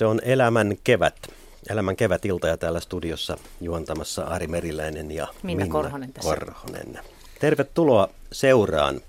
[0.00, 1.14] Se on Elämän kevät.
[1.70, 6.30] Elämän kevätilta ja täällä studiossa juontamassa Ari Meriläinen ja Minna, Minna Korhonen tässä.
[6.30, 6.98] Korhonen.
[7.40, 9.00] Tervetuloa seuraan.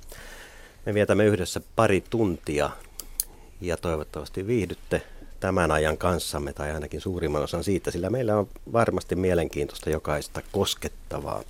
[0.85, 2.69] Me vietämme yhdessä pari tuntia
[3.61, 5.01] ja toivottavasti viihdytte
[5.39, 11.43] tämän ajan kanssamme tai ainakin suurimman osan siitä, sillä meillä on varmasti mielenkiintoista jokaista koskettavaa,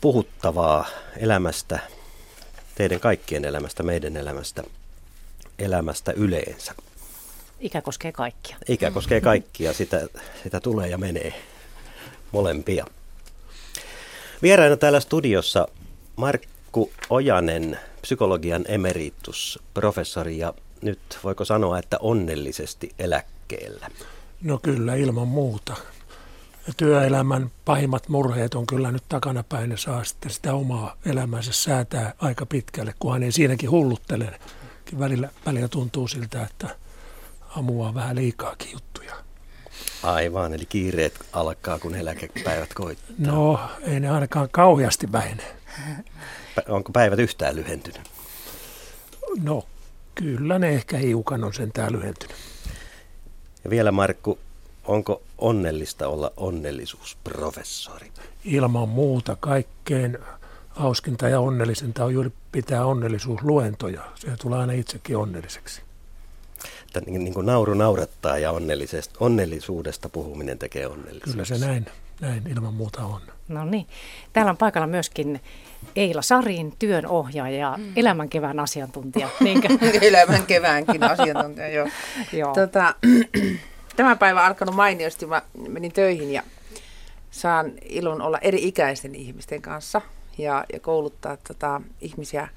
[0.00, 0.86] puhuttavaa
[1.16, 1.78] elämästä,
[2.74, 4.62] teidän kaikkien elämästä, meidän elämästä,
[5.58, 6.74] elämästä yleensä.
[7.60, 8.56] Ikä koskee kaikkia.
[8.68, 10.08] Ikä koskee kaikkia, sitä,
[10.42, 11.34] sitä tulee ja menee
[12.32, 12.86] molempia.
[14.42, 15.68] Vieraina täällä studiossa
[16.16, 23.90] Markku Ojanen, psykologian emeritus, professori ja nyt voiko sanoa, että onnellisesti eläkkeellä?
[24.42, 25.76] No kyllä, ilman muuta.
[26.76, 32.46] Työelämän pahimmat murheet on kyllä nyt takanapäin ja saa sitten sitä omaa elämänsä säätää aika
[32.46, 34.40] pitkälle, kunhan ei siinäkin hulluttele.
[34.98, 36.76] Välillä, välillä tuntuu siltä, että
[37.56, 39.14] amuaa vähän liikaakin juttuja.
[40.02, 43.16] Aivan, eli kiireet alkaa, kun eläkepäivät koittaa.
[43.18, 45.42] No, ei ne ainakaan kauheasti vähene.
[46.68, 48.10] Onko päivät yhtään lyhentynyt?
[49.42, 49.64] No,
[50.14, 52.36] kyllä ne ehkä hiukan on sentään lyhentynyt.
[53.64, 54.38] Ja vielä Markku,
[54.84, 58.12] onko onnellista olla onnellisuusprofessori?
[58.44, 60.18] Ilman muuta kaikkein
[60.68, 64.02] hauskinta ja onnellisinta on juuri pitää onnellisuusluentoja.
[64.14, 65.83] Se tulee aina itsekin onnelliseksi
[66.98, 68.52] että niin, niin kuin nauru naurattaa ja
[69.20, 71.30] onnellisuudesta puhuminen tekee onnelliseksi.
[71.30, 71.86] Kyllä se näin,
[72.20, 73.20] näin ilman muuta on.
[73.48, 73.86] No niin.
[74.32, 75.40] Täällä on paikalla myöskin
[75.96, 77.92] Eila Sarin, työnohjaaja ja mm.
[77.96, 79.28] elämän kevään asiantuntija.
[79.40, 79.68] Niinkö?
[80.00, 81.88] elämän keväänkin asiantuntija, joo.
[82.32, 82.54] joo.
[82.54, 82.94] Tota,
[83.96, 85.26] tämä päivä on alkanut mainiosti.
[85.26, 86.42] Mä menin töihin ja
[87.30, 90.00] saan ilon olla eri ikäisten ihmisten kanssa
[90.38, 92.48] ja, ja kouluttaa tota, ihmisiä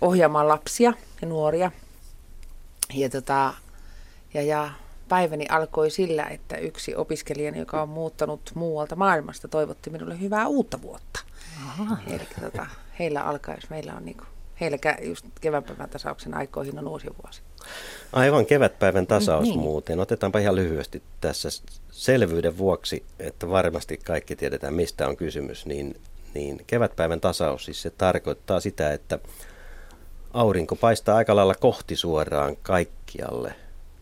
[0.00, 1.70] ohjaamaan lapsia ja nuoria–
[2.94, 3.54] ja, tota,
[4.34, 4.70] ja, ja
[5.08, 10.82] päiväni alkoi sillä, että yksi opiskelijani, joka on muuttanut muualta maailmasta, toivotti minulle hyvää uutta
[10.82, 11.20] vuotta.
[12.06, 12.66] Eli tota,
[12.98, 14.28] heillä alkaa, jos meillä on niin kuin,
[14.60, 17.42] heillä just kevätpäivän tasauksen aikoihin on uusi vuosi.
[18.12, 19.58] Aivan kevätpäivän tasaus niin.
[19.58, 20.00] muuten.
[20.00, 21.48] Otetaanpa ihan lyhyesti tässä
[21.90, 25.66] selvyyden vuoksi, että varmasti kaikki tiedetään, mistä on kysymys.
[25.66, 26.00] Niin,
[26.34, 29.18] niin kevätpäivän tasaus, siis se tarkoittaa sitä, että
[30.36, 33.54] aurinko paistaa aika lailla kohti suoraan kaikkialle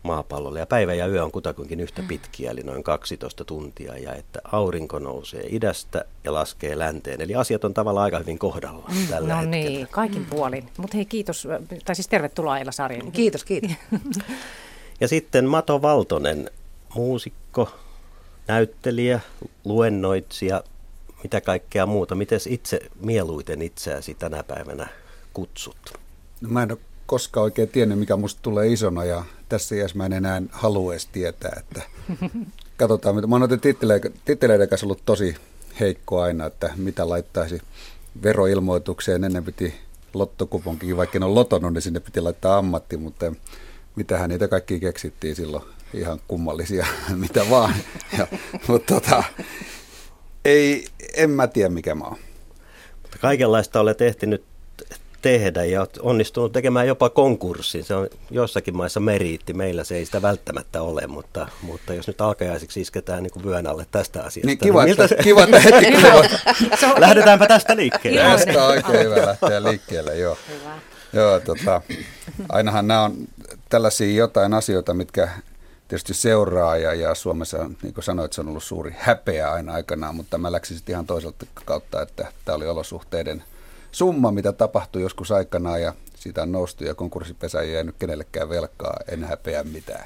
[0.03, 2.07] maapallolle ja päivä ja yö on kutakuinkin yhtä mm.
[2.07, 7.21] pitkiä, eli noin 12 tuntia, ja että aurinko nousee idästä ja laskee länteen.
[7.21, 9.67] Eli asiat on tavallaan aika hyvin kohdalla mm, tällä No hetkellä.
[9.69, 10.25] niin, kaikin mm.
[10.25, 10.69] puolin.
[10.77, 11.47] Mutta hei kiitos,
[11.85, 13.11] tai siis tervetuloa Eila Sarjani.
[13.11, 13.71] Kiitos, kiitos.
[15.01, 16.51] ja sitten Mato Valtonen,
[16.95, 17.69] muusikko,
[18.47, 19.19] näyttelijä,
[19.65, 20.63] luennoitsija,
[21.23, 22.15] mitä kaikkea muuta.
[22.15, 24.87] Miten itse mieluiten itseäsi tänä päivänä
[25.33, 26.04] kutsut?
[26.41, 30.05] No mä en ole koskaan oikein tiennyt, mikä musta tulee isona ja tässä iässä mä
[30.05, 31.81] en enää halua edes tietää, että
[32.77, 33.15] katsotaan.
[33.15, 33.27] Mitä.
[33.27, 33.49] Mä oon
[34.25, 35.35] titteleiden kanssa ollut tosi
[35.79, 37.61] heikko aina, että mitä laittaisi
[38.23, 39.23] veroilmoitukseen.
[39.23, 39.73] Ennen piti
[40.13, 43.33] lottokuponkin, vaikka en ole lotonut, niin sinne piti laittaa ammatti, mutta
[43.95, 45.63] mitähän niitä kaikki keksittiin silloin.
[45.93, 46.85] Ihan kummallisia,
[47.23, 47.75] mitä vaan.
[48.17, 48.27] Ja,
[48.67, 49.23] mutta tota,
[50.45, 52.17] ei, en mä tiedä mikä mä oon.
[53.01, 54.43] Mutta kaikenlaista olet ehtinyt
[55.21, 57.83] tehdä ja onnistunut tekemään jopa konkurssin.
[57.83, 62.21] Se on jossakin maissa meriitti, meillä se ei sitä välttämättä ole, mutta, mutta jos nyt
[62.21, 64.47] alkajaisiksi isketään niin kuin vyön alle tästä asiasta.
[64.47, 65.15] Niin kiva, niin miltä se...
[65.23, 66.23] kiva että heti kiva.
[67.07, 68.21] Lähdetäänpä tästä liikkeelle.
[68.21, 70.37] Tästä on oikein hyvä lähteä liikkeelle, joo.
[70.49, 70.79] Hyvä.
[71.13, 71.81] Joo, tota,
[72.49, 73.15] ainahan nämä on
[73.69, 75.29] tällaisia jotain asioita, mitkä
[75.87, 80.15] tietysti seuraa ja, ja Suomessa, niin kuin sanoit, se on ollut suuri häpeä aina aikanaan,
[80.15, 83.43] mutta mä läksin sitten ihan toiselta kautta, että tämä oli olosuhteiden–
[83.95, 88.97] summa, mitä tapahtui joskus aikanaan ja siitä on noustu ja konkurssipesä ei jäänyt kenellekään velkaa,
[89.07, 90.05] en häpeä mitään.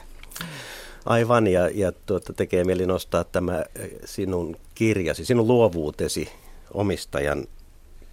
[1.05, 6.29] Aivan, ja, ja tuota, tekee mieli nostaa tämä eh, sinun kirjasi, sinun luovuutesi
[6.73, 7.47] omistajan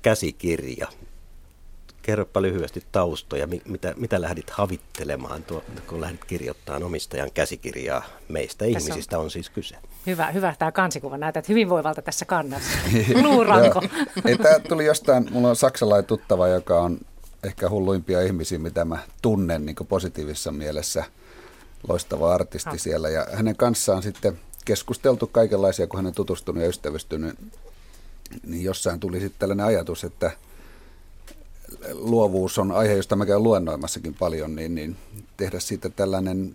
[0.03, 0.89] käsikirja.
[2.03, 8.05] Kerropa lyhyesti taustoja, mitä, mitä lähdit havittelemaan, tuo, kun lähdit kirjoittamaan omistajan käsikirjaa.
[8.29, 9.77] Meistä tässä ihmisistä on, on siis kyse.
[10.07, 11.19] Hyvä, hyvä tämä kansikuva.
[11.19, 12.79] Näytät hyvinvoivalta tässä kannassa.
[13.23, 13.83] Luuranko.
[14.43, 16.99] Tämä tuli jostain, mulla on saksalainen tuttava, joka on
[17.45, 21.05] ehkä hulluimpia ihmisiä, mitä mä tunnen niin positiivisessa mielessä.
[21.89, 22.79] Loistava artisti ha.
[22.79, 23.09] siellä.
[23.09, 27.39] Ja hänen kanssaan sitten keskusteltu kaikenlaisia, kun hän on tutustunut ja ystävystynyt.
[28.47, 30.31] Niin jossain tuli sitten tällainen ajatus, että–
[31.93, 34.97] luovuus on aihe, josta mä käyn luennoimassakin paljon, niin, niin
[35.37, 36.55] tehdä siitä tällainen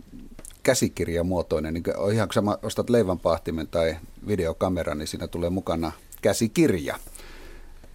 [0.64, 3.98] käsikirjamuotoinen, niin ihan kun sä ostat leivänpahtimen tai
[4.28, 5.92] videokameran, niin siinä tulee mukana
[6.22, 7.00] käsikirja.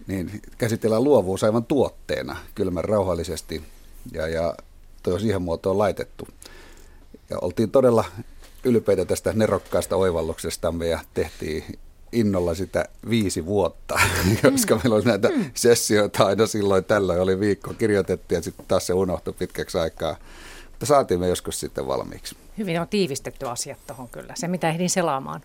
[0.07, 3.63] Niin käsitellään luovuus aivan tuotteena, kylmän rauhallisesti,
[4.11, 4.55] ja, ja
[5.03, 6.27] toi siihen muotoon laitettu.
[7.29, 8.05] ja oltiin todella
[8.63, 11.63] ylpeitä tästä nerokkaasta oivalluksestamme ja tehtiin
[12.11, 13.99] innolla sitä viisi vuotta,
[14.51, 14.81] koska mm.
[14.83, 15.51] meillä oli näitä mm.
[15.53, 20.15] sessioita aina silloin tällöin, oli viikko kirjoitettiin ja sitten taas se unohtui pitkäksi aikaa.
[20.69, 22.35] Mutta saatiin me joskus sitten valmiiksi.
[22.57, 25.41] Hyvin on tiivistetty asiat tuohon kyllä, se mitä ehdin selaamaan.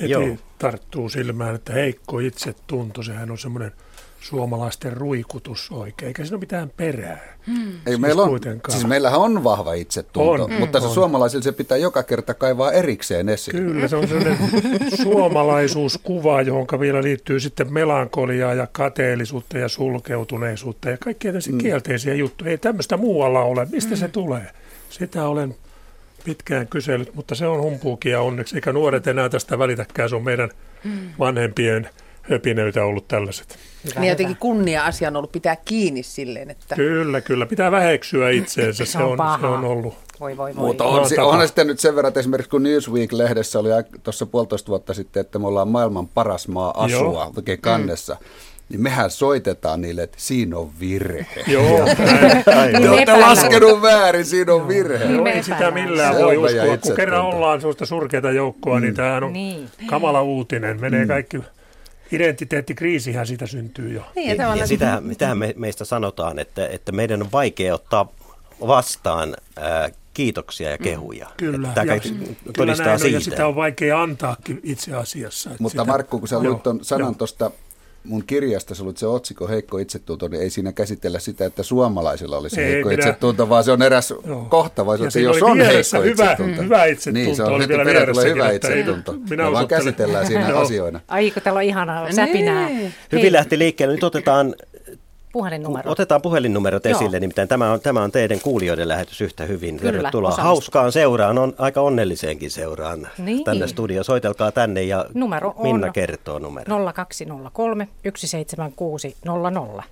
[0.00, 0.36] Heti Joo.
[0.58, 3.72] tarttuu silmään, että heikko itsetunto, sehän on semmoinen
[4.20, 7.36] suomalaisten ruikutus oikein, eikä siinä ole mitään perää.
[7.46, 7.68] Hmm.
[7.68, 10.94] Ei, siis meillä on, siis meillähän on vahva itsetunto, on, mutta se on.
[10.94, 13.56] suomalaisilla se pitää joka kerta kaivaa erikseen esiin.
[13.56, 14.38] Kyllä, se on sellainen
[15.02, 21.60] suomalaisuuskuva, johon vielä liittyy sitten melankoliaa ja kateellisuutta ja sulkeutuneisuutta ja kaikkia tämmöisiä hmm.
[21.60, 22.50] kielteisiä juttuja.
[22.50, 23.66] Ei tämmöistä muualla ole.
[23.70, 23.98] Mistä hmm.
[23.98, 24.50] se tulee?
[24.90, 25.56] Sitä olen
[26.24, 30.50] pitkään kysellyt, mutta se on humpuukia onneksi, eikä nuoret enää tästä välitäkään, se on meidän
[30.84, 31.08] hmm.
[31.18, 31.90] vanhempien
[32.22, 33.58] höpinöitä ollut tällaiset.
[33.84, 36.74] Hyvä, niin jotenkin kunnia-asia on ollut pitää kiinni silleen, että...
[36.74, 37.46] Kyllä, kyllä.
[37.46, 38.84] Pitää väheksyä itseensä.
[38.84, 39.94] se, on, se on ollut.
[40.20, 40.66] Voi, voi, voi.
[40.66, 43.68] Mutta on, on, on sitten nyt sen verran, että esimerkiksi kun Newsweek-lehdessä oli
[44.02, 48.16] tuossa puolitoista vuotta sitten, että me ollaan maailman paras maa asua oikein kannessa.
[48.20, 51.26] Mm niin mehän soitetaan niille, että siinä on virhe.
[51.46, 51.88] Joo,
[52.80, 55.04] Te olette laskenut väärin, siinä on virhe.
[55.04, 56.76] Joo, ei sitä millään voi uskoa.
[56.76, 58.86] Kun kerran ollaan sellaista surkeita joukkoa, niin mm.
[58.86, 59.70] niin tämähän on niin.
[59.86, 60.80] kamala uutinen.
[60.80, 61.08] Menee mm.
[61.08, 61.38] kaikki
[62.12, 64.02] identiteettikriisihän siitä syntyy jo.
[64.16, 68.08] Niin, ja, ja sitä, mitä me, meistä sanotaan, että, että meidän on vaikea ottaa
[68.60, 71.28] vastaan ää, kiitoksia ja mm, kehuja.
[71.36, 72.00] Kyllä, Tämä ja,
[72.52, 73.06] kyllä näin siitä.
[73.06, 75.50] On, ja sitä on vaikea antaakin itse asiassa.
[75.58, 77.50] Mutta sitä, Markku, kun sä luit sanan tuosta
[78.04, 82.60] mun kirjasta, sulla se otsikko Heikko itsetunto, niin ei siinä käsitellä sitä, että suomalaisilla olisi
[82.60, 83.02] ei, heikko minä...
[83.02, 84.46] itsetunto, vaan se on eräs Joo.
[84.50, 86.62] kohta, vai se, jos on heikko hyvä, itsetunto.
[86.62, 88.22] Hyvä itsetunto niin, se on oli vielä vieressä.
[88.22, 89.14] hyvä itsetunto.
[89.30, 91.00] Minä vaan käsitellään siinä asioina.
[91.08, 92.68] Ai, kun täällä on ihanaa säpinää.
[92.68, 92.94] Niin.
[93.12, 93.94] Hyvin lähti liikkeelle.
[93.94, 94.54] Nyt otetaan
[95.34, 95.92] puhelinnumerot.
[95.92, 96.96] Otetaan puhelinnumerot Joo.
[96.96, 99.76] esille, nimittäin tämä on, tämä on teidän kuulijoiden lähetys yhtä hyvin.
[99.76, 100.48] Kyllä, Tervetuloa osallistu.
[100.48, 103.44] hauskaan seuraan, on aika onnelliseenkin seuraan niin.
[103.44, 104.04] tänne studio.
[104.04, 106.92] Soitelkaa tänne ja Numero Minna kertoo numero.
[106.94, 109.82] 0203 17600.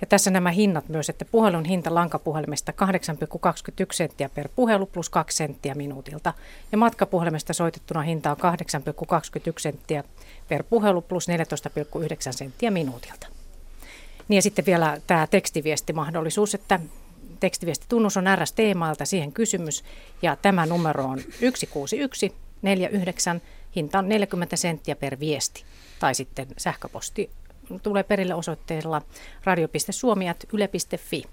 [0.00, 5.36] Ja tässä nämä hinnat myös, että puhelun hinta lankapuhelimesta 8,21 senttiä per puhelu plus 2
[5.36, 6.32] senttiä minuutilta.
[6.72, 10.04] Ja matkapuhelimesta soitettuna hinta on 8,21 senttiä
[10.48, 11.34] per puhelu plus 14,9
[12.30, 13.26] senttiä minuutilta.
[14.32, 16.80] Niin ja sitten vielä tämä tekstiviestimahdollisuus, että
[17.40, 19.84] tekstiviestitunnus on RS-teemalta siihen kysymys.
[20.22, 22.32] Ja tämä numero on 161
[22.62, 23.42] 49,
[23.76, 25.64] hinta on 40 senttiä per viesti.
[25.98, 27.30] Tai sitten sähköposti
[27.82, 29.02] tulee perille osoitteella
[29.44, 31.24] radio.suomiat.yle.fi.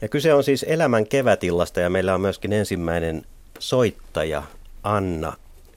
[0.00, 3.26] Ja kyse on siis elämän kevätillasta ja meillä on myöskin ensimmäinen
[3.58, 4.42] soittaja
[4.82, 5.32] Anna,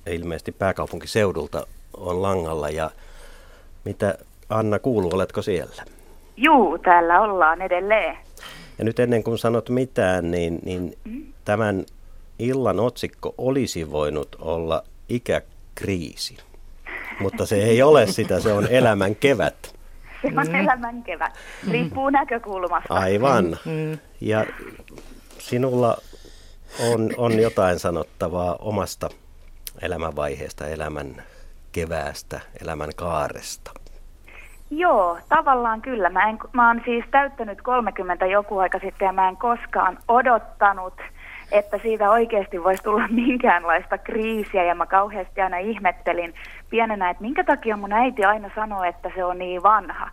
[0.08, 1.68] ilmeisesti pääkaupunkiseudulta
[1.98, 2.70] on langalla.
[2.70, 2.92] Ja
[3.86, 4.18] mitä
[4.54, 5.84] Anna kuuluu, oletko siellä?
[6.38, 8.18] Juu, täällä ollaan edelleen.
[8.78, 11.34] Ja nyt ennen kuin sanot mitään, niin, niin mm.
[11.46, 11.86] tämän
[12.40, 16.38] illan otsikko olisi voinut olla ikäkriisi.
[17.20, 19.76] Mutta se ei ole sitä, se on elämän kevät.
[20.22, 20.56] Se on mm.
[20.56, 21.34] elämän kevät.
[21.72, 22.14] Riippuu mm.
[22.14, 22.94] näkökulmasta.
[22.94, 23.58] Aivan.
[23.66, 23.98] Mm.
[24.22, 24.46] Ja
[25.40, 25.98] sinulla
[26.92, 29.10] on, on jotain sanottavaa omasta
[29.82, 31.24] elämänvaiheesta, elämän
[31.72, 33.72] keväästä, elämän kaaresta.
[34.78, 36.10] Joo, tavallaan kyllä.
[36.10, 40.94] Mä, en, mä oon siis täyttänyt 30 joku aika sitten ja mä en koskaan odottanut,
[41.52, 46.34] että siitä oikeasti voisi tulla minkäänlaista kriisiä ja mä kauheasti aina ihmettelin
[46.70, 50.10] pienenä, että minkä takia mun äiti aina sanoo, että se on niin vanha.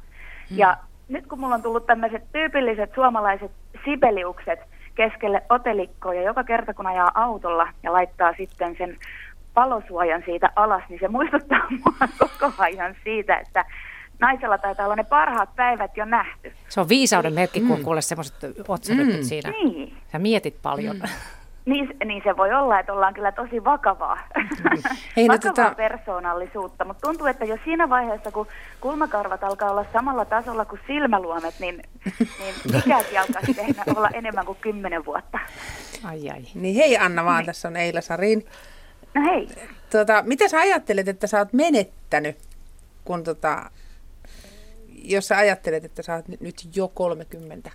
[0.51, 0.59] Hmm.
[0.59, 0.77] Ja
[1.09, 3.51] nyt kun mulla on tullut tämmöiset tyypilliset suomalaiset
[3.85, 4.61] sibeliukset
[4.95, 8.97] keskelle otelikkoa ja joka kerta kun ajaa autolla ja laittaa sitten sen
[9.55, 13.65] palosuojan siitä alas, niin se muistuttaa mua koko ajan siitä, että
[14.21, 16.53] naisella taitaa olla ne parhaat päivät jo nähty.
[16.69, 17.85] Se on viisauden merkki, kun mm.
[17.85, 18.37] kuulee semmoiset
[18.69, 19.23] otsarypyt mm.
[19.23, 19.51] siinä.
[19.51, 19.97] Niin.
[20.13, 20.97] Sä mietit paljon.
[20.97, 21.09] Mm.
[21.65, 24.19] Niin, niin se voi olla, että ollaan kyllä tosi vakavaa,
[25.17, 25.75] Ei, no, vakavaa tota...
[25.75, 28.47] persoonallisuutta, mutta tuntuu, että jo siinä vaiheessa, kun
[28.81, 31.83] kulmakarvat alkaa olla samalla tasolla kuin silmäluomet, niin,
[32.19, 32.55] niin
[32.87, 35.39] ikäkin alkaa tehdä olla enemmän kuin kymmenen vuotta.
[36.05, 36.43] Ai ai.
[36.55, 37.47] Niin hei Anna vaan, niin.
[37.47, 38.47] tässä on Eila Sarin.
[39.15, 39.49] No hei.
[39.91, 42.39] Tota, mitä sä ajattelet, että sä oot menettänyt,
[43.05, 43.71] kun tota,
[45.05, 47.71] jos sä ajattelet, että sä oot nyt jo 30?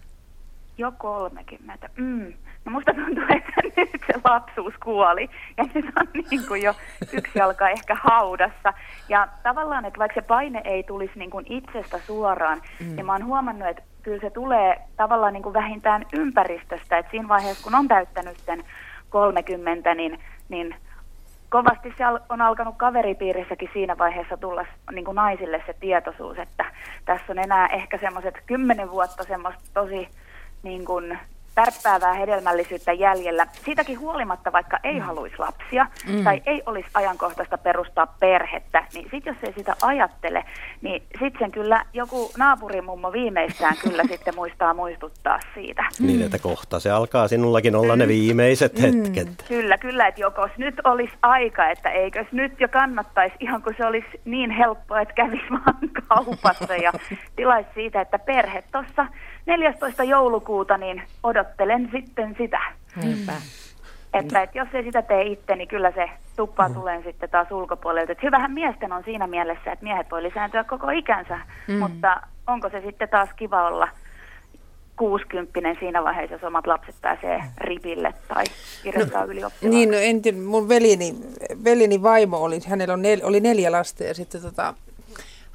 [0.78, 1.90] Jo 30.
[1.98, 2.34] Mm.
[2.66, 6.76] No musta tuntuu, että nyt se lapsuus kuoli ja nyt on niin kuin jo
[7.14, 8.74] yksi jalka ehkä haudassa.
[9.10, 12.96] Ja tavallaan, että vaikka se paine ei tulisi niin kuin itsestä suoraan, mm.
[12.96, 16.98] niin mä oon huomannut, että kyllä se tulee tavallaan niin kuin vähintään ympäristöstä.
[16.98, 18.64] Että siinä vaiheessa, kun on täyttänyt sen
[19.10, 20.76] 30, niin, niin
[21.50, 26.66] kovasti se on alkanut kaveripiirissäkin siinä vaiheessa tulla niin kuin naisille se tietoisuus, että
[27.06, 30.10] tässä on enää ehkä semmoiset kymmenen vuotta semmoista tosi
[30.64, 31.20] niin kuin
[31.56, 33.48] tärppäävää hedelmällisyyttä jäljellä.
[33.66, 35.02] Siitäkin huolimatta, vaikka ei mm.
[35.02, 36.24] haluaisi lapsia mm.
[36.24, 40.46] tai ei olisi ajankohtaista perustaa perhettä, niin sitten jos ei sitä ajattele,
[40.82, 45.84] niin sitten sen kyllä joku naapurimummo viimeistään kyllä sitten muistaa muistuttaa siitä.
[46.00, 48.00] Niin, että kohta se alkaa sinullakin olla mm.
[48.00, 48.82] ne viimeiset mm.
[48.82, 49.46] hetket.
[49.48, 53.86] Kyllä, kyllä, että jokos nyt olisi aika, että eikös nyt jo kannattaisi, ihan kun se
[53.86, 56.94] olisi niin helppoa, että kävisi vaan kaupassa ja
[57.36, 59.06] tilaisi siitä, että perhe tuossa
[59.46, 60.04] 14.
[60.04, 62.60] joulukuuta, niin odottelen sitten sitä.
[62.96, 63.34] Niinpä.
[64.14, 66.74] Että, että jos ei sitä tee itse, niin kyllä se tuppa mm.
[66.74, 68.12] tulee sitten taas ulkopuolelta.
[68.12, 71.74] Että hyvähän miesten on siinä mielessä, että miehet voi lisääntyä koko ikänsä, mm.
[71.74, 73.88] mutta onko se sitten taas kiva olla
[74.96, 78.44] kuusikymppinen siinä vaiheessa, jos omat lapset pääsee ripille tai
[78.84, 79.76] kirjoittaa no, ylioppilaan.
[79.76, 81.16] Niin, no entin, mun velini,
[81.64, 84.74] velini vaimo oli, hänellä on nel, oli neljä lasta ja sitten tota,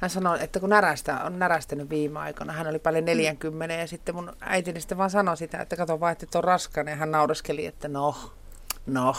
[0.01, 4.15] hän sanoi, että kun närästä, on närästänyt viime aikoina, hän oli paljon 40 ja sitten
[4.15, 7.65] mun äitini sitten vaan sanoi sitä, että kato vaan, että on raskana ja hän nauraskeli,
[7.65, 8.15] että no,
[8.85, 9.15] no.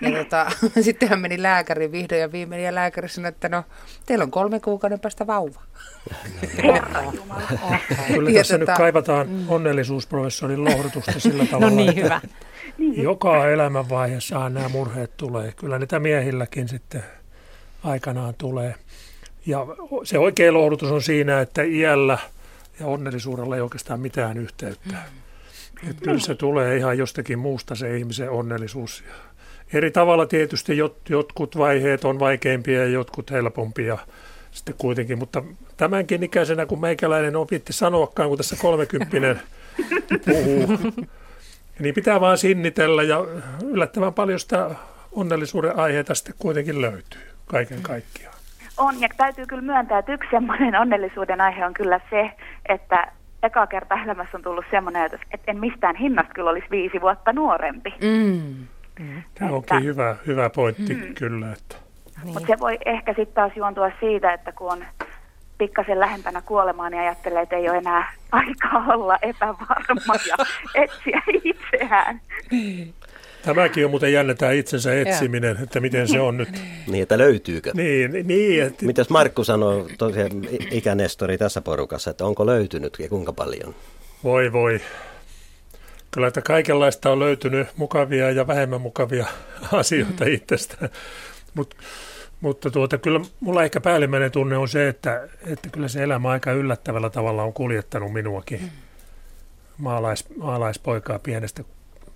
[0.00, 0.46] Ja tota,
[0.82, 3.64] sitten hän meni lääkäriin vihdoin ja viimein ja lääkäri sanoi, että no,
[4.06, 5.60] teillä on kolme kuukauden päästä vauva.
[8.06, 9.44] Kyllä tässä tota, nyt kaivataan mm.
[9.48, 12.20] onnellisuusprofessorin lohdutusta sillä no tavalla, no niin, hyvä.
[12.78, 15.52] joka elämänvaiheessa nämä murheet tulee.
[15.52, 17.04] Kyllä niitä miehilläkin sitten
[17.84, 18.74] aikanaan tulee.
[19.50, 19.66] Ja
[20.04, 22.18] se oikea lohdutus on siinä, että iällä
[22.80, 24.94] ja onnellisuudella ei oikeastaan mitään yhteyttä.
[24.94, 25.90] Mm.
[25.90, 29.04] Että kyllä se tulee ihan jostakin muusta se ihmisen onnellisuus.
[29.72, 33.98] Eri tavalla tietysti jot, jotkut vaiheet on vaikeimpia ja jotkut helpompia
[34.50, 35.42] sitten kuitenkin, mutta
[35.76, 39.40] tämänkin ikäisenä, kun meikäläinen opitti sanoakaan, kun tässä kolmekymppinen
[40.26, 40.78] puhuu,
[41.78, 43.24] niin pitää vaan sinnitellä ja
[43.64, 44.70] yllättävän paljon sitä
[45.12, 48.29] onnellisuuden aiheita sitten kuitenkin löytyy kaiken kaikkiaan
[48.80, 52.30] on, ja täytyy kyllä myöntää, että yksi semmoinen onnellisuuden aihe on kyllä se,
[52.68, 57.00] että eka kerta elämässä on tullut semmoinen ajatus, että en mistään hinnasta kyllä olisi viisi
[57.00, 57.94] vuotta nuorempi.
[58.02, 58.66] Mm.
[59.00, 59.22] Mm.
[59.34, 61.14] Tämä onkin että, hyvä, hyvä pointti mm.
[61.14, 61.52] kyllä.
[61.52, 61.76] Että.
[62.24, 62.34] Niin.
[62.34, 64.84] Mutta se voi ehkä sitten taas juontua siitä, että kun on
[65.58, 70.36] pikkasen lähempänä kuolemaan niin ajattelee, että ei ole enää aikaa olla epävarma ja
[70.82, 72.20] etsiä itseään.
[73.42, 76.48] Tämäkin on muuten jännä tämä itsensä etsiminen, että miten se on nyt.
[76.86, 77.70] Niin, että löytyykö?
[77.74, 78.86] Niin, niin että...
[78.86, 80.30] Mitäs Markku sanoo tosiaan
[80.70, 83.74] ikänestori tässä porukassa, että onko löytynyt ja kuinka paljon?
[84.24, 84.80] Voi voi.
[86.10, 89.26] Kyllä, että kaikenlaista on löytynyt mukavia ja vähemmän mukavia
[89.72, 90.32] asioita mm.
[90.32, 90.90] itsestään.
[91.54, 91.74] Mut,
[92.40, 96.52] mutta tuota, kyllä mulla ehkä päällimmäinen tunne on se, että, että kyllä se elämä aika
[96.52, 98.60] yllättävällä tavalla on kuljettanut minuakin.
[98.60, 98.68] Mm.
[99.78, 101.64] Maalais, maalaispoikaa pienestä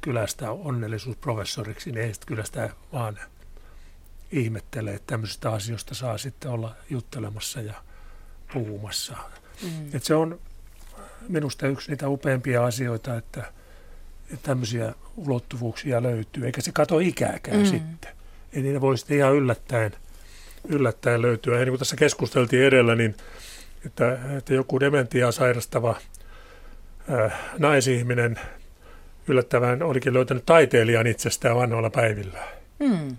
[0.05, 3.19] kylästä onnellisuusprofessoriksi, niin ei sitten kyllä sitä vaan
[4.33, 7.75] ihmettele, että tämmöisistä asioista saa sitten olla juttelemassa ja
[8.53, 9.17] puhumassa.
[9.63, 9.89] Mm.
[9.93, 10.39] Et se on
[11.29, 13.53] minusta yksi niitä upeimpia asioita, että,
[14.33, 17.67] että tämmöisiä ulottuvuuksia löytyy, eikä se kato ikääkään mm.
[17.67, 18.13] sitten.
[18.53, 19.93] Ei niitä voi sitten ihan yllättäen,
[20.69, 21.59] yllättäen löytyä.
[21.59, 23.17] Ja niin kuin tässä keskusteltiin edellä, niin
[23.87, 25.97] että, että joku dementiaa sairastava
[27.09, 28.41] ää, naisihminen
[29.29, 32.39] yllättävän olikin löytänyt taiteilijan itsestään vanhoilla päivillä.
[32.79, 33.17] Mm.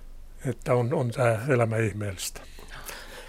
[0.49, 2.41] Että on, on tämä elämä ihmeellistä.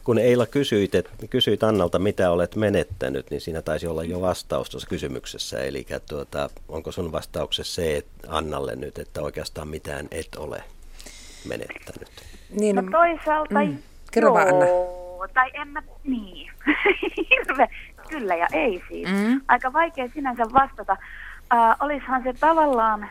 [0.05, 4.71] Kun Eila kysyit, et, kysyit Annalta, mitä olet menettänyt, niin siinä taisi olla jo vastaus
[4.71, 5.59] tuossa kysymyksessä.
[5.59, 10.63] Eli tuota, onko sun vastauksessa se että Annalle nyt, että oikeastaan mitään et ole
[11.49, 12.11] menettänyt?
[12.51, 13.79] Niin, no toisaalta mm.
[14.13, 14.67] Kerro joo, Anna.
[15.35, 16.51] tai en mä, niin,
[17.31, 17.69] hirve,
[18.09, 19.09] kyllä ja ei siis.
[19.09, 19.41] Mm.
[19.49, 20.97] Aika vaikea sinänsä vastata.
[21.55, 23.09] Äh, olishan se tavallaan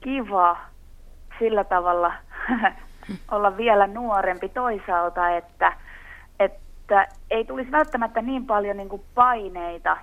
[0.00, 0.56] kiva
[1.38, 2.12] sillä tavalla
[3.30, 5.72] olla vielä nuorempi toisaalta, että,
[6.38, 9.96] että ei tulisi välttämättä niin paljon niin kuin paineita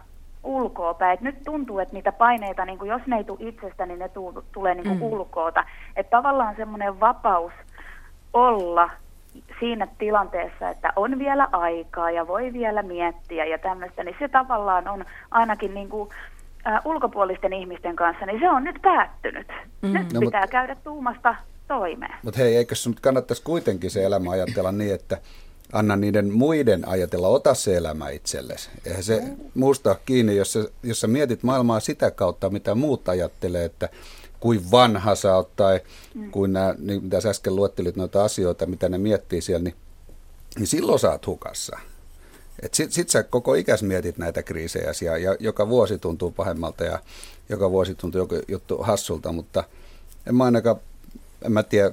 [0.44, 1.18] ulkoa päin.
[1.22, 4.44] nyt tuntuu, että niitä paineita, niin kuin jos ne ei tule itsestä, niin ne tu-
[4.52, 5.04] tulee niin kuin mm.
[5.04, 5.64] ulkoota.
[5.96, 7.54] Että tavallaan semmoinen vapaus
[8.34, 8.90] olla
[9.60, 14.88] siinä tilanteessa, että on vielä aikaa ja voi vielä miettiä ja tämmöistä, niin se tavallaan
[14.88, 16.10] on ainakin niin kuin
[16.68, 19.48] ä, ulkopuolisten ihmisten kanssa, niin se on nyt päättynyt.
[19.82, 19.94] Mm.
[19.94, 21.36] Nyt no, pitää mut, käydä tuumasta
[21.68, 22.14] toimeen.
[22.24, 25.18] Mutta hei, eikö sun kannattaisi kuitenkin se elämä ajatella niin, että
[25.74, 28.70] anna niiden muiden ajatella, ota se elämä itsellesi.
[28.86, 29.36] Eihän se mm.
[29.56, 33.90] muusta kiinni, jos sä, jos sä mietit maailmaa sitä kautta, mitä muut ajattelee, että
[34.40, 35.80] kuin vanha sä oot tai
[36.14, 36.32] mm.
[36.32, 39.76] kuin nämä, niin mitä sä äsken luettelit noita asioita, mitä ne miettii siellä, niin,
[40.58, 41.80] niin silloin sä oot hukassa.
[42.64, 46.84] Et sit, sit sä koko ikäs mietit näitä kriisejä ja, ja joka vuosi tuntuu pahemmalta
[46.84, 47.00] ja
[47.50, 49.64] joka vuosi tuntuu joku juttu hassulta, mutta
[50.28, 50.76] en mä ainakaan,
[51.46, 51.92] en mä tiedä,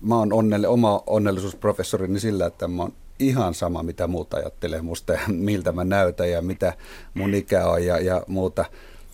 [0.00, 5.12] mä oon onnell, oma onnellisuusprofessorini sillä, että mä oon ihan sama, mitä muut ajattelee musta
[5.12, 6.72] ja miltä mä näytän ja mitä
[7.14, 8.64] mun ikä on ja, ja muuta.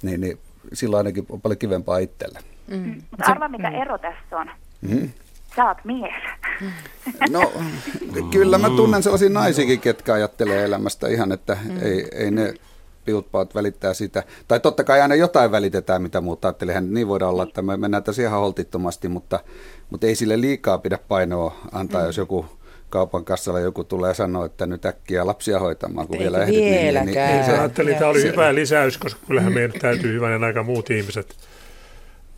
[0.03, 0.39] Niin, niin
[0.73, 2.39] silloin ainakin on paljon kivempaa itselle.
[2.69, 3.03] Mm.
[3.11, 4.51] Mutta arva, mikä ero tässä on.
[4.81, 5.11] Mm.
[5.57, 6.23] Sä oot mies.
[7.31, 7.53] No
[8.31, 11.83] kyllä mä tunnen sellaisia naisikin, ketkä ajattelee elämästä ihan, että mm.
[11.83, 12.55] ei, ei ne
[13.05, 14.23] piutpaat välittää sitä.
[14.49, 16.81] Tai totta kai aina jotain välitetään, mitä muut ajattelee.
[16.81, 19.41] Niin voidaan olla, että me mennään tässä ihan holtittomasti, mutta,
[19.91, 22.07] mutta ei sille liikaa pidä painoa antaa, mm.
[22.07, 22.47] jos joku
[22.91, 26.57] kaupan kassalla joku tulee sanoa, että nyt äkkiä lapsia hoitamaan, kun vielä ehdit.
[26.57, 30.45] Niin, niin, niin, se, ajattelin, että tämä oli hyvä lisäys, koska kyllähän meidän täytyy hyvänen
[30.45, 31.37] aika muut ihmiset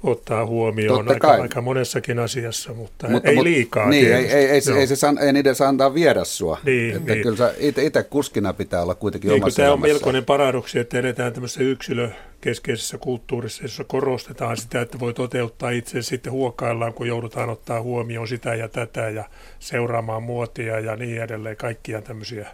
[0.02, 3.88] ottaa huomioon aika, aika monessakin asiassa, mutta, mutta ei liikaa.
[3.88, 6.58] Niin, ei, ei, ei, ei, se san, ei niiden saa antaa viedä sua.
[6.64, 7.22] Niin, että niin.
[7.22, 11.32] Kyllä sä itse kuskina pitää olla kuitenkin niin, omassa Tämä on melkoinen paradoksi, että edetään
[11.32, 17.82] tämmöisessä yksilökeskeisessä kulttuurissa, jossa korostetaan sitä, että voi toteuttaa itse sitten huokaillaan, kun joudutaan ottaa
[17.82, 19.24] huomioon sitä ja tätä ja
[19.58, 22.48] seuraamaan muotia ja niin edelleen, kaikkia tämmöisiä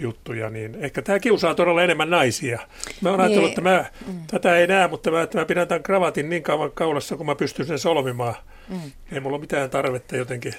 [0.00, 2.60] juttuja, niin ehkä tämä kiusaa todella enemmän naisia.
[3.00, 4.20] Mä oon ajatellut, että mä mm.
[4.26, 7.34] tätä ei näe, mutta mä, että mä pidän tämän kravatin niin kauan kaulassa, kun mä
[7.34, 8.34] pystyn sen solmimaan.
[8.68, 8.92] Mm.
[9.12, 10.54] Ei mulla ole mitään tarvetta jotenkin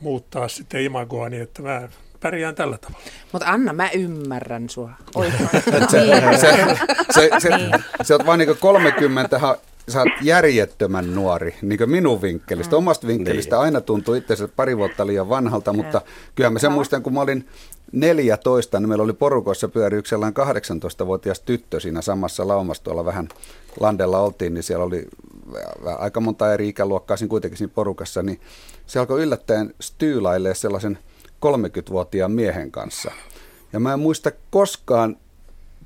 [0.00, 1.88] muuttaa sitten imagoa niin, että mä
[2.20, 3.04] pärjään tällä tavalla.
[3.32, 4.90] Mutta Anna, mä ymmärrän sua.
[5.22, 5.32] se,
[5.90, 6.76] se, se,
[7.10, 7.84] se, se, niin.
[8.02, 9.40] se on vain niin 30
[9.88, 12.76] sä oot järjettömän nuori, niin kuin minun vinkkelistä.
[12.76, 12.78] Mm.
[12.78, 13.62] Omasta vinkkelistä niin.
[13.62, 16.02] aina tuntuu itse pari vuotta liian vanhalta, mutta
[16.34, 17.48] kyllä mä sen muistan, kun mä olin
[17.92, 23.28] 14, niin meillä oli porukoissa pyöri yksi sellainen 18-vuotias tyttö siinä samassa laumassa tuolla vähän
[23.80, 25.08] landella oltiin, niin siellä oli
[25.98, 28.40] aika monta eri ikäluokkaa siinä kuitenkin siinä porukassa, niin
[28.86, 30.98] se alkoi yllättäen styylailee sellaisen
[31.46, 33.10] 30-vuotiaan miehen kanssa.
[33.72, 35.16] Ja mä en muista koskaan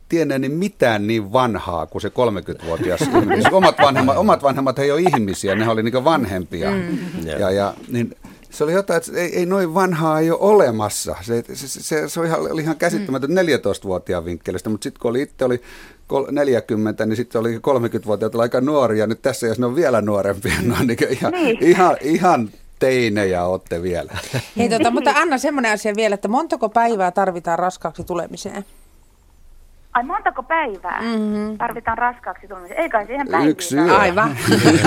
[0.08, 3.54] tienneeni mitään niin vanhaa kuin se 30-vuotias ihminen.
[3.54, 6.70] Omat vanhemmat, omat vanhemmat ei ole ihmisiä, ne oli niin vanhempia.
[6.70, 6.98] Mm.
[7.26, 8.14] Ja, ja, niin
[8.50, 11.16] se oli jotain, että ei, ei noin vanhaa ei ole olemassa.
[11.20, 13.36] Se, se, se, se oli, ihan, oli ihan käsittämätön mm.
[13.36, 15.62] 14-vuotiaan vinkkelistä, mutta sitten kun oli itse oli
[16.32, 19.06] 40, niin sitten oli 30-vuotiaat aika nuoria.
[19.06, 20.68] Nyt tässä, jos ne on vielä nuorempia, mm.
[20.68, 21.58] no, niin ihan, niin.
[21.60, 24.12] ihan, ihan teinejä olette vielä.
[24.56, 28.64] Hei, tota, mutta Anna, semmoinen asia vielä, että montako päivää tarvitaan raskaaksi tulemiseen?
[29.98, 31.58] Ai montako päivää mm-hmm.
[31.58, 32.80] tarvitaan raskaaksi tulemiseen?
[32.80, 33.50] Ei kai siihen päiviin.
[33.50, 34.36] Yksi Aivan.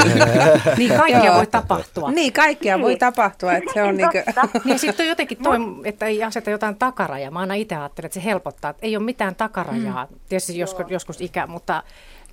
[0.78, 2.12] niin kaikkea voi tapahtua.
[2.12, 2.84] Niin, kaikkea niin.
[2.84, 3.54] voi tapahtua.
[3.54, 4.24] Että se on niin, kuin...
[4.66, 7.32] niin sitten on jotenkin toi, että ei aseta jotain takarajaa.
[7.32, 8.72] Mä aina itse ajattelen, että se helpottaa.
[8.72, 10.08] Että ei ole mitään takarajaa.
[10.12, 10.18] Mm.
[10.30, 11.84] Tietysti joskus, joskus ikä, mutta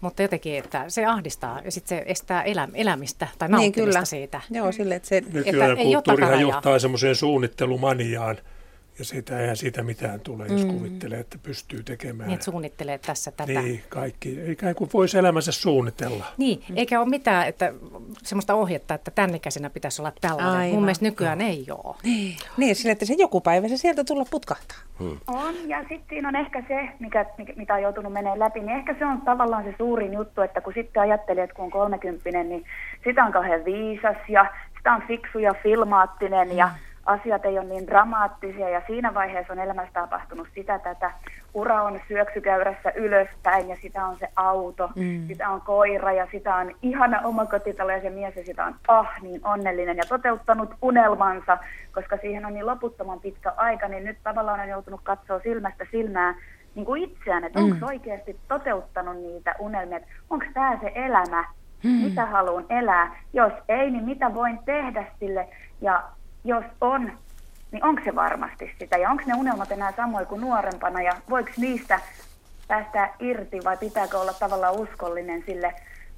[0.00, 4.04] mutta jotenkin, että se ahdistaa ja sitten se estää elä, elämistä tai nauttimista niin, kyllä.
[4.04, 4.40] siitä.
[4.50, 5.22] Joo, sille, että se...
[5.32, 8.36] Nykyään että kulttuurihan johtaa semmoiseen suunnittelumaniaan,
[8.98, 10.70] ja siitä eihän siitä mitään tule, jos mm.
[10.70, 12.28] kuvittelee, että pystyy tekemään.
[12.28, 13.52] Niin, että suunnittelee tässä tätä.
[13.52, 14.52] Niin, kaikki.
[14.52, 16.24] Ikään kuin voisi elämänsä suunnitella.
[16.36, 17.72] Niin, eikä ole mitään että
[18.22, 20.52] semmoista ohjetta, että tämän ikäisenä pitäisi olla tällainen.
[20.52, 20.74] Aivan.
[20.74, 21.96] Mun mielestä nykyään ei ole.
[22.02, 24.78] Niin, niin sille, että se joku päivä se sieltä tulla putkahtaa.
[24.98, 25.18] Hmm.
[25.26, 28.94] On, ja sitten siinä on ehkä se, mikä, mitä on joutunut menemään läpi, niin ehkä
[28.98, 32.64] se on tavallaan se suurin juttu, että kun sitten ajattelee, että kun on kolmekymppinen, niin
[33.04, 37.68] sitä on kauhean viisas ja sitä on fiksu ja filmaattinen ja hmm asiat ei ole
[37.68, 41.10] niin dramaattisia ja siinä vaiheessa on elämässä tapahtunut sitä tätä.
[41.54, 45.26] Ura on syöksykäyrässä ylöspäin ja sitä on se auto, mm.
[45.26, 49.22] sitä on koira ja sitä on ihana omakotitalo ja se mies ja sitä on ah
[49.22, 51.58] niin onnellinen ja toteuttanut unelmansa,
[51.92, 56.34] koska siihen on niin loputtoman pitkä aika, niin nyt tavallaan on joutunut katsoa silmästä silmää
[56.74, 57.72] niin kuin itseään, että mm.
[57.72, 61.44] onko oikeasti toteuttanut niitä unelmia, onko tämä se elämä,
[61.84, 61.90] mm.
[61.90, 63.16] mitä haluan elää.
[63.32, 65.48] Jos ei, niin mitä voin tehdä sille
[65.80, 66.02] ja
[66.44, 67.12] jos on,
[67.72, 71.50] niin onko se varmasti sitä ja onko ne unelmat enää samoin kuin nuorempana ja voiko
[71.56, 72.00] niistä
[72.68, 75.74] päästä irti vai pitääkö olla tavallaan uskollinen sille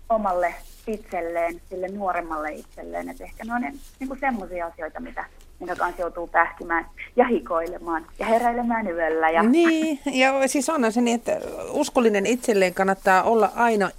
[0.09, 0.54] omalle
[0.87, 3.09] itselleen, sille nuoremmalle itselleen.
[3.09, 5.24] Et ehkä ne on niin semmoisia asioita, mitä,
[5.59, 9.30] minkä kanssa joutuu pähkimään ja hikoilemaan ja heräilemään yöllä.
[9.30, 9.42] Ja...
[9.42, 13.90] Niin, ja siis on se niin, että uskollinen itselleen kannattaa olla aina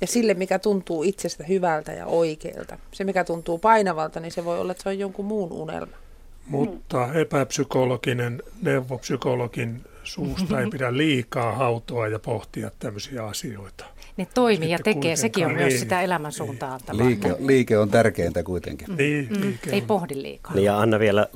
[0.00, 2.78] ja sille, mikä tuntuu itsestä hyvältä ja oikealta.
[2.92, 5.96] Se, mikä tuntuu painavalta, niin se voi olla, että se on jonkun muun unelma.
[6.46, 13.84] Mutta epäpsykologinen neuvopsykologin suusta ei pidä liikaa hautoa ja pohtia tämmöisiä asioita.
[14.16, 16.80] Ne toimii ja tekee, sekin on niin, myös sitä elämän suuntaan.
[16.92, 17.06] Niin.
[17.06, 18.96] Liike, liike on tärkeintä kuitenkin.
[18.96, 19.54] Niin, mm.
[19.72, 20.54] Ei pohdi liikaa.
[20.54, 21.26] Niin ja Anna vielä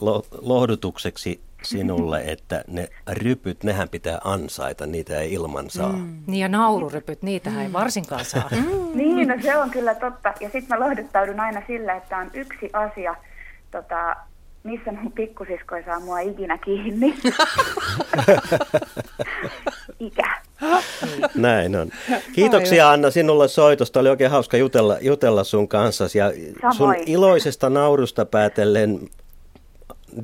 [0.40, 5.92] lohdutukseksi sinulle, että ne rypyt, nehän pitää ansaita, niitä ei ilman saa.
[5.92, 6.22] Mm.
[6.27, 7.61] Niin ja naururypyt, niitä mm.
[7.61, 8.48] ei varsinkaan saa.
[8.50, 8.98] Mm.
[8.98, 10.35] Niin, no se on kyllä totta.
[10.40, 13.14] Ja sitten mä lohduttaudun aina sillä, että on yksi asia,
[13.70, 14.16] tota,
[14.64, 17.14] missä mun pikkusisko ei saa mua ikinä kiinni.
[20.00, 20.35] Ikä.
[21.35, 21.90] Näin on.
[22.33, 24.00] Kiitoksia Anna sinulle soitosta.
[24.00, 26.05] Oli oikein hauska jutella, jutella sun kanssa.
[26.14, 26.33] Ja
[26.77, 29.00] sun iloisesta naurusta päätellen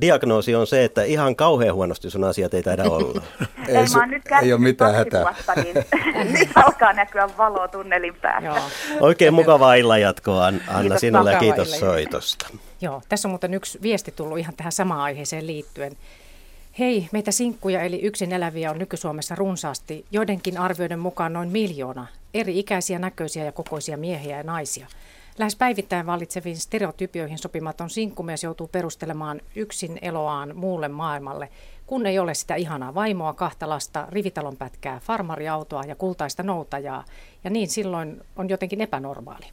[0.00, 3.22] diagnoosi on se, että ihan kauhean huonosti sun asiat ei taida olla.
[3.68, 5.22] ei, oon nyt ei ole mitään hätää.
[5.22, 5.76] Vuotta, niin,
[6.32, 8.46] niin alkaa näkyä valoa tunnelin päässä.
[8.46, 8.58] Joo.
[9.00, 12.46] Oikein mukavaa illanjatkoa Anna kiitos sinulle ja kiitos soitosta.
[12.80, 15.96] Joo, tässä on muuten yksi viesti tullut ihan tähän samaan aiheeseen liittyen.
[16.78, 22.58] Hei, meitä sinkkuja eli yksin eläviä on nyky-Suomessa runsaasti, joidenkin arvioiden mukaan noin miljoona, eri
[22.58, 24.86] ikäisiä, näköisiä ja kokoisia miehiä ja naisia.
[25.40, 31.48] Lähes päivittäin vallitseviin stereotypioihin sopimaton sinkkumies joutuu perustelemaan yksin eloaan muulle maailmalle,
[31.86, 37.04] kun ei ole sitä ihanaa vaimoa, kahta lasta, rivitalon pätkää, farmariautoa ja kultaista noutajaa,
[37.44, 39.46] ja niin silloin on jotenkin epänormaali.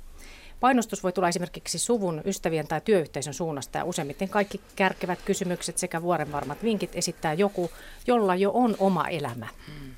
[0.59, 6.01] Painostus voi tulla esimerkiksi suvun, ystävien tai työyhteisön suunnasta ja useimmiten kaikki kärkevät kysymykset sekä
[6.01, 7.71] vuorenvarmat vinkit esittää joku,
[8.07, 9.47] jolla jo on oma elämä.
[9.67, 9.91] Hmm.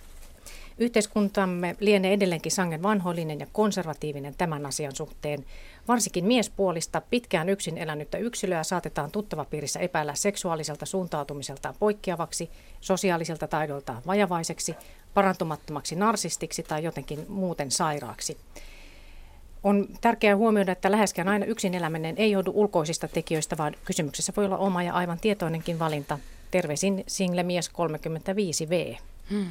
[0.79, 5.45] Yhteiskuntamme lienee edelleenkin sangen vanhoillinen ja konservatiivinen tämän asian suhteen.
[5.87, 12.49] Varsinkin miespuolista pitkään yksin elänyttä yksilöä saatetaan tuttavapiirissä epäillä seksuaaliselta suuntautumiseltaan poikkeavaksi,
[12.81, 14.75] sosiaaliselta taidoltaan vajavaiseksi,
[15.13, 18.37] parantumattomaksi narsistiksi tai jotenkin muuten sairaaksi.
[19.63, 24.45] On tärkeää huomioida, että läheskään aina yksin eläminen ei joudu ulkoisista tekijöistä, vaan kysymyksessä voi
[24.45, 26.19] olla oma ja aivan tietoinenkin valinta.
[26.51, 28.97] Terveisin single mies 35V.
[29.29, 29.47] Hmm.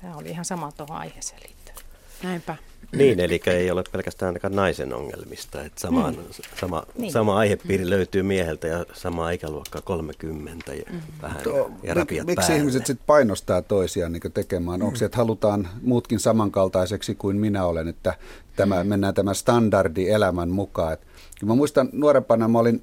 [0.00, 1.76] Tämä oli ihan sama tuohon aiheeseen liittyen.
[2.22, 2.56] Näinpä.
[2.92, 5.64] Niin, eli ei ole pelkästään ainakaan naisen ongelmista.
[5.64, 6.16] Että sama, mm.
[6.60, 7.12] sama, niin.
[7.12, 7.90] sama aihepiiri mm.
[7.90, 11.00] löytyy mieheltä ja sama ikäluokka 30 ja mm.
[11.22, 12.56] vähän to, ja mik, Miksi päälle.
[12.56, 14.80] ihmiset sitten painostaa toisiaan niin tekemään?
[14.80, 14.86] Mm.
[14.86, 18.14] Onko se, että halutaan muutkin samankaltaiseksi kuin minä olen, että
[18.56, 18.88] tämä, mm.
[18.88, 20.92] mennään tämän standardi elämän mukaan?
[20.92, 21.00] Et,
[21.44, 22.82] mä muistan nuorempana, mä olin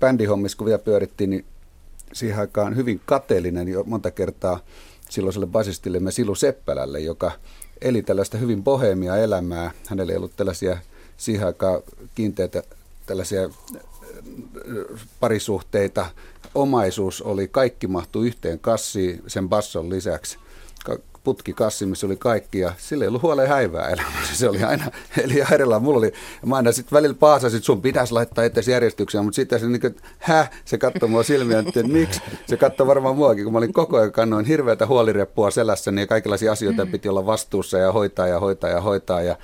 [0.00, 1.44] bändihommissa, kun vielä pyörittiin, niin
[2.12, 4.60] siihen aikaan hyvin kateellinen jo monta kertaa
[5.10, 7.32] silloiselle basistillemme Silu Seppälälle, joka
[7.80, 9.70] eli tällaista hyvin bohemia elämää.
[9.86, 10.78] Hänellä ei ollut tällaisia
[11.16, 11.82] siihen aikaan
[12.14, 12.62] kiinteitä
[13.06, 13.80] tällaisia äh,
[15.20, 16.06] parisuhteita.
[16.54, 20.38] Omaisuus oli, kaikki mahtui yhteen kassiin sen basson lisäksi
[21.24, 24.36] putkikassi, missä oli kaikki ja sillä ei ollut huoleen häivää elämässä.
[24.36, 24.84] Se oli aina,
[25.24, 26.12] eli Airella mulla oli,
[26.46, 29.80] mä aina sitten välillä paasasin, että sun pitäisi laittaa eteen järjestykseen, mutta sitten se niin
[29.80, 33.72] kuin, häh, se katsoi mua silmiä, että miksi, se katsoi varmaan muakin, kun mä olin
[33.72, 36.90] koko ajan kannoin hirveätä huolireppua selässä, niin kaikenlaisia asioita mm.
[36.90, 39.36] piti olla vastuussa ja hoitaa ja hoitaa ja hoitaa ja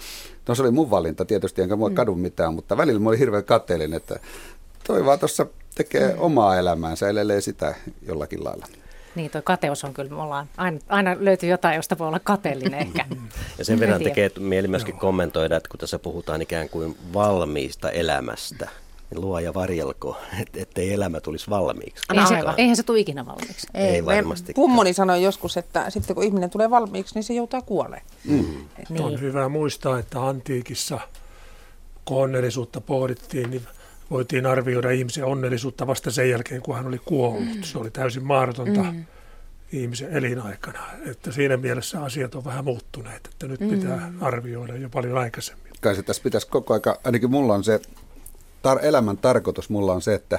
[0.49, 1.95] No se oli mun valinta tietysti, enkä mua mm.
[1.95, 4.21] kadu mitään, mutta välillä mä olin hirveän katteellinen, että
[4.87, 6.21] toi vaan tuossa tekee mm.
[6.21, 7.75] omaa elämäänsä, elelee sitä
[8.07, 8.67] jollakin lailla.
[9.17, 12.81] Niin, tuo kateus on kyllä, me ollaan, aina, aina löytyy jotain, josta voi olla kateellinen
[12.81, 13.05] ehkä.
[13.59, 15.01] Ja sen verran tekee mieli myöskin Joo.
[15.01, 18.69] kommentoida, että kun tässä puhutaan ikään kuin valmiista elämästä,
[19.11, 22.05] niin luo ja varjelko, että ettei elämä tulisi valmiiksi.
[22.13, 23.67] Eihän se, eihän se tule ikinä valmiiksi.
[23.75, 24.53] Ei, ei varmasti.
[24.53, 28.03] Pummoni sanoi joskus, että sitten kun ihminen tulee valmiiksi, niin se joutaa kuolemaan.
[28.25, 28.45] Mm.
[28.89, 29.03] Niin.
[29.03, 31.01] On hyvä muistaa, että antiikissa,
[32.05, 33.63] kun onnellisuutta pohdittiin, niin
[34.11, 37.55] voitiin arvioida ihmisen onnellisuutta vasta sen jälkeen, kun hän oli kuollut.
[37.55, 37.63] Mm.
[37.63, 39.05] Se oli täysin mahdotonta mm.
[39.73, 40.81] ihmisen elinaikana.
[41.07, 43.69] Että siinä mielessä asiat on vähän muuttuneet, että nyt mm.
[43.69, 45.73] pitää arvioida jo paljon aikaisemmin.
[45.81, 47.81] Kai se tässä pitäisi koko aika, ainakin mulla on se
[48.63, 50.39] tar- elämän tarkoitus, mulla on se, että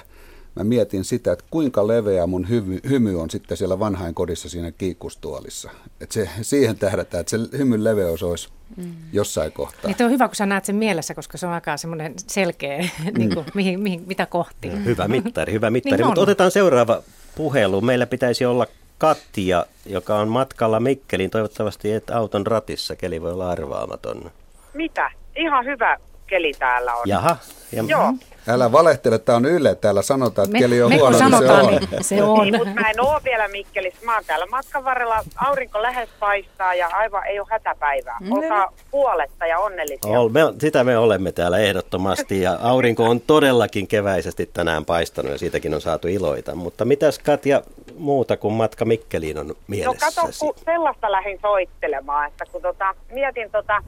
[0.58, 4.72] mä mietin sitä, että kuinka leveä mun hymy, hymy on sitten siellä vanhain kodissa siinä
[4.72, 5.70] kiikkustuolissa.
[6.02, 8.94] Että se, siihen tähdätään, että se hymyn leveys olisi mm.
[9.14, 9.92] jossain kohtaa.
[9.92, 13.12] Niin on hyvä, kun sä näet sen mielessä, koska se on aika semmoinen selkeä, mm.
[13.18, 14.70] niin kuin, mihin, mihin, mitä kohti.
[14.70, 14.86] Mm.
[14.86, 15.98] Hyvä mittari, hyvä mittari.
[15.98, 17.04] niin Mutta otetaan seuraava
[17.36, 17.82] puhelu.
[17.82, 18.68] Meillä pitäisi olla
[18.98, 21.30] Katja, joka on matkalla Mikkeliin.
[21.30, 22.96] Toivottavasti et auton ratissa.
[22.96, 24.32] Keli voi olla arvaamaton.
[24.74, 25.12] Mitä?
[25.36, 27.04] Ihan hyvä keli täällä on.
[27.06, 27.38] Jaha.
[27.72, 27.84] Ja...
[27.88, 28.14] Joo.
[28.50, 29.76] Älä valehtele, tämä on Yle.
[29.76, 31.82] Täällä sanotaan, että me, keli on me huono, niin sanotaan, se on.
[31.92, 32.40] Niin se on.
[32.40, 34.06] Niin, mutta mä en ole vielä Mikkelissä.
[34.06, 35.24] Mä oon täällä matkan varrella.
[35.36, 38.18] Aurinko lähes paistaa ja aivan ei ole hätäpäivää.
[38.20, 38.32] Mm.
[38.32, 40.20] Olkaa puoletta ja onnellisia.
[40.20, 45.38] Ol, me, sitä me olemme täällä ehdottomasti ja aurinko on todellakin keväisesti tänään paistanut ja
[45.38, 46.56] siitäkin on saatu iloita.
[46.56, 47.62] Mutta mitäs Katja
[47.98, 50.20] muuta kuin matka Mikkeliin on mielessäsi?
[50.20, 53.84] No kato, kun sellaista lähdin soittelemaan, että kun tota, mietin tota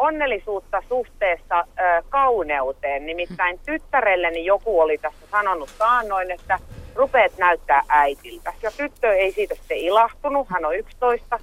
[0.00, 3.06] onnellisuutta suhteessa ö, kauneuteen.
[3.06, 6.58] Nimittäin tyttärelleni joku oli tässä sanonut taannoin, että
[6.94, 8.52] rupeat näyttää äitiltä.
[8.62, 11.38] Ja tyttö ei siitä sitten ilahtunut, hän on 11,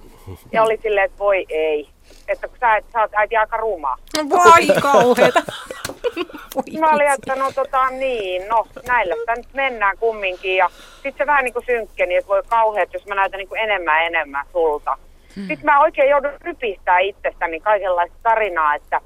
[0.52, 1.88] ja oli silleen, että voi ei,
[2.28, 3.96] että kun sä, et, sä oot äiti aika ruma.
[4.30, 5.42] Vai kauheeta.
[6.80, 10.56] Mä olin, että no tota niin, no näillä nyt mennään kumminkin.
[10.56, 13.60] Ja sitten se vähän niin kuin synkkeni, että voi kauheat, jos mä näytän niin kuin
[13.60, 14.98] enemmän enemmän sulta.
[15.36, 15.46] Mm.
[15.46, 19.00] Sitten mä oikein joudun rypistää itsestäni kaikenlaista tarinaa, että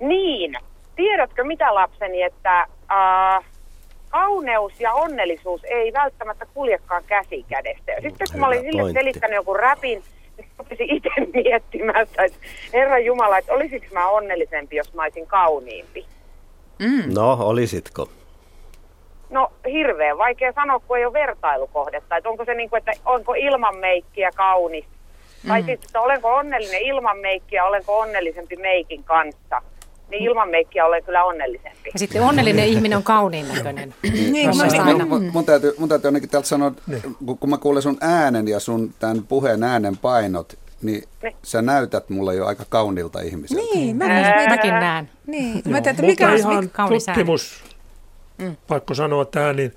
[0.00, 0.54] niin,
[0.96, 3.44] tiedätkö mitä lapseni, että äh,
[4.10, 7.92] kauneus ja onnellisuus ei välttämättä kuljekaan käsi kädestä.
[7.92, 10.02] Ja sitten kun mä olin sille selittänyt joku räpin,
[10.36, 11.10] niin rupesin itse
[11.42, 12.22] miettimään, että
[12.72, 16.06] Herra Jumala, että olisiko mä onnellisempi, jos mä olisin kauniimpi.
[16.78, 17.14] Mm.
[17.14, 18.08] No, olisitko?
[19.30, 22.16] No hirveän vaikea sanoa, kun ei ole vertailukohdetta.
[22.16, 24.84] Että onko se niin kuin, että onko ilman meikkiä kaunis.
[25.46, 25.48] Mm.
[25.48, 29.62] Tai sitten, että olenko onnellinen ilman meikkiä, olenko onnellisempi meikin kanssa
[30.10, 31.90] niin ilman meikkiä olen kyllä onnellisempi.
[31.92, 33.94] Ja sitten onnellinen ihminen on kauniin näköinen.
[34.02, 37.02] niin, mun, mun, mun, täytyy, mun täytyy ainakin täältä sanoa, niin.
[37.40, 41.34] kun mä kuulen sun äänen ja sun tämän puheen äänen painot, niin ne.
[41.42, 43.62] sä näytät mulle jo aika kaunilta ihmiseltä.
[43.74, 44.48] Niin, mä Ää...
[44.48, 45.10] mäkin näen.
[45.26, 47.64] Niin, mä tiedän, mikä on ihan tutkimus,
[48.38, 48.56] mm.
[48.68, 49.72] pakko sanoa tähän, niin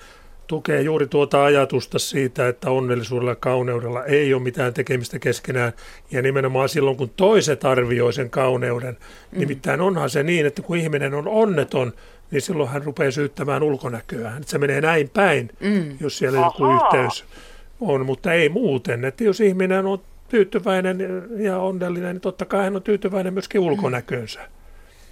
[0.49, 5.73] tukee juuri tuota ajatusta siitä, että onnellisuudella ja kauneudella ei ole mitään tekemistä keskenään.
[6.11, 8.97] Ja nimenomaan silloin, kun toiset arvioi sen kauneuden.
[9.31, 9.39] Mm.
[9.39, 11.93] Nimittäin onhan se niin, että kun ihminen on onneton,
[12.31, 14.37] niin silloin hän rupeaa syyttämään ulkonäköään.
[14.37, 15.97] Että se menee näin päin, mm.
[15.99, 16.47] jos siellä Aha.
[16.47, 17.25] joku yhteys
[17.81, 19.05] on, mutta ei muuten.
[19.05, 20.97] Että jos ihminen on tyytyväinen
[21.37, 24.39] ja onnellinen, niin totta kai hän on tyytyväinen myöskin ulkonäköönsä.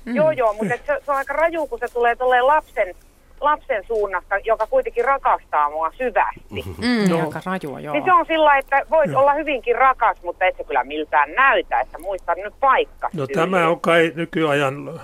[0.06, 0.16] Mm.
[0.16, 2.96] Joo, joo, mutta se, se on aika raju, kun se tulee lapsen
[3.42, 6.64] lapsen suunnasta, joka kuitenkin rakastaa mua syvästi.
[6.78, 7.20] Mm, no.
[7.20, 7.94] Aika rajua, joo.
[7.94, 11.80] Niin se on sillä, että voit olla hyvinkin rakas, mutta et se kyllä miltään näytä,
[11.80, 13.10] että muista nyt paikka.
[13.14, 15.00] No tämä on kai nykyajan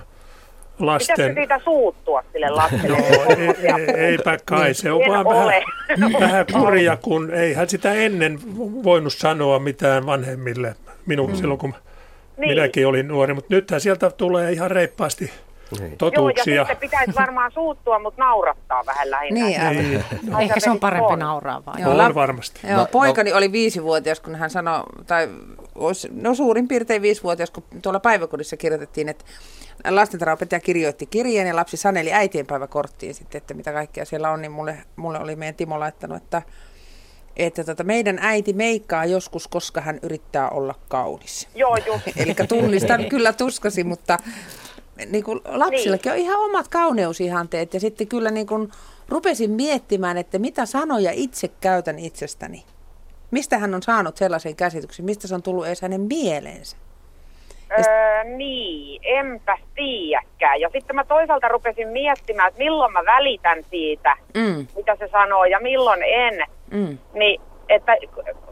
[0.80, 1.14] lasten...
[1.14, 2.88] Pitäisikö siitä suuttua sille lapselle?
[2.88, 3.06] no,
[3.38, 5.64] ei, ei, eipä kai, se on en vaan ole.
[5.90, 8.40] vähän, vähän kurja, kun eihän sitä ennen
[8.84, 11.36] voinut sanoa mitään vanhemmille minun mm.
[11.36, 11.74] silloin, kun
[12.38, 12.50] niin.
[12.50, 15.32] minäkin olin nuori, mutta nythän sieltä tulee ihan reippaasti
[15.80, 15.98] niin.
[15.98, 16.56] totuuksia.
[16.56, 19.46] Joo, ja sitten pitäisi varmaan suuttua, mutta naurattaa vähän lähinnä.
[19.46, 20.06] Niin, niin.
[20.30, 21.20] No, Ehkä se on parempi on.
[21.20, 21.82] nauraa vai?
[21.82, 22.60] Joo, on varmasti.
[22.68, 23.38] Joo, no, poikani no.
[23.38, 25.30] oli viisivuotias, kun hän sanoi, tai
[25.76, 29.26] olisi, no suurin piirtein viisivuotias, kun tuolla päiväkodissa kirjoitettiin, että
[29.90, 34.78] lastentarhaopettaja kirjoitti kirjeen ja lapsi saneli äitienpäiväkorttiin sitten, että mitä kaikkea siellä on, niin mulle,
[34.96, 36.42] mulle oli meidän Timo laittanut, että
[37.36, 41.50] että tota, meidän äiti meikkaa joskus, koska hän yrittää olla kaunis.
[41.56, 42.08] Joo, just.
[42.18, 44.18] Eli tunnistan kyllä tuskasi, mutta
[45.06, 46.22] niin kuin lapsillakin niin.
[46.22, 48.72] on ihan omat kauneusihanteet ja sitten kyllä niin kuin
[49.10, 52.64] rupesin miettimään, että mitä sanoja itse käytän itsestäni.
[53.32, 56.78] Mistä hän on saanut sellaisen käsityksen, mistä se on tullut edes hänen mieleensä?
[57.72, 60.62] Öö, niin, enpä tiedäkään.
[60.62, 64.68] Ja sitten mä toisaalta rupesin miettimään, että milloin mä välitän siitä, mm.
[64.76, 66.46] mitä se sanoo ja milloin en.
[66.72, 66.98] Mm.
[67.14, 67.98] Niin, että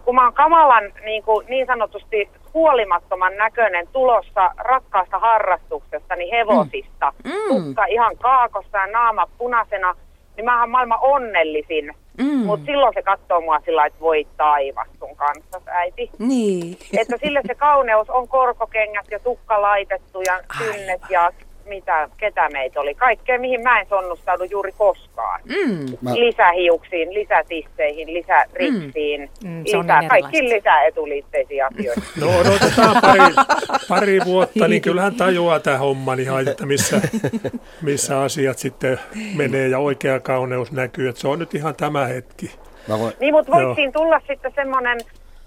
[0.05, 7.13] kun mä oon kamalan niin, kuin, niin sanotusti huolimattoman näköinen tulossa rakkaasta harrastuksesta, niin hevosista.
[7.23, 7.31] Mm.
[7.31, 7.65] mm.
[7.65, 9.95] Tukka ihan kaakossa ja naama punaisena,
[10.37, 11.95] niin mä oon maailman onnellisin.
[12.17, 12.45] Mm.
[12.45, 16.09] Mutta silloin se katsoo mua sillä että voi taivas sun kanssa, äiti.
[16.19, 16.77] Niin.
[16.97, 21.31] Että sille se kauneus on korkokengät ja tukka laitettu ja kynnet ja
[21.71, 22.95] mitä, ketä meitä oli.
[22.95, 25.41] Kaikkea, mihin mä en sonnustaudu juuri koskaan.
[25.45, 25.85] Mm.
[26.13, 29.49] Lisähiuksiin, lisätisseihin, lisäriksiin, mm.
[29.49, 32.01] mm lisää, kaikki lisäetuliitteisiä asioita.
[32.21, 33.33] No odotetaan pari,
[33.89, 37.01] pari vuotta, niin kyllähän tajuaa tämä homma ihan, että missä,
[37.81, 38.99] missä asiat sitten
[39.35, 41.09] menee ja oikea kauneus näkyy.
[41.09, 42.51] Että se on nyt ihan tämä hetki.
[42.89, 43.13] Voin...
[43.19, 44.99] Niin, mutta voitiin tulla sitten semmoinen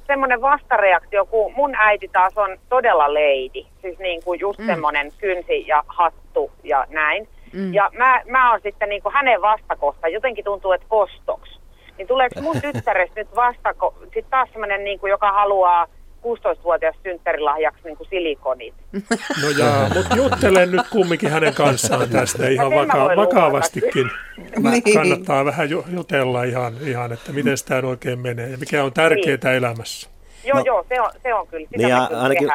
[0.07, 3.67] semmoinen vastareaktio, kun mun äiti taas on todella leidi.
[3.83, 4.67] Siis niin kuin just mm.
[4.67, 7.29] semmoinen kynsi ja hattu ja näin.
[7.53, 7.75] Mm.
[7.75, 10.09] Ja mä, mä oon sitten niin kuin hänen vastakohta.
[10.09, 11.61] Jotenkin tuntuu, että kostoks.
[11.99, 15.87] Niin tuleeko mun tyttärestä nyt vastako, sitten taas semmoinen, niin kuin, joka haluaa
[16.25, 18.75] 16-vuotias synttärilahjaksi niin kuin silikonit.
[19.43, 24.11] No jaa, mutta juttelen nyt kumminkin hänen kanssaan tästä ihan vaka- vakavastikin.
[24.59, 24.95] niin.
[24.95, 29.55] Kannattaa vähän jutella ihan, ihan että miten tämä oikein menee ja mikä on tärkeää niin.
[29.55, 30.14] elämässä.
[30.45, 31.65] Joo, no, joo, se on, se on kyllä.
[31.65, 32.49] Sitä niin ja ainakin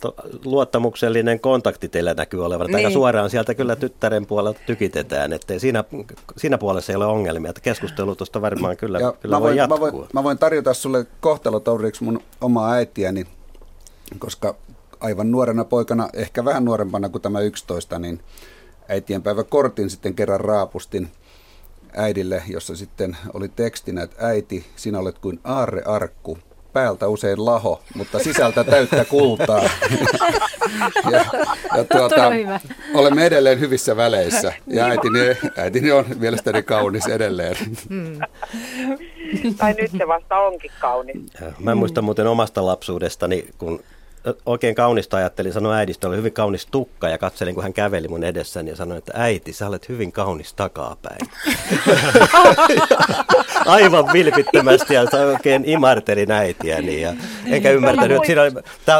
[0.00, 0.14] to,
[0.44, 2.66] luottamuksellinen kontakti teillä näkyy olevan.
[2.66, 2.76] Niin.
[2.76, 5.84] Aika suoraan sieltä kyllä tyttären puolelta tykitetään, että siinä,
[6.36, 7.50] siinä puolessa ei ole ongelmia.
[7.50, 9.78] Että keskustelu tuosta varmaan kyllä, ja kyllä mä voin, voi jatkua.
[9.78, 13.26] Mä voin, mä voin tarjota sulle kohtalotouriksi mun omaa äitiäni,
[14.18, 14.54] koska
[15.00, 18.20] aivan nuorena poikana, ehkä vähän nuorempana kuin tämä 11, niin
[18.88, 21.08] äitienpäivä kortin sitten kerran raapustin
[21.96, 26.38] äidille, jossa sitten oli tekstinä, että äiti, sinä olet kuin aarrearkku,
[26.72, 29.62] päältä usein laho, mutta sisältä täyttä kultaa.
[31.10, 31.24] ja,
[31.76, 32.30] ja tuota,
[32.94, 35.18] olemme edelleen hyvissä väleissä ja äitini,
[35.56, 37.56] äitini on mielestäni kaunis edelleen.
[37.88, 38.18] Hmm.
[39.58, 41.16] tai nyt se vasta onkin kaunis.
[41.58, 43.82] Mä muistan muuten omasta lapsuudestani, kun
[44.46, 48.24] oikein kaunista ajattelin, sanoin äidistä, oli hyvin kaunis tukka ja katselin, kun hän käveli mun
[48.24, 51.20] edessäni ja sanoin, että äiti, sä olet hyvin kaunis takapäin.
[53.66, 55.02] Aivan vilpittömästi ja
[55.34, 57.14] oikein imartelin äitiäni ja
[57.46, 58.50] enkä ymmärtänyt, että siinä oli,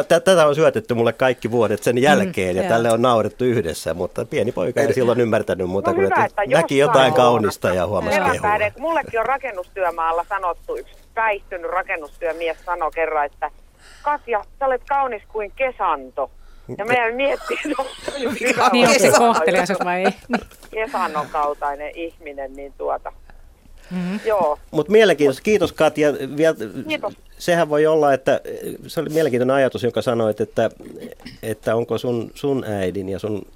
[0.08, 4.52] tätä on syötetty mulle kaikki vuodet sen jälkeen ja tälle on naurettu yhdessä, mutta pieni
[4.52, 8.58] poika ei silloin ymmärtänyt muuta no kuin, että, että näki jotain kaunista ja huomasi kehua.
[8.78, 13.50] Mullekin on rakennustyömaalla sanottu, yksi päihtynyt rakennustyömies sanoi kerran, että
[14.02, 16.30] Katja, sä olet kaunis kuin kesanto.
[16.78, 17.82] Ja meidän miettii, että
[18.72, 20.12] Niin onko se kohtelias vai ei?
[20.70, 23.12] Kesannon kaltainen ihminen, niin tuota.
[23.90, 24.20] Mm-hmm.
[24.24, 24.58] Joo.
[24.70, 25.42] Mutta mielenkiintoista.
[25.42, 26.12] Kiitos Katja.
[26.36, 26.56] Vielä,
[26.88, 27.16] Kiitos.
[27.38, 28.40] Sehän voi olla, että
[28.86, 30.70] se oli mielenkiintoinen ajatus, joka sanoi, että,
[31.42, 33.46] että onko sun, sun äidin ja sun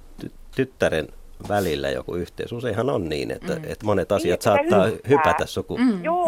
[0.55, 1.07] tyttären
[1.49, 2.53] välillä joku yhteys.
[2.53, 3.63] Useinhan on niin, että, mm.
[3.63, 5.09] että monet asiat niin, saattaa hyppää.
[5.09, 5.95] hypätä sukupolven.
[5.95, 6.03] Mm.
[6.03, 6.25] Joo,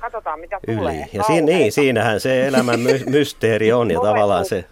[0.00, 0.76] katsotaan mitä Yli.
[0.76, 1.06] tulee.
[1.12, 4.64] Ja siinä, niin, siinähän se elämän my- mysteeri on ja tavallaan se,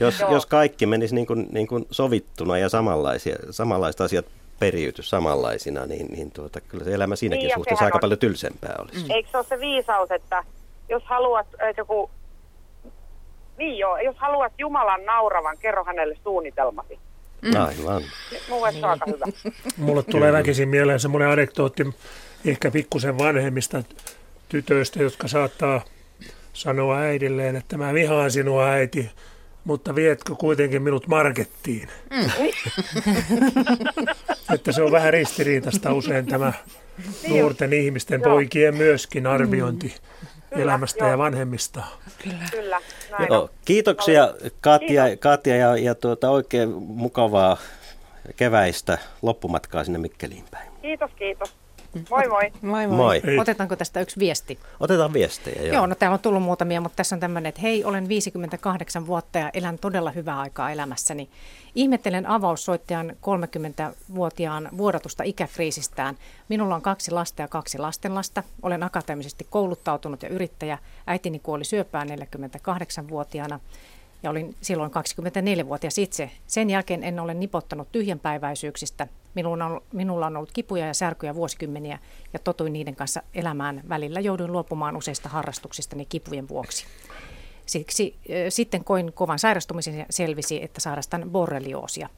[0.00, 4.26] jos, jos kaikki menisi niin kuin, niin kuin sovittuna ja samanlaisia, samanlaiset asiat
[4.58, 8.74] periyty samanlaisina, niin, niin tuota, kyllä se elämä siinäkin niin, suhteessa aika on, paljon tylsempää
[8.78, 9.04] olisi.
[9.04, 9.10] Mm.
[9.10, 10.44] Eikö se ole se viisaus, että
[10.88, 12.10] jos haluat, että joku,
[13.58, 16.98] niin joo, jos haluat Jumalan nauravan, kerro hänelle suunnitelmasi.
[17.42, 17.56] Mm.
[17.56, 18.02] Aivan.
[18.48, 19.26] Mun mielestä aika hyvä.
[19.76, 21.86] Mulle tulee väkisin mieleen semmoinen anekdootti
[22.44, 23.82] ehkä pikkusen vanhemmista
[24.48, 25.84] tytöistä, jotka saattaa
[26.52, 29.10] sanoa äidilleen, että mä vihaan sinua äiti,
[29.64, 31.88] mutta vietkö kuitenkin minut markettiin?
[32.10, 32.30] Mm.
[34.54, 36.52] että se on vähän ristiriitasta usein tämä
[37.22, 39.86] niin nuorten ihmisten, poikien myöskin arviointi.
[40.54, 40.60] Mm.
[40.60, 41.10] elämästä joo.
[41.10, 41.82] ja vanhemmista.
[42.22, 42.48] Kyllä.
[42.50, 42.80] Kyllä
[43.28, 45.20] Joo, kiitoksia Katja, Kiitos.
[45.20, 47.56] Katja ja, ja tuota, oikein mukavaa
[48.36, 50.72] keväistä loppumatkaa sinne Mikkeliin päin.
[50.82, 51.54] Kiitos, kiitos.
[52.10, 52.52] Moi moi.
[52.62, 53.20] Moi moi.
[53.24, 53.38] moi.
[53.38, 54.58] Otetaanko tästä yksi viesti?
[54.80, 55.74] Otetaan viestejä, joo.
[55.74, 59.38] Joo, no täällä on tullut muutamia, mutta tässä on tämmöinen, että hei, olen 58 vuotta
[59.38, 61.28] ja elän todella hyvää aikaa elämässäni.
[61.74, 66.16] Ihmettelen avaussoittajan 30-vuotiaan vuodatusta ikäkriisistään.
[66.48, 68.42] Minulla on kaksi lasta ja kaksi lastenlasta.
[68.62, 70.78] Olen akateemisesti kouluttautunut ja yrittäjä.
[71.06, 73.60] Äitini kuoli syöpään 48-vuotiaana
[74.22, 76.30] ja olin silloin 24-vuotias itse.
[76.46, 79.06] Sen jälkeen en ole nipottanut tyhjänpäiväisyyksistä.
[79.34, 81.98] Minulla on, minulla on ollut kipuja ja särkyjä vuosikymmeniä
[82.32, 83.82] ja totuin niiden kanssa elämään.
[83.88, 86.84] Välillä jouduin luopumaan useista harrastuksistani kipujen vuoksi.
[87.66, 92.08] Siksi äh, sitten koin kovan sairastumisen ja selvisi, että sairastan borrelioosia.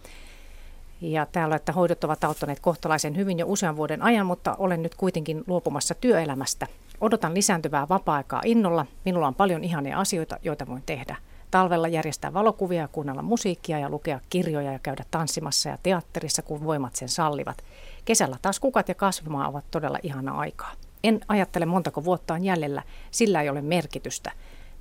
[1.00, 4.94] Ja täällä, että hoidot ovat auttaneet kohtalaisen hyvin jo usean vuoden ajan, mutta olen nyt
[4.94, 6.66] kuitenkin luopumassa työelämästä.
[7.00, 8.86] Odotan lisääntyvää vapaa-aikaa innolla.
[9.04, 11.16] Minulla on paljon ihania asioita, joita voin tehdä–
[11.50, 16.64] Talvella järjestää valokuvia ja kuunnella musiikkia ja lukea kirjoja ja käydä tanssimassa ja teatterissa, kun
[16.64, 17.64] voimat sen sallivat.
[18.04, 20.72] Kesällä taas kukat ja kasvimaa ovat todella ihana aikaa.
[21.04, 24.32] En ajattele montako vuotta on jäljellä, sillä ei ole merkitystä.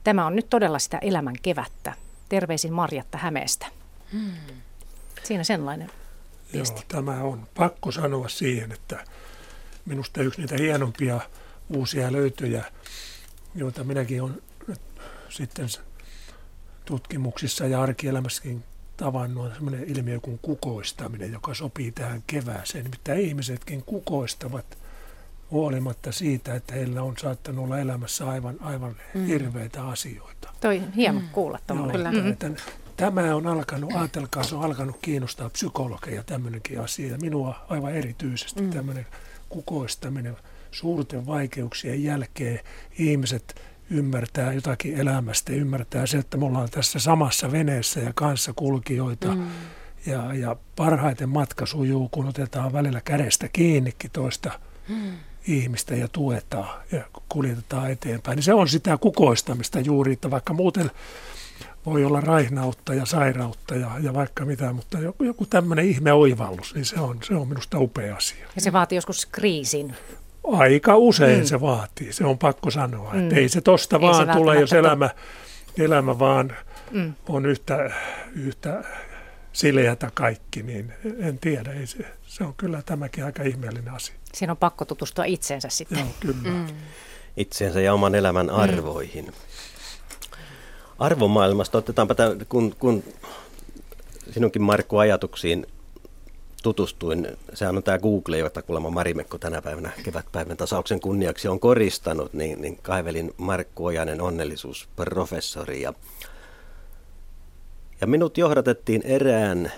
[0.04, 1.94] Tämä on nyt todella sitä elämän kevättä.
[2.30, 3.66] Terveisin Marjatta Hämeestä.
[4.12, 4.32] Hmm.
[5.24, 5.92] Siinä sellainen
[6.54, 6.80] viesti.
[6.80, 9.04] Joo, tämä on pakko sanoa siihen, että
[9.86, 11.20] minusta yksi niitä hienompia
[11.76, 12.64] uusia löytöjä,
[13.56, 14.42] joita minäkin olen
[15.30, 15.70] sitten
[16.90, 18.64] tutkimuksissa ja arkielämässäkin
[18.98, 22.84] tavannut on sellainen ilmiö kuin kukoistaminen, joka sopii tähän kevääseen.
[22.84, 24.78] Nimittäin ihmisetkin kukoistavat
[25.52, 29.26] huolimatta siitä, että heillä on saattanut olla elämässä aivan, aivan mm.
[29.26, 30.54] hirveitä asioita.
[30.62, 31.30] Toi hieno mm.
[31.32, 32.16] kuulla tuommoinen.
[32.16, 32.56] Mm.
[32.98, 37.18] Tämä on alkanut, ajatelkaa, se on alkanut kiinnostaa psykologeja tämmöinenkin asia.
[37.18, 38.70] Minua aivan erityisesti mm.
[38.70, 39.06] tämmöinen
[39.50, 40.38] kukoistaminen
[40.72, 42.60] suurten vaikeuksien jälkeen
[43.00, 49.36] ihmiset ymmärtää jotakin elämästä, ymmärtää se, että me ollaan tässä samassa veneessä ja kanssa kulkijoita.
[49.36, 49.48] Mm.
[50.06, 54.52] Ja, ja parhaiten matka sujuu, kun otetaan välillä kädestä kiinnikin toista
[54.88, 55.12] mm.
[55.48, 58.36] ihmistä ja tuetaan ja kuljetetaan eteenpäin.
[58.36, 60.92] Niin se on sitä kukoistamista juuri, että vaikka muuten
[61.86, 66.76] voi olla raihnautta ja sairautta ja, ja vaikka mitä, mutta joku, joku tämmöinen ihme oivallus,
[66.76, 68.48] niin se on, se on minusta upea asia.
[68.56, 69.96] Ja se vaatii joskus kriisin.
[70.44, 71.46] Aika usein mm.
[71.46, 73.14] se vaatii, se on pakko sanoa.
[73.14, 73.24] Mm.
[73.24, 75.10] Että ei se tosta ei vaan se tule, jos elämä,
[75.78, 76.54] elämä vaan
[76.92, 77.14] mm.
[77.30, 77.92] on yhtä,
[78.36, 78.84] yhtä
[79.54, 81.74] sileätä kaikki, niin en tiedä.
[81.74, 81.98] Ei se,
[82.28, 84.16] se on kyllä tämäkin aika ihmeellinen asia.
[84.34, 86.00] Siinä on pakko tutustua itseensä sitten.
[86.00, 86.50] Joo, kyllä.
[86.50, 86.68] Mm.
[87.38, 88.56] Itseensä ja oman elämän mm.
[88.56, 89.26] arvoihin.
[89.26, 89.34] Mm.
[91.00, 93.04] Arvomaailmasta otetaanpa, tämän, kun, kun
[94.32, 95.68] sinunkin Markku ajatuksiin
[96.64, 102.34] tutustuin, sehän on tämä Google, jota kuulemma Marimekko tänä päivänä kevätpäivän tasauksen kunniaksi on koristanut,
[102.34, 105.94] niin, niin kaivelin Markku Ojanen onnellisuusprofessori ja,
[108.02, 109.72] ja minut johdatettiin erään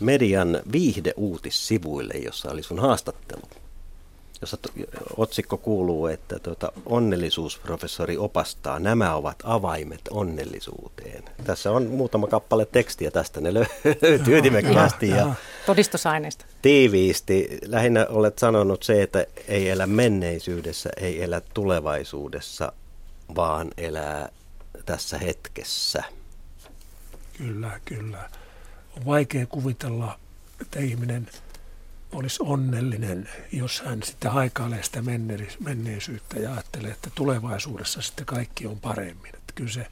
[0.00, 3.61] median viihdeuutissivuille, jossa oli sun haastattelu
[4.42, 4.58] jossa
[5.16, 11.24] otsikko kuuluu, että tuota, onnellisuusprofessori opastaa, nämä ovat avaimet onnellisuuteen.
[11.44, 13.54] Tässä on muutama kappale tekstiä tästä, ne
[14.02, 15.34] löytyy ytimekkäästi ja
[15.66, 16.44] todistusaineista.
[16.62, 17.58] Tiiviisti.
[17.66, 22.72] Lähinnä olet sanonut se, että ei elä menneisyydessä, ei elä tulevaisuudessa,
[23.34, 24.28] vaan elää
[24.86, 26.02] tässä hetkessä.
[27.38, 28.30] Kyllä, kyllä.
[28.96, 30.18] On vaikea kuvitella,
[30.60, 31.28] että ihminen–
[32.12, 35.02] olisi onnellinen, jos hän sitten haikailee sitä
[35.60, 39.34] menneisyyttä ja ajattelee, että tulevaisuudessa sitten kaikki on paremmin.
[39.34, 39.86] Että kyllä, se,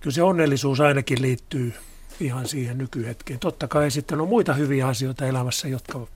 [0.00, 1.74] kyllä se onnellisuus ainakin liittyy
[2.20, 3.40] ihan siihen nykyhetkeen.
[3.40, 6.06] Totta kai sitten on muita hyviä asioita elämässä, jotka,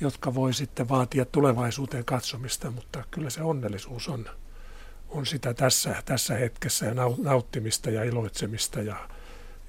[0.00, 4.26] jotka voi sitten vaatia tulevaisuuteen katsomista, mutta kyllä se onnellisuus on,
[5.08, 9.08] on sitä tässä, tässä hetkessä ja nauttimista ja iloitsemista ja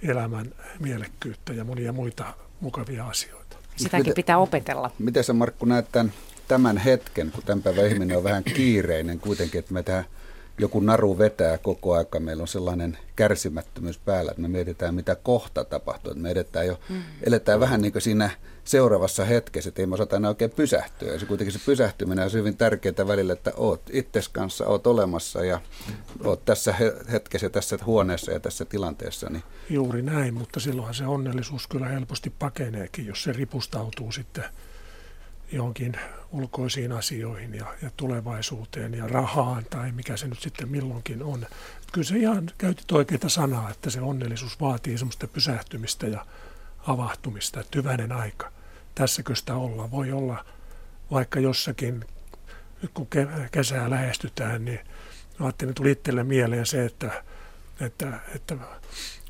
[0.02, 3.37] elämän mielekkyyttä ja monia muita mukavia asioita.
[3.78, 4.92] Sitäkin miten, pitää opetella.
[5.00, 6.14] Miten sä Markku näet tämän,
[6.48, 10.06] tämän hetken, kun tämän päivän ihminen on vähän kiireinen kuitenkin, että me tähän
[10.60, 12.20] joku naru vetää koko aika.
[12.20, 16.12] Meillä on sellainen kärsimättömyys päällä, että me mietitään, mitä kohta tapahtuu.
[16.12, 17.02] Että me edetään jo, mm.
[17.24, 18.30] eletään vähän niin kuin siinä
[18.68, 21.14] seuraavassa hetkessä, että ei me osata enää oikein pysähtyä.
[21.14, 25.46] Ja se kuitenkin se pysähtyminen on hyvin tärkeää välillä, että oot itses kanssa, oot olemassa
[25.46, 25.62] ja
[26.24, 26.76] oot tässä
[27.12, 29.30] hetkessä, tässä huoneessa ja tässä tilanteessa.
[29.30, 29.44] Niin.
[29.70, 34.44] Juuri näin, mutta silloinhan se onnellisuus kyllä helposti pakeneekin, jos se ripustautuu sitten
[35.52, 36.00] johonkin
[36.32, 41.46] ulkoisiin asioihin ja, ja tulevaisuuteen ja rahaan tai mikä se nyt sitten milloinkin on.
[41.94, 46.26] Kyllä se ihan käytit oikeita sanaa, että se onnellisuus vaatii semmoista pysähtymistä ja
[46.88, 48.57] avahtumista, että hyvänen aika.
[48.98, 49.92] Tässäkö sitä olla?
[49.92, 50.46] Voi olla
[51.12, 52.06] vaikka jossakin,
[52.82, 53.08] nyt kun
[53.52, 54.80] kesää lähestytään, niin
[55.40, 57.24] ajattelin, tuli itselle mieleen se, että,
[57.82, 58.56] että, että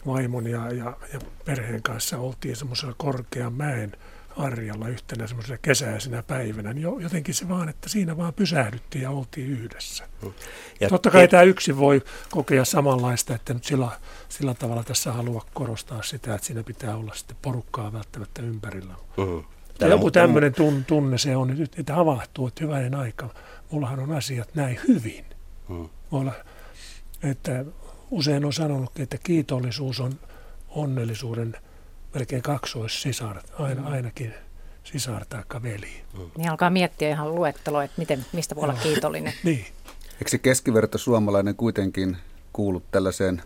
[0.05, 3.91] vaimon ja, ja, ja perheen kanssa oltiin semmoisella korkean mäen
[4.37, 9.49] Arjalla yhtenä semmoisena kesäisenä päivänä, niin jotenkin se vaan, että siinä vaan pysähdyttiin ja oltiin
[9.49, 10.07] yhdessä.
[10.21, 10.33] Mm.
[10.79, 11.27] Ja Totta kai te...
[11.27, 13.89] tämä yksin voi kokea samanlaista, että nyt sillä,
[14.29, 18.93] sillä tavalla tässä haluaa korostaa sitä, että siinä pitää olla sitten porukkaa välttämättä ympärillä.
[19.17, 19.56] Mm-hmm.
[19.79, 20.53] Ja joku tämmöinen
[20.87, 23.29] tunne se on, että havahtuu, että hyvänen aika,
[23.71, 25.25] mullahan on asiat näin hyvin.
[25.69, 25.89] Mm.
[26.11, 26.33] Olla,
[27.23, 27.65] että
[28.11, 30.13] usein on sanonut, että kiitollisuus on
[30.69, 31.57] onnellisuuden–
[32.13, 33.87] melkein kaksoissisar, aina, mm.
[33.87, 34.33] ainakin
[34.83, 36.03] sisar tai veli.
[36.17, 36.31] Mm.
[36.37, 39.33] Niin alkaa miettiä ihan luettelo, että miten, mistä voi olla kiitollinen.
[39.43, 39.65] niin.
[40.13, 42.17] Eikö se keskiverto suomalainen kuitenkin
[42.53, 43.41] kuulu tällaiseen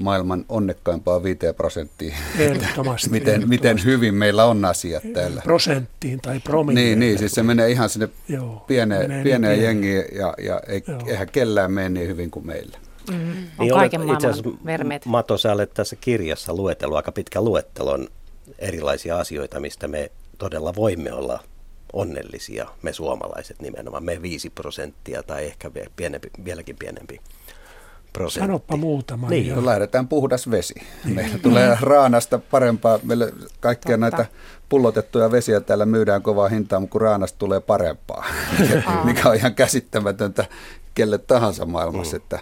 [0.00, 2.14] maailman onnekkaimpaan 5 prosenttiin.
[2.38, 3.10] Ehdottomasti.
[3.10, 3.48] miten, ehdottomasti.
[3.48, 5.40] miten hyvin meillä on asiat täällä.
[5.44, 6.86] Prosenttiin tai promilleen.
[6.86, 10.84] Niin, niin siis se menee ihan sinne Joo, pieneen, pieneen niin jengiin ja, ja ei,
[11.06, 12.78] eihän kellään mene niin hyvin kuin meillä.
[13.10, 13.26] Mm, on
[13.58, 15.06] niin kaiken olet, itse asiassa, vermeet.
[15.06, 18.08] Mato, sä olet tässä kirjassa luetellut aika pitkä luettelon
[18.58, 21.44] erilaisia asioita, mistä me todella voimme olla
[21.92, 27.20] onnellisia, me suomalaiset nimenomaan, me 5 prosenttia tai ehkä pienempi, vieläkin pienempi
[28.12, 28.46] prosentti.
[28.46, 29.28] Sanoppa muutama.
[29.28, 29.54] Niin.
[29.54, 30.74] No, lähdetään puhdas vesi.
[31.04, 31.14] Niin.
[31.14, 32.98] Meillä tulee raanasta parempaa.
[33.02, 34.16] Meille kaikkia Totta.
[34.16, 34.26] näitä
[34.68, 38.26] pullotettuja vesiä täällä myydään kovaa hintaa, mutta kun raanasta tulee parempaa,
[39.04, 40.44] mikä on ihan käsittämätöntä
[40.94, 42.22] kelle tahansa maailmassa, mm.
[42.22, 42.38] että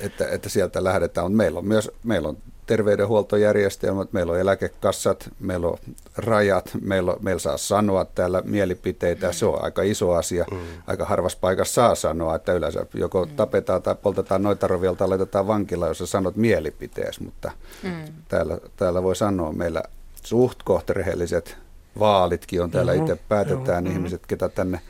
[0.00, 1.24] että, että sieltä lähdetään.
[1.24, 2.36] Mutta meillä on myös meillä on
[2.66, 5.78] terveydenhuoltojärjestelmät, meillä on eläkekassat, meillä on
[6.16, 10.44] rajat, meillä, on, meillä saa sanoa täällä mielipiteitä, se on aika iso asia.
[10.50, 10.58] Mm.
[10.86, 13.36] Aika harvassa paikassa saa sanoa, että yleensä joko mm.
[13.36, 17.50] tapetaan tai poltetaan noita rovilta tai laitetaan vankila, jos sä sanot mielipiteesi, mutta
[17.82, 18.04] mm.
[18.28, 19.82] täällä, täällä voi sanoa meillä
[20.22, 20.58] suht
[20.88, 21.56] rehelliset
[21.98, 24.80] vaalitkin on täällä itse päätetään joo, ihmiset, ketä tänne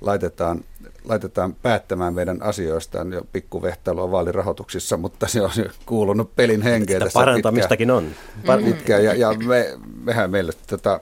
[0.00, 0.64] laitetaan,
[1.04, 5.50] laitetaan päättämään meidän asioistaan jo pikkuvehtailua vaalirahoituksissa, mutta se on
[5.86, 8.60] kuulunut pelin henkeen tässä parantamistakin pitkään, on.
[8.60, 8.64] Mm.
[8.64, 11.00] Pitkään, ja, ja me, mehän meille tota,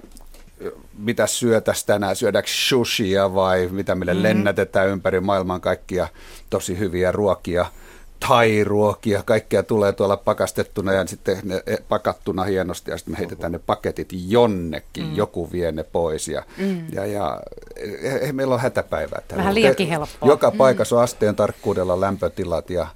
[0.99, 4.23] mitä syötäisiin tänään, syödäänkö sushia vai mitä meille mm.
[4.23, 6.09] lennätetään ympäri maailman kaikkia
[6.51, 7.67] tosi hyviä ruokia–
[8.29, 13.53] thai-ruokia, kaikkea tulee tuolla pakastettuna ja sitten ne e, pakattuna hienosti ja sitten me heitetään
[13.53, 15.17] ne paketit jonnekin, mm.
[15.17, 16.87] joku vie ne pois ja, mm.
[16.93, 17.41] ja, ja
[18.21, 19.23] ei, meillä on hätäpäivää.
[19.37, 20.29] Vähän liiankin helppoa.
[20.29, 20.57] Joka mm.
[20.57, 22.87] paikassa on asteen tarkkuudella lämpötilat ja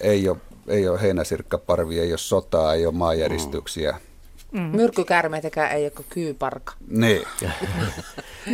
[0.00, 0.36] ei ole,
[0.68, 3.92] ei ole heinäsirkkaparvi, ei ole sotaa, ei ole maanjäristyksiä.
[3.92, 4.09] Mm
[4.52, 4.60] Mm.
[4.60, 6.72] Myrkkykärmeitäkään ei ole kuin kyyparka.
[6.88, 7.22] Niin.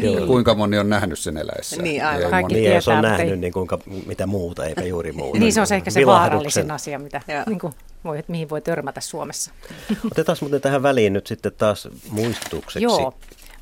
[0.02, 0.26] niin.
[0.26, 1.82] Kuinka moni on nähnyt sen eläessä?
[1.82, 2.30] Niin, aivan.
[2.30, 3.36] Kaikki niin, tietää, jos on nähnyt, ei...
[3.36, 5.38] niin kuinka, mitä muuta, eipä juuri muuta.
[5.38, 7.72] niin, se on se ehkä se vaarallisin asia, mitä, niin kuin
[8.04, 9.50] voi, mihin voi törmätä Suomessa.
[10.10, 13.14] Otetaan muuten tähän väliin nyt sitten taas muistutukseksi Joo.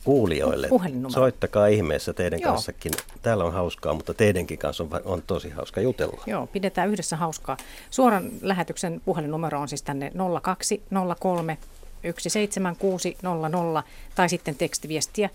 [0.04, 0.68] kuulijoille.
[1.08, 2.52] Soittakaa ihmeessä teidän Joo.
[2.52, 2.92] kanssakin.
[3.22, 6.22] Täällä on hauskaa, mutta teidänkin kanssa on, on tosi hauska jutella.
[6.26, 7.56] Joo, pidetään yhdessä hauskaa.
[7.90, 10.12] Suoran lähetyksen puhelinnumero on siis tänne
[10.42, 11.58] 0203
[12.04, 13.82] 17600
[14.14, 15.30] tai sitten tekstiviestiä.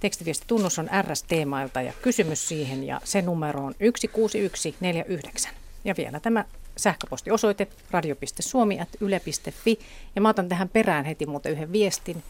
[0.00, 5.52] Tekstiviestitunnus on RS-teemailta ja kysymys siihen ja se numero on 16149.
[5.84, 6.44] Ja vielä tämä
[6.76, 9.78] sähköpostiosoite radio.suomi.yle.fi.
[10.14, 12.22] Ja mä otan tähän perään heti muuten yhden viestin.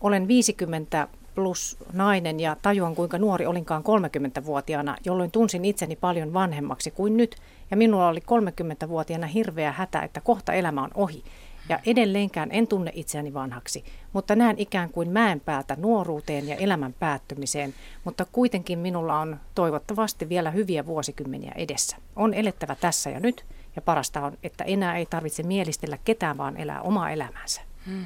[0.00, 6.90] Olen 50 plus nainen ja tajuan kuinka nuori olinkaan 30-vuotiaana, jolloin tunsin itseni paljon vanhemmaksi
[6.90, 7.36] kuin nyt.
[7.70, 11.24] Ja minulla oli 30-vuotiaana hirveä hätä, että kohta elämä on ohi.
[11.68, 16.92] Ja edelleenkään en tunne itseäni vanhaksi, mutta näen ikään kuin mäen päältä nuoruuteen ja elämän
[16.92, 21.96] päättymiseen, mutta kuitenkin minulla on toivottavasti vielä hyviä vuosikymmeniä edessä.
[22.16, 23.44] On elettävä tässä ja nyt,
[23.76, 27.60] ja parasta on, että enää ei tarvitse mielistellä ketään, vaan elää omaa elämäänsä.
[27.86, 28.04] Hmm.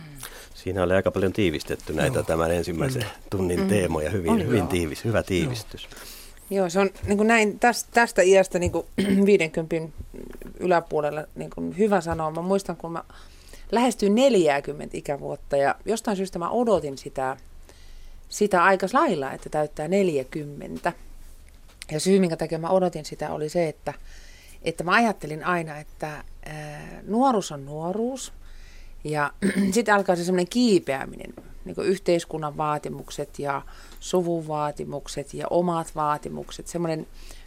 [0.54, 2.24] Siinä oli aika paljon tiivistetty näitä Joo.
[2.24, 3.14] tämän ensimmäisen Kyllä.
[3.30, 3.68] tunnin mm.
[3.68, 4.10] teemoja.
[4.10, 5.88] Hyvin, hyvin tiivis, hyvä tiivistys.
[5.92, 6.16] Joo.
[6.50, 8.86] Joo, se on niin kuin näin tästä, tästä iästä niin kuin
[9.26, 9.76] 50
[10.60, 12.30] yläpuolella niin kuin hyvä sanoa.
[12.30, 13.04] Mä muistan, kun mä
[13.72, 17.36] lähestyin 40 ikävuotta ja jostain syystä mä odotin sitä,
[18.28, 20.92] sitä aika lailla, että täyttää 40.
[21.92, 23.94] Ja syy, minkä takia mä odotin sitä, oli se, että,
[24.62, 28.32] että mä ajattelin aina, että ää, nuoruus on nuoruus.
[29.04, 29.32] Ja
[29.74, 33.62] sitten alkaa se semmoinen kiipeäminen, niin yhteiskunnan vaatimukset ja
[34.00, 36.66] suvun vaatimukset ja omat vaatimukset.
[36.66, 37.06] Semmoinen,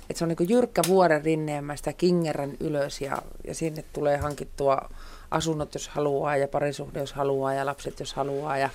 [0.10, 4.90] että se on niin jyrkkä vuoren rinneemä sitä kingerän ylös ja, ja sinne tulee hankittua
[5.32, 8.58] asunnot, jos haluaa ja parisuhde, jos haluaa ja lapset, jos haluaa.
[8.58, 8.70] Ja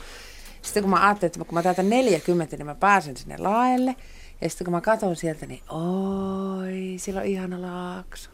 [0.63, 3.97] sitten kun mä ajattelin, että kun mä täytän 40, niin mä pääsen sinne laelle.
[4.41, 8.31] Ja sitten kun mä katson sieltä, niin oi, siellä on ihana laakso.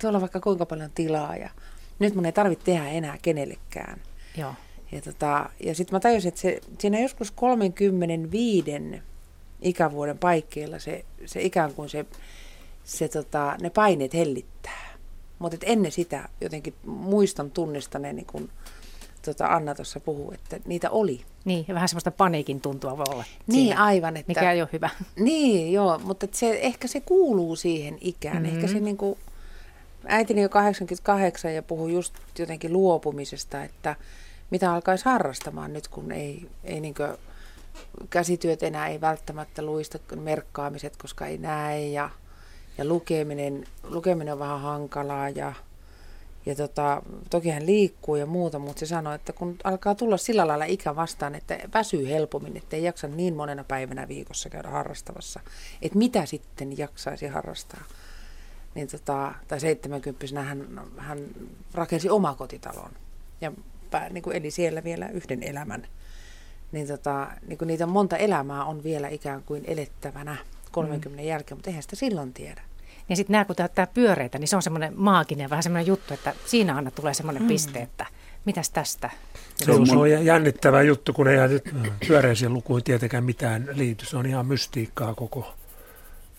[0.00, 1.50] Tuolla on vaikka kuinka paljon tilaa ja
[1.98, 4.00] nyt mun ei tarvitse tehdä enää kenellekään.
[4.36, 4.54] Joo.
[4.92, 9.02] Ja, tota, ja sitten mä tajusin, että se, siinä joskus 35
[9.62, 12.06] ikävuoden paikkeilla se, se ikään kuin se,
[12.84, 14.85] se tota, ne paineet hellittää.
[15.38, 18.50] Mutta ennen sitä jotenkin muistan tunnistaneen, niin kuin
[19.24, 21.20] tota Anna tuossa puhuu, että niitä oli.
[21.44, 23.24] Niin, ja vähän semmoista paniikin tuntua voi olla.
[23.46, 24.16] Niin, siinä, aivan.
[24.16, 24.90] Että, mikä ei ole hyvä.
[25.16, 28.42] Niin, joo, mutta se, ehkä se kuuluu siihen ikään.
[28.42, 28.56] Mm-hmm.
[28.56, 29.18] Ehkä se niin kuin,
[30.06, 33.96] äitini jo 88 ja puhui just jotenkin luopumisesta, että
[34.50, 36.94] mitä alkaisi harrastamaan nyt, kun ei, ei niin
[38.10, 42.10] käsityöt enää ei välttämättä luista merkkaamiset, koska ei näe ja,
[42.78, 45.52] ja lukeminen, lukeminen on vähän hankalaa ja,
[46.46, 50.46] ja tota, toki hän liikkuu ja muuta, mutta se sanoi, että kun alkaa tulla sillä
[50.46, 55.40] lailla ikä vastaan, että väsyy helpommin, että ei jaksa niin monena päivänä viikossa käydä harrastavassa,
[55.82, 57.84] että mitä sitten jaksaisi harrastaa.
[58.74, 61.18] Niin tota, tai 70 hän, hän
[61.74, 62.90] rakensi omakotitalon
[63.40, 63.52] ja
[64.10, 65.86] niin kuin eli siellä vielä yhden elämän.
[66.72, 70.36] Niin, tota, niin kuin niitä monta elämää on vielä ikään kuin elettävänä
[70.70, 71.28] 30 mm.
[71.28, 72.62] jälkeen, mutta eihän sitä silloin tiedä.
[73.08, 76.34] Ja sitten nämä, kun täyttää pyöreitä, niin se on semmoinen maaginen, vähän semmoinen juttu, että
[76.46, 77.48] siinä aina tulee semmoinen mm.
[77.48, 78.06] piste, että
[78.44, 79.10] mitäs tästä?
[79.56, 81.74] Se on, se on jännittävä juttu, kun ei nyt
[82.08, 84.06] pyöreisiin lukuihin tietenkään mitään liity.
[84.06, 85.54] Se on ihan mystiikkaa koko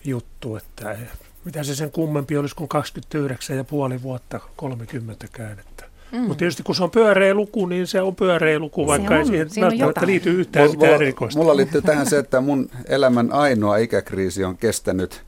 [0.04, 0.98] juttu, että
[1.44, 5.87] mitä se sen kummempi olisi kuin 29 ja puoli vuotta 30 käännettä.
[6.12, 6.18] Mm.
[6.18, 9.26] Mutta tietysti kun se on pyöreä luku, niin se on pyöreä luku, vaikka on, ei
[9.26, 11.40] siihen välttämättä liity yhtään mulla, mitään erikoista.
[11.40, 15.22] Mulla liittyy tähän se, että mun elämän ainoa ikäkriisi on kestänyt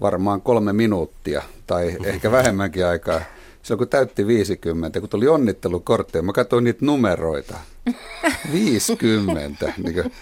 [0.00, 3.20] varmaan kolme minuuttia tai ehkä vähemmänkin aikaa.
[3.70, 7.54] on kun täytti 50, kun tuli onnittelukortteja, mä katsoin niitä numeroita.
[8.52, 9.72] 50.
[9.84, 10.12] Niin kuin,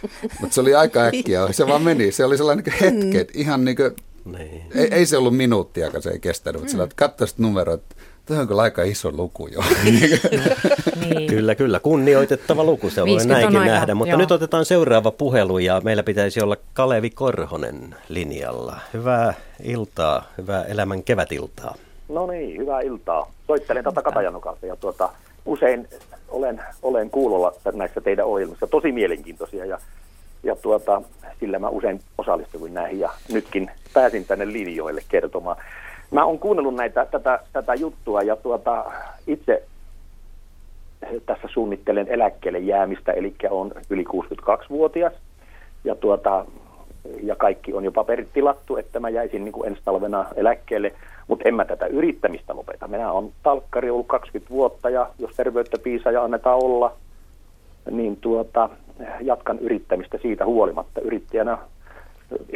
[0.40, 2.12] mutta se oli aika äkkiä, se vaan meni.
[2.12, 3.90] Se oli sellainen niin hetki, että ihan niin kuin,
[4.24, 4.62] niin.
[4.74, 6.78] Ei, ei, se ollut minuuttiakaan, se ei kestänyt, mutta mm.
[6.78, 7.94] sillä katsoisit numeroita,
[8.26, 9.60] Tämä on kyllä aika iso luku jo.
[9.84, 11.26] niin.
[11.26, 11.80] Kyllä, kyllä.
[11.80, 13.94] Kunnioitettava luku, se voi näinkin aika, nähdä.
[13.94, 14.18] Mutta joo.
[14.18, 18.76] nyt otetaan seuraava puhelu ja meillä pitäisi olla Kalevi Korhonen linjalla.
[18.94, 21.74] Hyvää iltaa, hyvää elämän kevätiltaa.
[22.08, 23.32] No niin, hyvää iltaa.
[23.46, 25.10] Soittelen tätä Katajanukalta ja tuota,
[25.46, 25.88] usein
[26.28, 28.66] olen, olen kuulolla näissä teidän ohjelmissa.
[28.66, 29.78] Tosi mielenkiintoisia ja,
[30.42, 31.02] ja tuota,
[31.40, 35.56] sillä mä usein osallistuin näihin ja nytkin pääsin tänne linjoille kertomaan.
[36.10, 38.84] Mä oon kuunnellut näitä, tätä, tätä juttua ja tuota,
[39.26, 39.62] itse
[41.26, 45.12] tässä suunnittelen eläkkeelle jäämistä, eli on yli 62-vuotias.
[45.84, 46.44] Ja, tuota,
[47.22, 50.92] ja kaikki on jo paperit tilattu, että mä jäisin niin kuin ensi talvena eläkkeelle,
[51.28, 52.88] mutta en mä tätä yrittämistä lopeta.
[52.88, 56.92] Minä on talkkari ollut 20 vuotta ja jos terveyttä piisaa ja annetaan olla,
[57.90, 58.70] niin tuota,
[59.20, 61.00] jatkan yrittämistä siitä huolimatta.
[61.00, 61.58] Yrittäjänä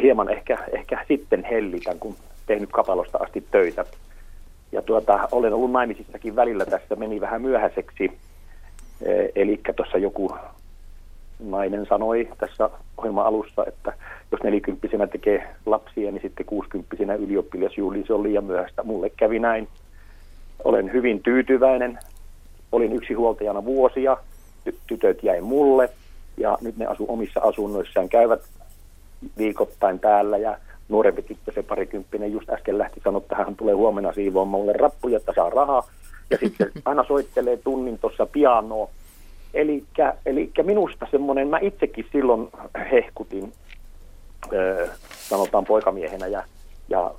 [0.01, 2.15] hieman ehkä, ehkä sitten hellitän, kun
[2.49, 3.85] tehnyt kapalosta asti töitä.
[4.71, 8.11] Ja tuota, olen ollut naimisissakin välillä tässä, meni vähän myöhäiseksi.
[9.01, 10.31] E, eli tuossa joku
[11.39, 13.93] nainen sanoi tässä ohjelman alussa, että
[14.31, 18.83] jos nelikymppisenä tekee lapsia, niin sitten kuusikymppisenä ylioppilasjuhliin se on liian myöhäistä.
[18.83, 19.67] Mulle kävi näin.
[20.63, 21.99] Olen hyvin tyytyväinen.
[22.71, 24.17] Olin yksi huoltajana vuosia.
[24.87, 25.89] Tytöt jäi mulle
[26.37, 28.41] ja nyt ne asu omissa asunnoissaan, käyvät
[29.37, 30.57] viikoittain täällä ja
[30.89, 35.17] nuorempi tyttö, se parikymppinen, just äsken lähti sanoa, että hän tulee huomenna siivoon mulle rappuja,
[35.17, 35.87] että saa rahaa.
[36.29, 38.89] Ja sitten aina soittelee tunnin tuossa pianoa.
[39.53, 39.83] Eli
[40.63, 42.49] minusta semmoinen, mä itsekin silloin
[42.91, 43.53] hehkutin,
[44.53, 46.43] ö, sanotaan poikamiehenä ja,
[46.89, 47.11] ja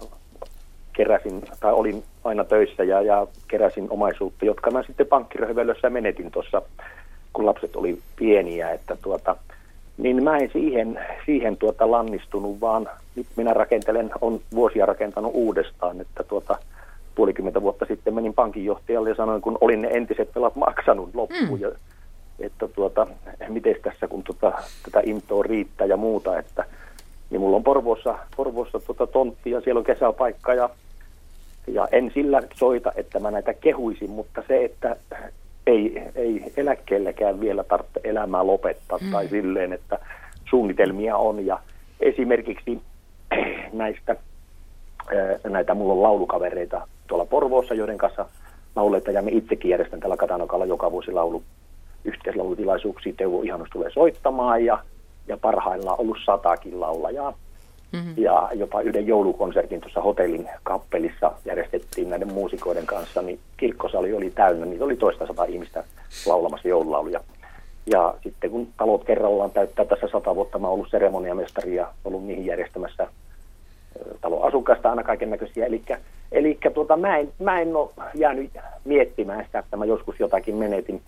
[0.93, 6.63] keräsin, tai olin aina töissä ja, ja keräsin omaisuutta, jotka mä sitten pankkiröhvelössä menetin tuossa,
[7.33, 9.37] kun lapset oli pieniä, että tuota,
[10.01, 16.01] niin mä en siihen, siihen tuota lannistunut, vaan nyt minä rakentelen, on vuosia rakentanut uudestaan,
[16.01, 16.59] että tuota,
[17.15, 21.61] puolikymmentä vuotta sitten menin pankinjohtajalle ja sanoin, kun olin ne entiset velat maksanut loppuun mm.
[21.61, 21.71] ja
[22.41, 23.07] että tuota,
[23.49, 24.53] miten tässä kun tuota,
[24.85, 26.65] tätä intoa riittää ja muuta, että
[27.31, 30.71] niin mulla on Porvoossa, Porvoossa tuota tontti ja siellä on kesäpaikka ja,
[31.67, 34.97] ja en sillä soita, että mä näitä kehuisin, mutta se, että
[35.71, 39.11] ei, ei eläkkeelläkään vielä tarvitse elämää lopettaa mm.
[39.11, 39.99] tai silleen, että
[40.51, 41.59] suunnitelmia on ja
[42.01, 42.81] esimerkiksi
[43.73, 44.17] näistä
[45.49, 48.27] näitä, mulla on laulukavereita tuolla Porvoossa, joiden kanssa
[48.77, 51.43] lauleita ja me itsekin järjestän tällä Katanokalla joka vuosi laulu
[52.05, 53.13] yhteislaulutilaisuuksia.
[53.17, 54.79] Teuvo Ihanus tulee soittamaan ja,
[55.29, 57.35] ja parhaillaan ollut satakin laulajaa.
[57.93, 58.15] Mm-hmm.
[58.17, 64.67] Ja jopa yhden joulukonsertin tuossa hotellin kappelissa järjestettiin näiden muusikoiden kanssa, niin kirkkosali oli täynnä,
[64.67, 65.85] niin oli toista sata ihmistä
[66.27, 67.21] laulamassa joululauluja.
[67.87, 72.27] Ja sitten kun talot kerrallaan täyttää tässä sata vuotta, mä oon ollut seremoniamestari ja ollut
[72.27, 73.07] niihin järjestämässä
[74.21, 75.67] talon asukkaista aina kaiken näköisiä.
[75.67, 75.83] Eli,
[76.33, 78.51] eli tuota, mä, en, mä en ole jäänyt
[78.85, 81.03] miettimään sitä, että mä joskus jotakin menetin.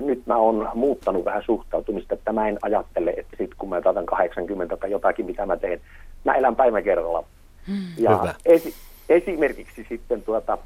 [0.00, 4.06] Nyt mä oon muuttanut vähän suhtautumista, että mä en ajattele, että sitten kun mä otan
[4.06, 5.80] 80 tai jotakin, mitä mä teen,
[6.24, 7.24] mä elän päivän kerralla.
[7.66, 7.76] Hmm.
[7.98, 8.74] Ja esi-
[9.08, 10.58] esimerkiksi sitten tuota,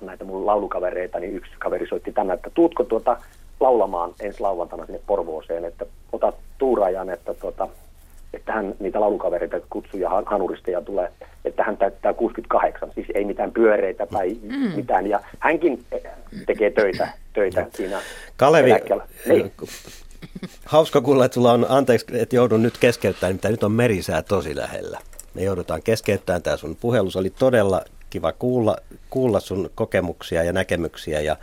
[0.00, 3.16] näitä mun laulukavereita, niin yksi kaveri soitti tänne, että tuutko tuota
[3.60, 7.68] laulamaan ensi lauantaina sinne Porvooseen, että ota tuuraajan, että tuota,
[8.34, 11.12] että hän niitä laulukavereita kutsuu ja hanuristeja tulee,
[11.44, 14.72] että hän täyttää 68, siis ei mitään pyöreitä tai mm.
[14.76, 15.06] mitään.
[15.06, 15.84] Ja hänkin
[16.46, 18.00] tekee töitä, töitä siinä
[18.36, 18.70] Kalevi,
[19.28, 19.52] niin.
[20.64, 24.56] hauska kuulla, että sulla on, anteeksi, että joudun nyt keskeyttämään, mutta nyt on merisää tosi
[24.56, 24.98] lähellä.
[25.34, 27.16] Me joudutaan keskeyttämään tämä sun puhelus.
[27.16, 28.76] Oli todella kiva kuulla,
[29.10, 31.36] kuulla sun kokemuksia ja näkemyksiä ja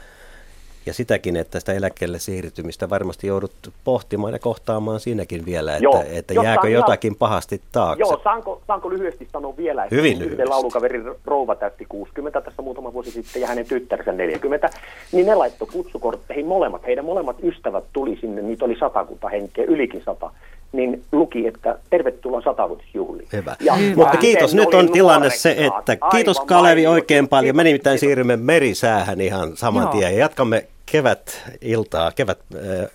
[0.89, 3.51] ja sitäkin, että sitä eläkkeelle siirtymistä varmasti joudut
[3.83, 8.01] pohtimaan ja kohtaamaan siinäkin vielä, että, joo, että jääkö jotakin ihan, pahasti taakse.
[8.03, 10.45] Joo, saanko, saanko lyhyesti sanoa vielä, että Hyvin lyhyesti.
[10.45, 14.69] laulukaverin rouva täytti 60 tässä muutama vuosi sitten ja hänen tyttärensä 40,
[15.11, 20.03] niin ne laittoi kutsukortteihin molemmat, heidän molemmat ystävät tuli sinne, niitä oli satakunta henkeä, ylikin
[20.05, 20.31] sata
[20.71, 23.27] niin luki, että tervetuloa satavuotisjuhliin.
[23.33, 23.55] Hyvä.
[23.59, 27.55] Ja Mutta kiitos, nyt on tilanne se, että kiitos Kalevi oikein paljon.
[27.55, 32.89] Me nimittäin siirrymme merisäähän ihan saman tien ja jatkamme kevät-iltaa, kevät, äh,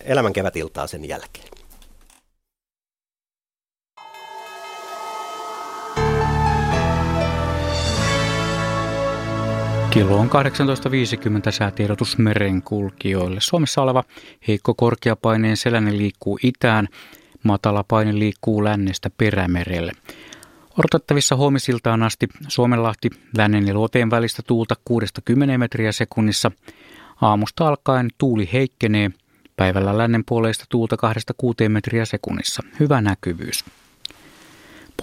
[0.00, 1.48] elämän kevätiltaa sen jälkeen.
[9.90, 13.40] Kello on 18.50 säätiedotus merenkulkijoille.
[13.40, 14.04] Suomessa oleva
[14.48, 16.88] heikko korkeapaineen selänen liikkuu itään,
[17.42, 19.92] matala paine liikkuu lännestä perämerelle.
[20.78, 26.50] Odotettavissa huomisiltaan asti Suomenlahti lännen ja luoteen välistä tuulta 60 metriä sekunnissa.
[27.20, 29.10] Aamusta alkaen tuuli heikkenee,
[29.56, 30.96] päivällä lännen puoleista tuulta
[31.66, 32.62] 2-6 metriä sekunnissa.
[32.80, 33.64] Hyvä näkyvyys.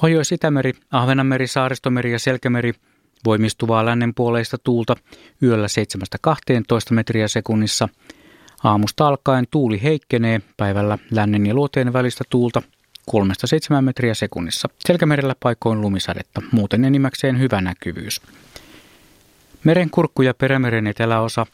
[0.02, 2.74] Pohjois-Itämeri, Ahvenanmeri, Saaristomeri ja Selkämeri
[3.26, 4.96] voimistuvaa lännen puoleista tuulta
[5.44, 5.68] yöllä
[6.28, 6.30] 7-12
[6.92, 7.90] metriä sekunnissa.
[8.64, 12.62] Aamusta alkaen tuuli heikkenee, päivällä lännen ja luoteen välistä tuulta
[13.12, 14.70] 3-7 metriä sekunnissa.
[14.80, 18.22] Selkämerellä paikoin lumisadetta, muuten enimmäkseen hyvä näkyvyys.
[19.64, 21.46] Meren kurkku ja perämeren eteläosa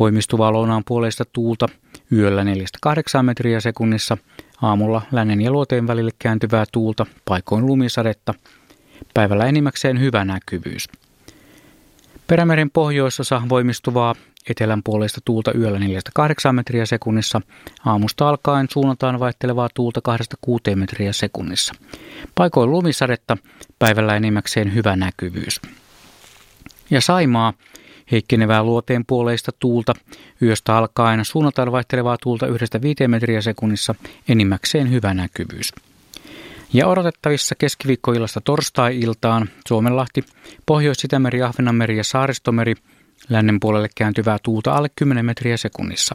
[0.00, 1.66] voimistuvaa lounaan puoleista tuulta
[2.12, 2.46] yöllä 4-8
[3.22, 4.16] metriä sekunnissa,
[4.62, 8.34] aamulla lännen ja luoteen välille kääntyvää tuulta, paikoin lumisadetta,
[9.14, 10.88] päivällä enimmäkseen hyvä näkyvyys.
[12.26, 14.14] Perämeren pohjoisosa voimistuvaa
[14.50, 15.82] etelän puolesta tuulta yöllä 4-8
[16.52, 17.40] metriä sekunnissa.
[17.84, 20.00] Aamusta alkaen suunnataan vaihtelevaa tuulta
[20.72, 21.74] 2-6 metriä sekunnissa.
[22.34, 23.36] Paikoin lumisadetta,
[23.78, 25.60] päivällä enimmäkseen hyvä näkyvyys.
[26.90, 27.52] Ja Saimaa,
[28.12, 29.92] heikkenevää luoteen puoleista tuulta,
[30.42, 32.50] yöstä alkaen suunnataan vaihtelevaa tuulta 1-5
[33.08, 33.94] metriä sekunnissa,
[34.28, 35.72] enimmäkseen hyvä näkyvyys.
[36.72, 40.24] Ja odotettavissa keskiviikkoillasta torstai-iltaan Suomenlahti,
[40.66, 42.74] Pohjois-Itämeri, Ahvenanmeri ja Saaristomeri,
[43.28, 46.14] lännen puolelle kääntyvää tuulta alle 10 metriä sekunnissa.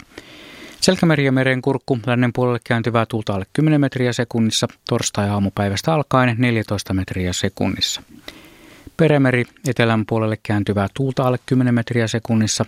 [0.81, 7.33] Selkämeri ja merenkurkku, lännen puolelle kääntyvää tuulta alle 10 metriä sekunnissa, torstai-aamupäivästä alkaen 14 metriä
[7.33, 8.01] sekunnissa.
[8.97, 12.65] Perämeri, etelän puolelle kääntyvää tuulta alle 10 metriä sekunnissa,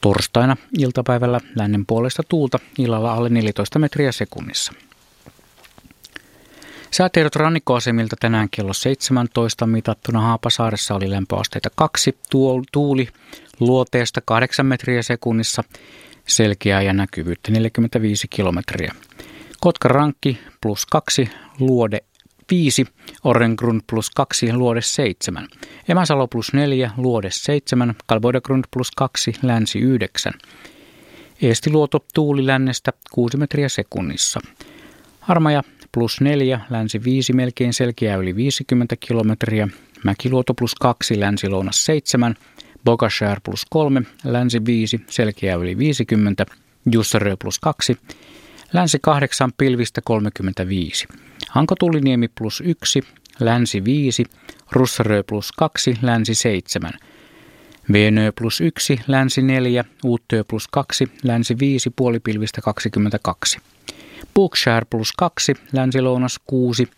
[0.00, 4.72] torstaina iltapäivällä lännen puolesta tuulta illalla alle 14 metriä sekunnissa.
[6.90, 12.18] Säätiedot rannikkoasemilta tänään kello 17 mitattuna Haapasaaressa oli lämpöasteita 2,
[12.72, 13.08] tuuli
[13.60, 15.64] luoteesta 8 metriä sekunnissa,
[16.26, 18.94] selkeää ja näkyvyyttä 45 kilometriä.
[19.60, 22.00] Kotka Rankki plus 2, luode
[22.50, 22.86] 5,
[23.24, 25.48] Orengrund plus 2, luode 7.
[25.88, 30.32] Emäsalo plus 4, luode 7, Kalvoidagrund plus 2, länsi 9.
[31.42, 34.40] Eestiluoto tuuli lännestä 6 metriä sekunnissa.
[35.20, 39.68] Harmaja plus 4, länsi 5, melkein selkeä yli 50 kilometriä.
[40.04, 42.34] Mäkiluoto plus 2, länsi lounas 7,
[42.84, 46.46] Bogashar plus 3, länsi 5, selkeä yli 50,
[46.92, 47.96] Jussarö plus 2,
[48.74, 51.08] länsi 8, pilvistä 35.
[51.48, 53.02] Hanko Tuliniemi plus 1,
[53.40, 54.24] länsi 5,
[54.72, 56.90] Russarö plus 2, länsi 7.
[57.92, 63.58] Venö plus 1, länsi 4, Uuttöö plus 2, länsi 5, puolipilvistä 22.
[64.34, 66.88] Bookshare plus 2, länsi-lounas 6,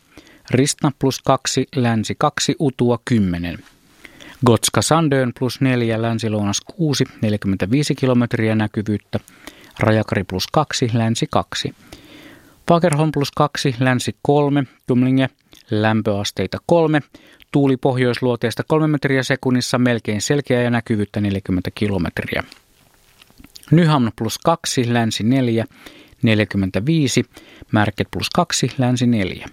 [0.50, 3.58] Ristna plus 2, länsi 2, Utua 10.
[4.46, 9.20] Gotska Sandön plus 4, länsi-lounas 6, 45 kilometriä näkyvyyttä.
[9.80, 11.74] Rajakari plus 2, länsi 2.
[12.68, 15.28] Fagerholm plus 2, länsi 3, Tumlinge,
[15.70, 17.00] lämpöasteita 3,
[17.52, 22.42] tuuli pohjoisluoteesta 3 metriä sekunnissa, melkein selkeä ja näkyvyyttä 40 kilometriä.
[23.70, 25.64] Nyhamn plus 2, länsi 4,
[26.22, 27.24] 45,
[27.72, 29.48] Märket plus 2, länsi 4.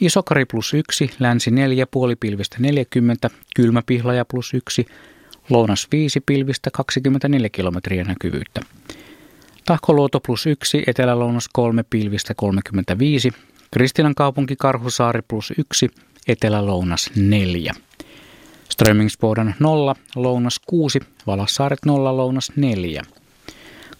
[0.00, 4.86] Isokari plus 1, länsi 4, puolipilvistä 40, kylmäpihlaja plus 1,
[5.50, 8.60] lounas 5, pilvistä 24 kilometriä näkyvyyttä.
[9.64, 13.32] Tahkoluoto plus 1, etelälounas 3, pilvistä 35,
[13.70, 15.90] Kristinan kaupunki Karhusaari plus 1,
[16.28, 17.72] etelälounas 4.
[18.68, 23.02] Strömingsboden 0, lounas 6, Valassaaret 0, lounas 4.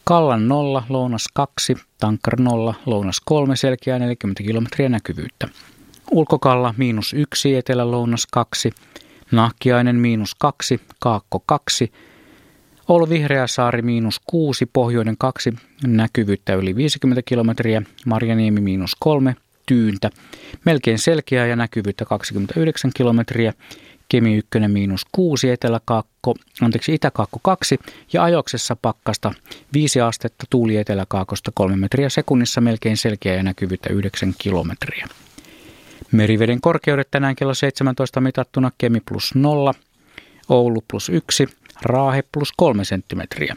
[0.04, 5.48] Kallan 0, lounas 2, Tankkar 0, lounas 3, selkeää 40 kilometriä näkyvyyttä.
[6.10, 8.70] Ulkokalla miinus 1, etelä-lounas 2,
[9.30, 11.92] Nahkiainen miinus 2, Kaakko 2,
[12.88, 15.54] Olo Vihreäsaari miinus 6, Pohjoinen 2,
[15.86, 20.10] näkyvyyttä yli 50 kilometriä, Marjaniemi miinus 3, Tyyntä,
[20.64, 23.52] melkein selkeää ja näkyvyyttä 29 kilometriä,
[24.08, 27.78] Kemi 1 miinus 6, eteläkaakko, anteeksi, itäkaakko 2
[28.12, 29.34] ja ajoksessa pakkasta
[29.72, 35.06] 5 astetta, tuuli eteläkaakosta 3 metriä sekunnissa, melkein selkeä ja näkyvyyttä 9 kilometriä.
[36.12, 39.74] Meriveden korkeudet tänään kello 17 mitattuna Kemi plus 0,
[40.48, 41.48] Oulu plus 1,
[41.84, 43.56] Raahe plus 3 senttimetriä.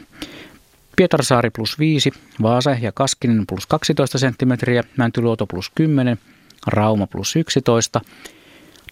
[0.96, 2.10] Pietarsaari plus 5,
[2.42, 6.18] Vaasa ja Kaskinen plus 12 senttimetriä, Mäntyluoto plus 10,
[6.66, 8.00] Rauma plus 11,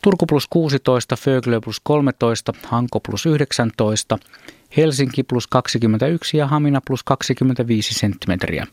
[0.03, 4.18] Turku plus 16, Föglö plus 13, Hanko plus 19,
[4.76, 8.66] Helsinki plus 21 ja Hamina plus 25 senttimetriä.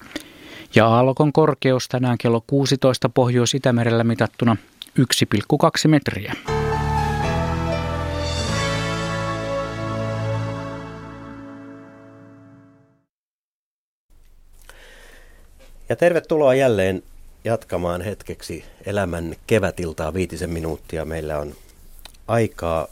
[0.75, 4.57] Ja aallokon korkeus tänään kello 16 Pohjois-Itämerellä mitattuna
[4.99, 6.33] 1,2 metriä.
[15.91, 17.03] Ja tervetuloa jälleen
[17.43, 21.05] jatkamaan hetkeksi elämän kevätiltaa viitisen minuuttia.
[21.05, 21.53] Meillä on
[22.27, 22.87] aikaa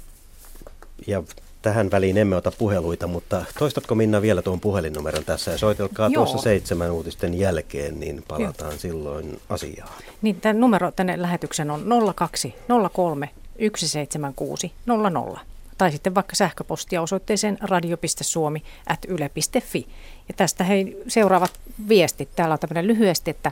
[1.08, 1.24] ja
[1.62, 6.26] tähän väliin emme ota puheluita, mutta toistatko Minna vielä tuon puhelinnumeron tässä ja soitelkaa Joo.
[6.26, 8.80] tuossa seitsemän uutisten jälkeen, niin palataan Joo.
[8.80, 9.94] silloin asiaan.
[10.22, 11.86] Niin, tämä numero tänne lähetyksen on
[12.16, 13.30] 0203
[13.60, 15.40] 176 00
[15.80, 19.88] tai sitten vaikka sähköpostia osoitteeseen radio.suomi.yle.fi.
[20.28, 21.52] Ja tästä hei, seuraavat
[21.88, 22.30] viestit.
[22.36, 23.52] Täällä on tämmöinen lyhyesti, että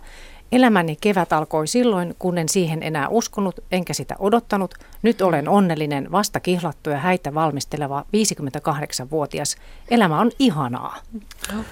[0.52, 4.76] Elämäni kevät alkoi silloin, kun en siihen enää uskonut, enkä sitä odottanut.
[5.02, 9.56] Nyt olen onnellinen, vasta kihlattu ja häitä valmisteleva 58-vuotias.
[9.92, 10.98] Elämä on ihanaa.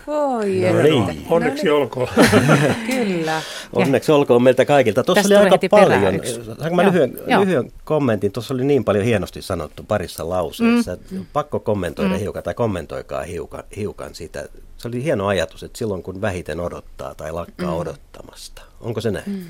[0.08, 1.26] Voi no niin.
[1.30, 1.82] Onneksi no niin.
[1.82, 2.08] olkoon.
[2.96, 3.42] Kyllä.
[3.74, 5.04] Onneksi olkoon meiltä kaikilta.
[5.04, 6.20] Tuossa oli aika paljon.
[6.60, 8.32] Saanko mä lyhyen, lyhyen kommentin?
[8.32, 10.98] Tuossa oli niin paljon hienosti sanottu parissa lauseessa.
[11.12, 11.26] Mm.
[11.34, 12.20] Pakko kommentoida mm.
[12.20, 14.46] hiukan, tai kommentoikaa hiukan, hiukan sitä
[14.78, 17.78] se oli hieno ajatus, että silloin kun vähiten odottaa tai lakkaa mm.
[17.78, 18.62] odottamasta.
[18.82, 19.30] Onko se näin?
[19.30, 19.46] Mm.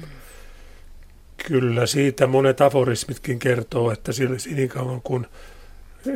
[1.47, 4.11] Kyllä, siitä monet aforismitkin kertoo, että
[4.55, 5.28] niin kauan kun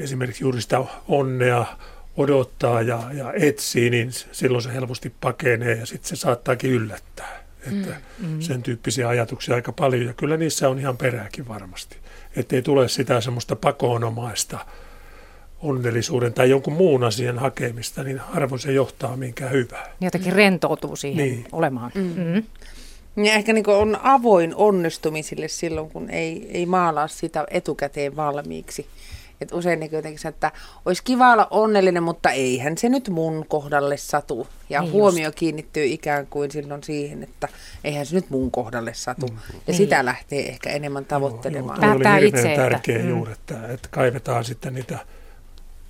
[0.03, 1.66] esimerkiksi juuri sitä onnea
[2.18, 7.43] odottaa ja, ja etsii, niin silloin se helposti pakenee ja sitten se saattaakin yllättää.
[7.68, 8.28] Että mm.
[8.28, 8.41] mm.
[8.41, 11.97] Sen tyyppisiä ajatuksia aika paljon ja kyllä niissä on ihan perääkin varmasti.
[12.36, 14.66] Että ei tule sitä semmoista pakoonomaista
[15.62, 19.95] onnellisuuden tai jonkun muun asian hakemista, niin harvoin se johtaa minkään hyvää.
[20.01, 21.45] Jotenkin rentoutuu siihen niin.
[21.51, 21.91] olemaan.
[21.95, 22.14] Mm.
[22.16, 22.43] Mm.
[23.26, 28.88] Ja ehkä niin on avoin onnistumisille silloin, kun ei, ei maalaa sitä etukäteen valmiiksi.
[29.41, 30.51] Et usein niin jotenkin että
[30.86, 34.47] olisi kiva olla onnellinen, mutta eihän se nyt mun kohdalle satu.
[34.70, 35.38] Ja niin huomio just.
[35.38, 37.47] kiinnittyy ikään kuin silloin siihen, että
[37.84, 39.28] eihän se nyt mun kohdalle satu.
[39.28, 39.36] Mm.
[39.36, 39.78] Ja niin.
[39.78, 41.82] sitä lähtee ehkä enemmän tavoittelemaan.
[41.82, 43.10] Joo, joo, oli hirveän tärkeä mm.
[43.10, 44.99] juuri, että, että kaivetaan sitten niitä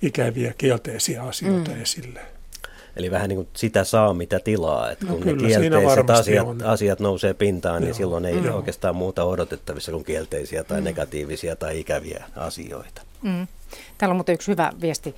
[0.02, 1.82] ikäviä kielteisiä asioita mm.
[1.82, 2.20] esille.
[2.96, 4.90] Eli vähän niin kuin sitä saa, mitä tilaa.
[4.90, 7.96] Että no kun kyllä, ne kielteiset asiat, asiat nousee pintaan, niin Joo.
[7.96, 10.84] silloin ei ole oikeastaan muuta odotettavissa kuin kielteisiä tai mm.
[10.84, 13.02] negatiivisia tai ikäviä asioita.
[13.22, 13.46] Mm.
[13.98, 15.14] Täällä on muuten yksi hyvä viesti.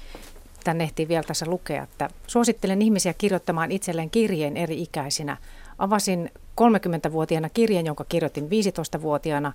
[0.65, 5.37] Tänne ehtii vielä tässä lukea, että suosittelen ihmisiä kirjoittamaan itselleen kirjeen eri ikäisinä.
[5.79, 6.31] Avasin
[6.61, 9.53] 30-vuotiaana kirjeen, jonka kirjoitin 15-vuotiaana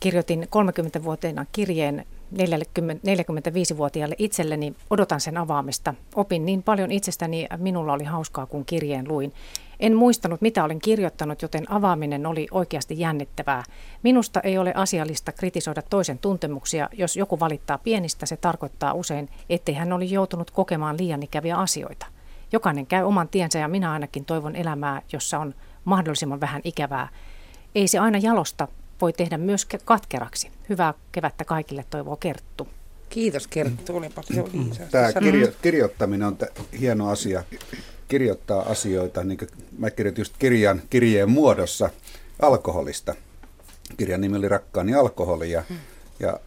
[0.00, 5.94] kirjoitin 30-vuotiaana kirjeen 45-vuotiaalle itselleni, odotan sen avaamista.
[6.14, 9.32] Opin niin paljon itsestäni, minulla oli hauskaa, kun kirjeen luin.
[9.80, 13.64] En muistanut, mitä olin kirjoittanut, joten avaaminen oli oikeasti jännittävää.
[14.02, 16.88] Minusta ei ole asiallista kritisoida toisen tuntemuksia.
[16.92, 22.06] Jos joku valittaa pienistä, se tarkoittaa usein, ettei hän oli joutunut kokemaan liian ikäviä asioita.
[22.52, 25.54] Jokainen käy oman tiensä ja minä ainakin toivon elämää, jossa on
[25.84, 27.08] mahdollisimman vähän ikävää.
[27.74, 28.68] Ei se aina jalosta
[29.00, 30.50] voi tehdä myös katkeraksi.
[30.68, 32.68] Hyvää kevättä kaikille, toivoo Kerttu.
[33.08, 34.44] Kiitos Kerttu, olipa se
[34.90, 37.44] Tämä kirjo- kirjoittaminen on t- hieno asia.
[38.08, 41.90] Kirjoittaa asioita, niin kuin mä kirjoitin just kirjan kirjeen muodossa
[42.42, 43.14] alkoholista.
[43.96, 45.62] Kirjan nimi oli Rakkaani alkoholi ja,
[46.20, 46.40] ja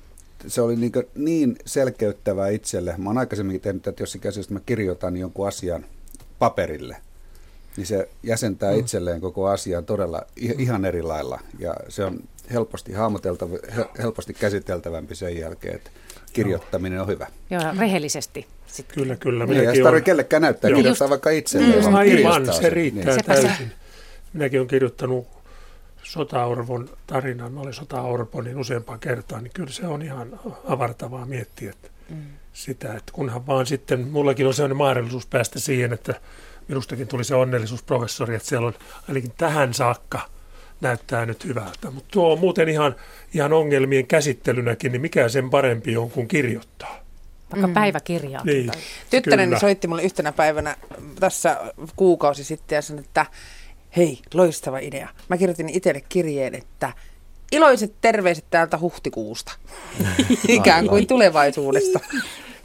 [0.48, 2.96] se oli niin, niin selkeyttävää itselle.
[2.98, 5.86] Mä oon aikaisemmin tehnyt, että jossakin asiassa mä kirjoitan jonkun asian
[6.40, 6.98] paperille–
[7.78, 8.80] niin se jäsentää mm.
[8.80, 11.40] itselleen koko asian todella ihan eri lailla.
[11.60, 12.20] Ja se on
[12.54, 13.58] helposti hahmoteltava,
[13.98, 15.90] helposti käsiteltävämpi sen jälkeen, että
[16.34, 17.28] kirjoittaminen on hyvä.
[17.50, 18.48] Joo, rehellisesti.
[18.68, 18.96] Sitten.
[18.96, 19.46] Kyllä, kyllä.
[19.46, 20.78] Niin, ei tarvitse kellekään näyttää, Joo.
[20.78, 21.86] kirjoittaa vaikka itselleen.
[21.86, 21.96] Mm.
[21.96, 23.26] Aivan, se riittää niin.
[23.26, 23.72] täysin.
[24.34, 25.28] Minäkin olen kirjoittanut
[26.04, 31.70] Sota-Orvon tarinan, mä olin Sota-Orpo niin useampaan kertaan, niin kyllä se on ihan avartavaa miettiä
[31.70, 32.24] että mm.
[32.54, 36.14] sitä, että kunhan vaan sitten, mullakin on sellainen mahdollisuus päästä siihen, että
[36.68, 38.74] minustakin tuli se onnellisuusprofessori, että siellä on
[39.08, 40.20] ainakin tähän saakka
[40.82, 41.92] näyttää nyt hyvältä.
[41.92, 42.96] Mutta tuo on muuten ihan,
[43.34, 47.02] ihan ongelmien käsittelynäkin, niin mikä sen parempi on kuin kirjoittaa.
[47.52, 47.74] Vaikka mm.
[47.74, 48.44] päiväkirjaa.
[48.44, 48.72] Niin,
[49.10, 49.60] Tyttäreni kyllä.
[49.60, 50.76] soitti mulle yhtenä päivänä
[51.20, 51.58] tässä
[51.96, 53.26] kuukausi sitten ja sanoi, että
[53.98, 55.10] hei, loistava idea.
[55.30, 56.94] Mä kirjoitin itselle kirjeen, että
[57.52, 59.52] iloiset terveiset täältä huhtikuusta.
[60.48, 62.00] Ikään kuin tulevaisuudesta.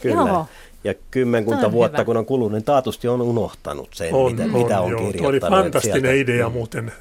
[0.02, 0.14] Kyllä.
[0.14, 0.46] Joo.
[0.84, 2.04] Ja kymmenkunta vuotta hyvä.
[2.04, 4.98] kun on kulunut, niin taatusti on unohtanut sen, on, mitä, on, mitä on joo.
[4.98, 5.40] kirjoittanut.
[5.40, 6.12] Tuo oli fantastinen sieltä.
[6.12, 6.92] idea muuten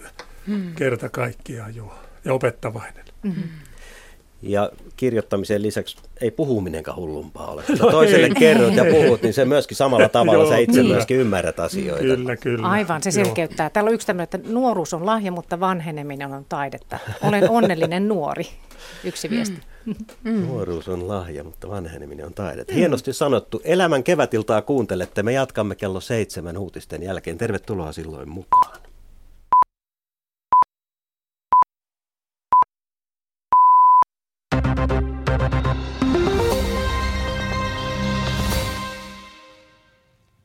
[0.47, 0.75] hmm.
[0.75, 1.93] kerta kaikkiaan joo,
[2.25, 3.05] ja opettavainen.
[3.23, 3.43] Mm-hmm.
[4.41, 7.63] Ja kirjoittamisen lisäksi ei puhuminenkaan hullumpaa ole.
[7.67, 10.93] Kun toiselle kerrot ja puhut, niin se myöskin samalla tavalla Joo, sä itse kyllä.
[10.93, 12.03] myöskin ymmärrät asioita.
[12.03, 12.67] Kyllä, kyllä.
[12.67, 13.63] Aivan, se selkeyttää.
[13.63, 13.69] Joo.
[13.69, 16.99] Täällä on yksi tämmöinen, että nuoruus on lahja, mutta vanheneminen on taidetta.
[17.21, 18.47] Olen onnellinen nuori.
[19.03, 19.59] Yksi viesti.
[20.23, 20.47] Mm.
[20.47, 22.73] Nuoruus on lahja, mutta vanheneminen on taidetta.
[22.73, 23.61] Hienosti sanottu.
[23.63, 25.23] Elämän kevätiltaa kuuntelette.
[25.23, 27.37] Me jatkamme kello seitsemän uutisten jälkeen.
[27.37, 28.84] Tervetuloa silloin mukaan.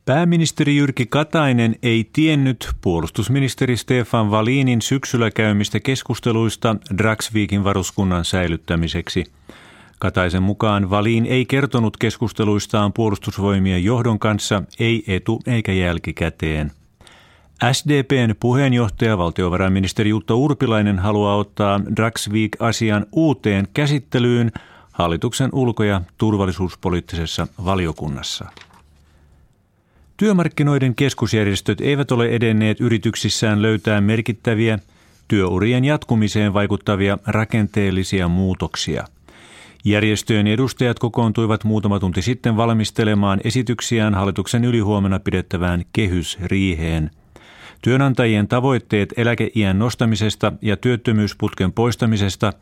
[0.05, 9.25] Pääministeri Jyrki Katainen ei tiennyt puolustusministeri Stefan Valinin syksyllä käymistä keskusteluista Dragsvikin varuskunnan säilyttämiseksi.
[9.99, 16.71] Kataisen mukaan Valin ei kertonut keskusteluistaan puolustusvoimien johdon kanssa, ei etu eikä jälkikäteen.
[17.73, 24.53] SDPn puheenjohtaja valtiovarainministeri Jutta Urpilainen haluaa ottaa Dragsvik-asian uuteen käsittelyyn
[24.93, 28.45] hallituksen ulko- ja turvallisuuspoliittisessa valiokunnassa.
[30.17, 34.79] Työmarkkinoiden keskusjärjestöt eivät ole edenneet yrityksissään löytää merkittäviä
[35.29, 39.05] työurien jatkumiseen vaikuttavia rakenteellisia muutoksia.
[39.85, 47.11] Järjestöjen edustajat kokoontuivat muutama tunti sitten valmistelemaan esityksiään hallituksen ylihuomenna pidettävään kehysriiheen.
[47.83, 52.53] Työnantajien tavoitteet eläkeiän nostamisesta ja työttömyysputken poistamisesta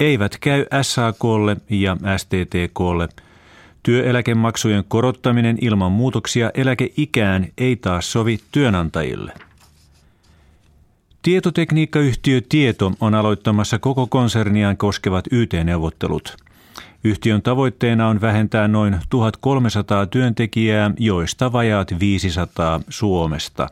[0.00, 3.08] eivät käy SAKlle ja STTKlle–
[3.86, 9.32] Työeläkemaksujen korottaminen ilman muutoksia eläkeikään ei taas sovi työnantajille.
[11.22, 16.36] Tietotekniikkayhtiö Tieto on aloittamassa koko konserniaan koskevat YT-neuvottelut.
[17.04, 23.68] Yhtiön tavoitteena on vähentää noin 1300 työntekijää, joista vajaat 500 Suomesta.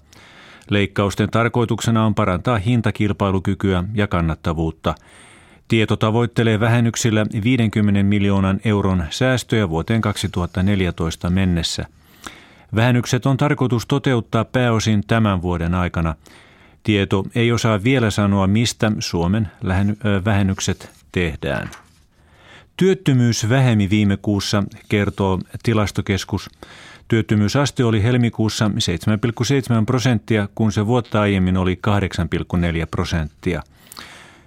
[0.71, 4.95] Leikkausten tarkoituksena on parantaa hintakilpailukykyä ja kannattavuutta–
[5.69, 11.87] Tieto tavoittelee vähennyksillä 50 miljoonan euron säästöjä vuoteen 2014 mennessä.
[12.75, 16.15] Vähennykset on tarkoitus toteuttaa pääosin tämän vuoden aikana.
[16.83, 19.49] Tieto ei osaa vielä sanoa, mistä Suomen
[20.25, 21.71] vähennykset tehdään.
[22.77, 26.51] Työttömyys vähemi viime kuussa, kertoo tilastokeskus.
[27.09, 28.73] Työttömyysaste oli helmikuussa 7,7
[29.87, 33.63] prosenttia, kun se vuotta aiemmin oli 8,4 prosenttia–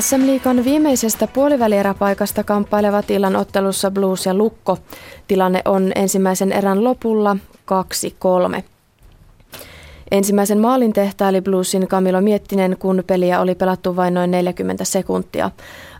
[0.00, 4.78] SM Liikan viimeisestä puolivälieräpaikasta kamppailevat illan ottelussa Blues ja Lukko.
[5.28, 7.36] Tilanne on ensimmäisen erän lopulla
[8.58, 8.62] 2-3.
[10.10, 15.50] Ensimmäisen maalin tehtaili Bluesin Camilo Miettinen, kun peliä oli pelattu vain noin 40 sekuntia.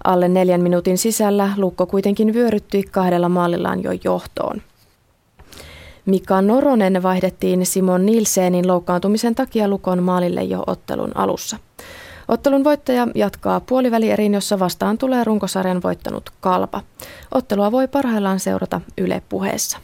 [0.04, 4.62] Alle neljän minuutin sisällä Lukko kuitenkin vyöryttyi kahdella maalillaan jo johtoon.
[6.06, 11.56] Mika Noronen vaihdettiin Simon Nilsenin loukkaantumisen takia Lukon maalille jo ottelun alussa.
[12.28, 16.82] Ottelun voittaja jatkaa puolivälieriin, jossa vastaan tulee runkosarjan voittanut Kalpa.
[17.34, 19.78] Ottelua voi parhaillaan seurata Yle puheessa.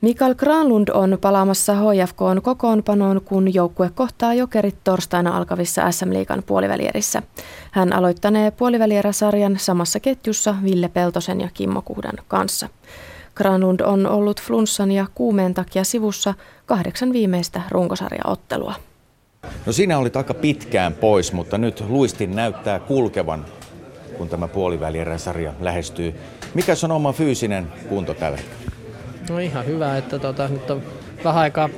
[0.00, 7.22] Mikael Granlund on palaamassa HFKn kokoonpanoon, kun joukkue kohtaa jokerit torstaina alkavissa SM-liigan puolivälierissä.
[7.70, 12.68] Hän aloittanee puolivälieräsarjan samassa ketjussa Ville Peltosen ja Kimmo Kuhdan kanssa.
[13.34, 16.34] Granlund on ollut flunssan ja kuumeen takia sivussa
[16.66, 18.74] kahdeksan viimeistä runkosarjaottelua.
[19.66, 23.44] No siinä oli aika pitkään pois, mutta nyt luistin näyttää kulkevan,
[24.18, 26.14] kun tämä puolivälieräsarja lähestyy.
[26.54, 28.38] Mikä on oma fyysinen kunto tällä?
[29.28, 30.82] No ihan hyvä, että tota, nyt on
[31.24, 31.68] vähän aikaa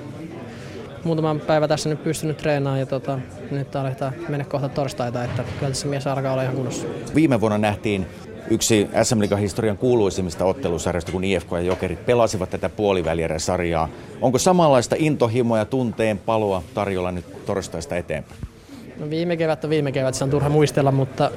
[1.05, 3.18] muutaman päivä tässä nyt pystynyt treenaamaan ja tota,
[3.51, 6.86] nyt aletaan mennä kohta torstaita, että kyllä tässä mies alkaa olla ihan kunnossa.
[7.14, 8.07] Viime vuonna nähtiin
[8.51, 13.88] yksi SM historian kuuluisimmista ottelusarjoista, kun IFK ja Jokerit pelasivat tätä puolivälierä-sarjaa.
[14.20, 18.40] Onko samanlaista intohimoa ja tunteen paloa tarjolla nyt torstaista eteenpäin?
[19.01, 21.30] No viime kevät on viime kevät, se on turha muistella, mutta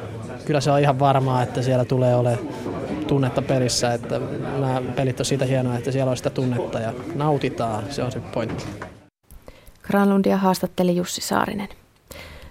[0.45, 2.47] kyllä se on ihan varmaa, että siellä tulee olemaan
[3.07, 4.19] tunnetta pelissä, että
[4.59, 8.19] nämä pelit on siitä hienoa, että siellä on sitä tunnetta ja nautitaan, se on se
[8.19, 8.65] pointti.
[9.83, 11.69] Granlundia haastatteli Jussi Saarinen.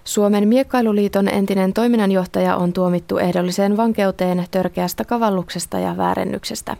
[0.03, 6.77] Suomen miekkailuliiton entinen toiminnanjohtaja on tuomittu ehdolliseen vankeuteen törkeästä kavalluksesta ja väärennyksestä.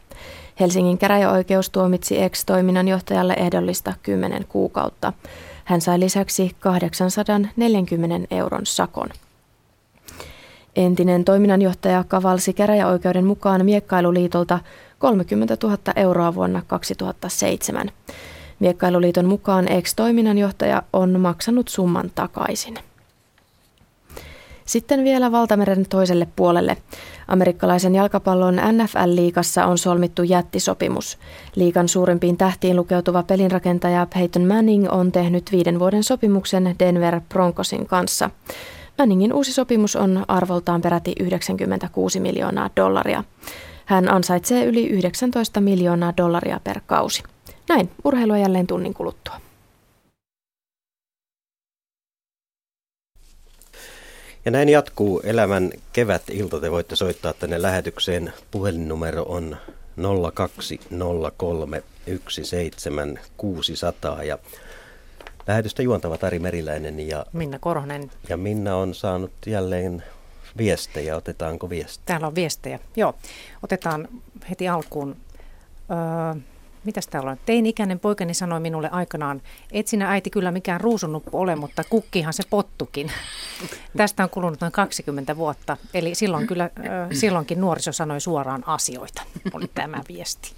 [0.60, 5.14] Helsingin käräjäoikeus tuomitsi ex-toiminnanjohtajalle ehdollista 10 kuukautta.
[5.66, 9.10] Hän sai lisäksi 840 euron sakon.
[10.76, 14.60] Entinen toiminnanjohtaja kavalsi käräjäoikeuden mukaan Miekkailuliitolta
[15.00, 17.92] 30 000 euroa vuonna 2007.
[18.60, 22.78] Miekkailuliiton mukaan ex-toiminnanjohtaja on maksanut summan takaisin.
[24.66, 26.78] Sitten vielä valtameren toiselle puolelle.
[27.28, 31.18] Amerikkalaisen jalkapallon NFL-liigassa on solmittu jättisopimus.
[31.56, 38.30] Liikan suurimpiin tähtiin lukeutuva pelinrakentaja Peyton Manning on tehnyt viiden vuoden sopimuksen Denver Broncosin kanssa.
[38.98, 43.24] Manningin uusi sopimus on arvoltaan peräti 96 miljoonaa dollaria.
[43.86, 47.24] Hän ansaitsee yli 19 miljoonaa dollaria per kausi.
[47.70, 49.42] Näin, urheilua jälleen tunnin kuluttua.
[54.46, 56.60] Ja näin jatkuu elämän kevät-ilta.
[56.60, 58.34] Te voitte soittaa tänne lähetykseen.
[58.52, 59.58] Puhelinnumero on
[60.34, 61.84] 0203
[62.28, 64.38] 17600 ja
[65.48, 68.12] Lähetystä juontavat Ari Meriläinen ja Minna Korhonen.
[68.30, 70.04] Ja Minna on saanut jälleen
[70.58, 71.16] viestejä.
[71.16, 72.06] Otetaanko viestejä?
[72.06, 72.80] Täällä on viestejä.
[72.96, 73.16] Joo,
[73.64, 74.08] otetaan
[74.50, 75.16] heti alkuun.
[75.92, 76.42] Öö,
[76.84, 77.38] mitäs täällä on?
[77.46, 79.42] Tein-ikäinen poikani sanoi minulle aikanaan,
[79.72, 83.12] et sinä äiti kyllä mikään ruusunnuppu ole, mutta kukkihan se pottukin.
[83.98, 86.70] Tästä on kulunut noin 20 vuotta, eli silloin kyllä,
[87.14, 89.22] silloinkin nuoriso sanoi suoraan asioita,
[89.54, 90.52] oli tämä viesti.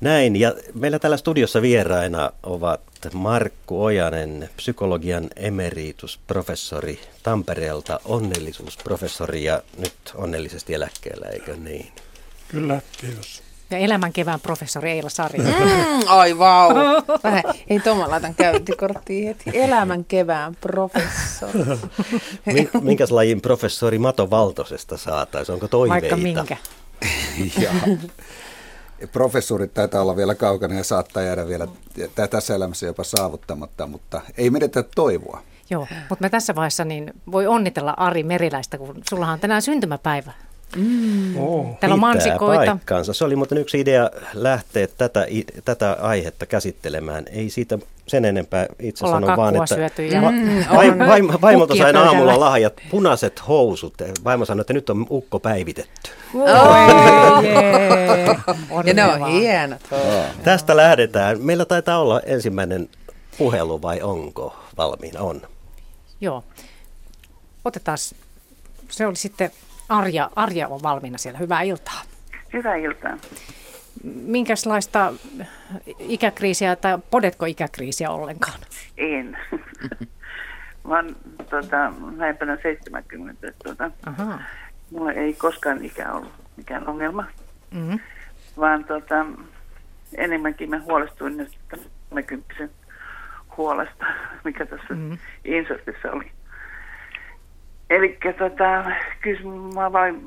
[0.00, 2.80] Näin, ja meillä täällä studiossa vieraina ovat
[3.12, 11.92] Markku Ojanen, psykologian emeritusprofessori Tampereelta, onnellisuusprofessori ja nyt onnellisesti eläkkeellä, eikö niin?
[12.48, 13.42] Kyllä, kiitos.
[13.70, 15.38] Ja elämän kevään professori Eila Sari.
[15.38, 15.46] Mm,
[16.06, 16.68] ai vau.
[17.24, 19.50] Vähän, ei Toma laitan käyttikorttiin heti.
[19.54, 21.60] Elämän kevään professori.
[22.80, 25.54] Minkäs lajin professori Mato Valtosesta saataisiin?
[25.54, 26.16] Onko toiveita?
[26.16, 26.56] Vaikka minkä.
[29.12, 31.68] Professuurit taitaa olla vielä kaukana ja saattaa jäädä vielä
[32.30, 35.42] tässä elämässä jopa saavuttamatta, mutta ei menetä toivoa.
[35.70, 40.32] Joo, mutta me tässä vaiheessa niin voi onnitella Ari Meriläistä, kun sulla on tänään syntymäpäivä.
[40.76, 41.36] Mm.
[41.36, 42.64] Oh, Täällä on mansikoita.
[42.66, 43.14] Paikkaansa.
[43.14, 45.26] Se oli muuten yksi idea lähteä tätä,
[45.64, 47.24] tätä aihetta käsittelemään.
[47.32, 49.76] Ei siitä sen enempää itse sano vaan, että
[50.22, 50.64] va- mm,
[51.06, 53.94] vaim, vaimolta sain aamulla lahjat, punaiset housut.
[54.24, 56.10] Vaimo sanoi, että nyt on ukko päivitetty.
[56.34, 57.44] Oh,
[58.84, 59.80] ja ne on hienot.
[60.44, 61.42] Tästä lähdetään.
[61.42, 62.88] Meillä taitaa olla ensimmäinen
[63.38, 65.20] puhelu vai onko valmiina?
[65.20, 65.42] On.
[66.20, 66.44] Joo.
[67.64, 67.98] Otetaan,
[68.90, 69.50] se oli sitten
[69.88, 71.38] Arja, Arja on valmiina siellä.
[71.38, 72.02] Hyvää iltaa.
[72.52, 73.16] Hyvää iltaa.
[74.04, 75.12] Minkälaista
[75.98, 78.60] ikäkriisiä tai podetko ikäkriisiä ollenkaan?
[78.96, 79.38] En.
[80.88, 81.16] Mä oon
[81.50, 83.52] tota, lähempänä 70.
[83.64, 84.38] Tuota, Aha.
[84.90, 87.24] mulla ei koskaan ikä ollut mikään ongelma,
[87.70, 88.00] mm-hmm.
[88.56, 89.26] vaan tota,
[90.14, 91.58] enemmänkin mä huolestuin nyt
[92.10, 92.68] 30
[93.56, 94.06] huolesta,
[94.44, 95.18] mikä tässä mm-hmm.
[95.44, 96.30] insertissa oli.
[97.90, 98.84] Eli tota,
[99.20, 99.40] kyllä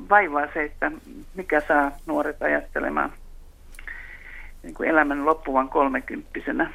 [0.08, 0.92] vaivaa se, että
[1.34, 3.12] mikä saa nuoret ajattelemaan
[4.62, 6.70] niin kuin elämän loppuvan kolmekymppisenä.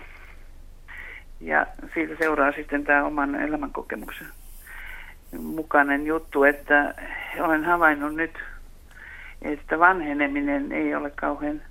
[1.41, 4.27] Ja siitä seuraa sitten tämä oman elämänkokemuksen
[5.39, 6.93] mukainen juttu, että
[7.39, 8.39] olen havainnut nyt,
[9.41, 11.61] että vanheneminen ei ole kauhean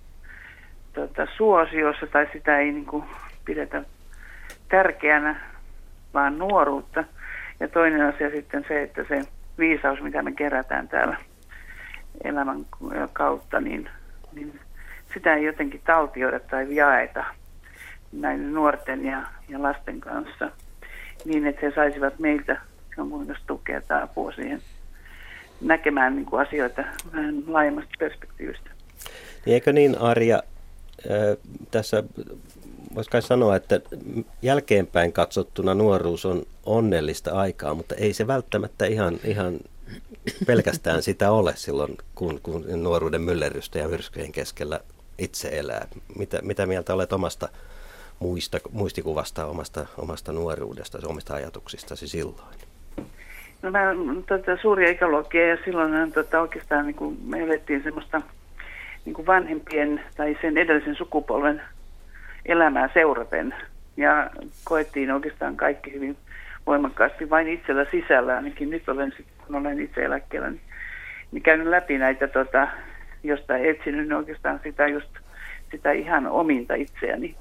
[0.92, 3.04] tota, suosiossa tai sitä ei niin kuin,
[3.44, 3.84] pidetä
[4.68, 5.40] tärkeänä,
[6.14, 7.04] vaan nuoruutta–
[7.64, 9.22] ja toinen asia sitten se, että se
[9.58, 11.16] viisaus, mitä me kerätään täällä
[12.24, 12.66] elämän
[13.12, 13.88] kautta, niin,
[14.32, 14.60] niin
[15.14, 17.24] sitä ei jotenkin taltioida tai jaeta
[18.12, 20.50] näiden nuorten ja, ja lasten kanssa
[21.24, 22.60] niin, että he saisivat meiltä
[22.96, 24.60] jonkunlaista tukea tai apua siihen
[25.60, 28.70] näkemään niin kuin asioita vähän laajemmasta perspektiivistä.
[29.46, 30.42] Niin eikö niin, Arja,
[31.70, 32.02] tässä
[32.94, 33.80] voisi kai sanoa, että
[34.42, 39.60] jälkeenpäin katsottuna nuoruus on onnellista aikaa, mutta ei se välttämättä ihan, ihan
[40.46, 44.80] pelkästään sitä ole silloin, kun, kun nuoruuden myllerrystä ja myrskyjen keskellä
[45.18, 45.86] itse elää.
[46.18, 47.48] Mitä, mitä mieltä olet omasta
[48.18, 52.56] muista, muistikuvasta, omasta, omasta nuoruudesta, omista ajatuksistasi silloin?
[53.62, 53.80] No mä
[54.28, 58.22] tota, suuria ikäluokkia ja silloin tota, oikeastaan niin kuin, me elettiin semmoista
[59.04, 61.62] niin kuin vanhempien tai sen edellisen sukupolven
[62.46, 63.54] elämää seuraten.
[63.96, 64.30] Ja
[64.64, 66.16] koettiin oikeastaan kaikki hyvin
[66.66, 69.12] voimakkaasti vain itsellä sisällä, ainakin nyt olen,
[69.46, 70.60] kun olen itse eläkkeellä, niin,
[71.32, 72.68] niin käynyt läpi näitä, tota,
[73.22, 75.08] josta etsinyt niin oikeastaan sitä just
[75.70, 77.36] sitä ihan ominta itseäni,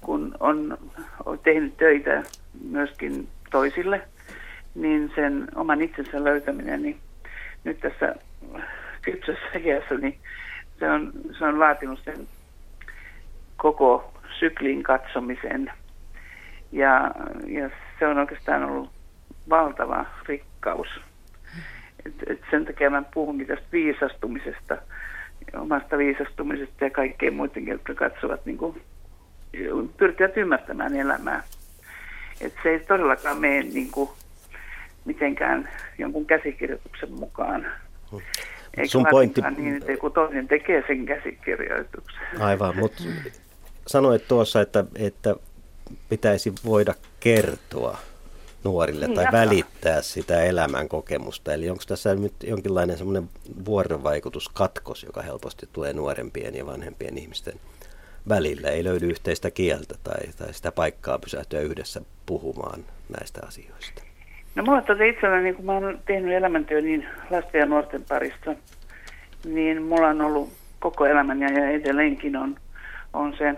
[0.00, 0.78] kun on,
[1.24, 2.22] on tehnyt töitä
[2.70, 4.00] myöskin toisille,
[4.74, 6.98] niin sen oman itsensä löytäminen, niin
[7.64, 8.14] nyt tässä
[9.02, 10.18] kypsässä iässä, niin
[10.78, 12.28] se on, se on vaatinut sen
[13.56, 15.72] koko syklin katsomisen.
[16.72, 17.10] Ja,
[17.46, 18.90] ja se on oikeastaan ollut
[19.50, 20.88] valtava rikkaus.
[22.06, 24.76] Et, et sen takia mä puhunkin tästä viisastumisesta,
[25.54, 28.82] omasta viisastumisesta ja kaikkein muidenkin, jotka katsovat, niin kuin,
[29.96, 31.42] pyrkivät ymmärtämään elämää.
[32.40, 34.10] Et se ei todellakaan mene niin kuin,
[35.04, 35.68] mitenkään
[35.98, 37.66] jonkun käsikirjoituksen mukaan.
[38.76, 39.40] Eikä Sun pointti...
[39.56, 42.20] niin, että joku toinen tekee sen käsikirjoituksen.
[42.40, 43.02] Aivan, mutta
[43.86, 45.36] sanoit tuossa, että, että
[46.08, 47.98] pitäisi voida kertoa
[48.64, 49.38] nuorille tai jatka.
[49.38, 51.54] välittää sitä elämän kokemusta.
[51.54, 53.28] Eli onko tässä nyt jonkinlainen semmoinen
[53.64, 57.54] vuorovaikutuskatkos, joka helposti tulee nuorempien ja vanhempien ihmisten
[58.28, 58.68] välillä?
[58.68, 62.84] Ei löydy yhteistä kieltä tai, tai sitä paikkaa pysähtyä yhdessä puhumaan
[63.18, 64.02] näistä asioista.
[64.54, 68.54] No mulla tuota itsellä, niin kun mä oon tehnyt elämäntyö niin lasten ja nuorten parissa,
[69.44, 70.50] niin mulla on ollut
[70.80, 72.56] koko elämän ja edelleenkin on
[73.12, 73.54] on se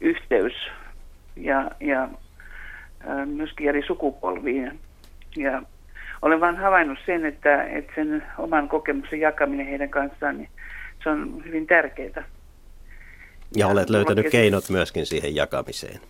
[0.00, 0.52] yhteys
[1.40, 2.08] ja, ja
[3.26, 4.78] myöskin eri sukupolviin.
[5.36, 5.62] Ja
[6.22, 10.48] olen vain havainnut sen, että, että sen oman kokemuksen jakaminen heidän kanssaan, niin
[11.02, 12.24] se on hyvin tärkeää.
[13.56, 14.32] Ja, olet löytänyt kes...
[14.32, 16.00] keinot myöskin siihen jakamiseen.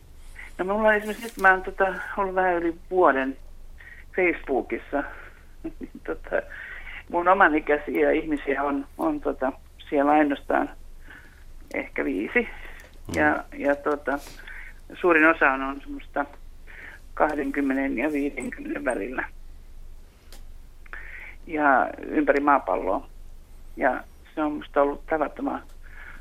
[0.58, 3.36] No minulla on esimerkiksi nyt, mä olen tota, ollut vähän yli vuoden
[4.16, 5.04] Facebookissa.
[6.06, 6.42] tota,
[7.10, 9.52] mun oman ikäisiä ihmisiä on, on tota,
[9.88, 10.70] siellä ainoastaan
[11.74, 12.40] ehkä viisi.
[12.40, 13.20] Mm.
[13.20, 14.18] Ja, ja tota,
[14.94, 16.26] suurin osa on, on semmoista
[17.14, 19.24] 20 ja 50 välillä.
[21.46, 23.08] Ja ympäri maapalloa.
[23.76, 24.04] Ja
[24.34, 25.62] se on musta ollut tavattoman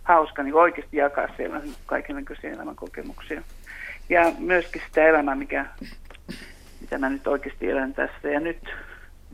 [0.04, 3.41] hauska niin oikeasti jakaa siellä kaikenlaisia elämänkokemuksia.
[4.10, 5.66] Ja myöskin sitä elämää, mikä,
[6.82, 8.76] mitä mä nyt oikeasti elän tässä ja nyt.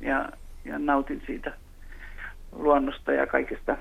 [0.01, 0.29] Ja,
[0.65, 1.53] ja nautin siitä
[2.51, 3.77] luonnosta ja kaikesta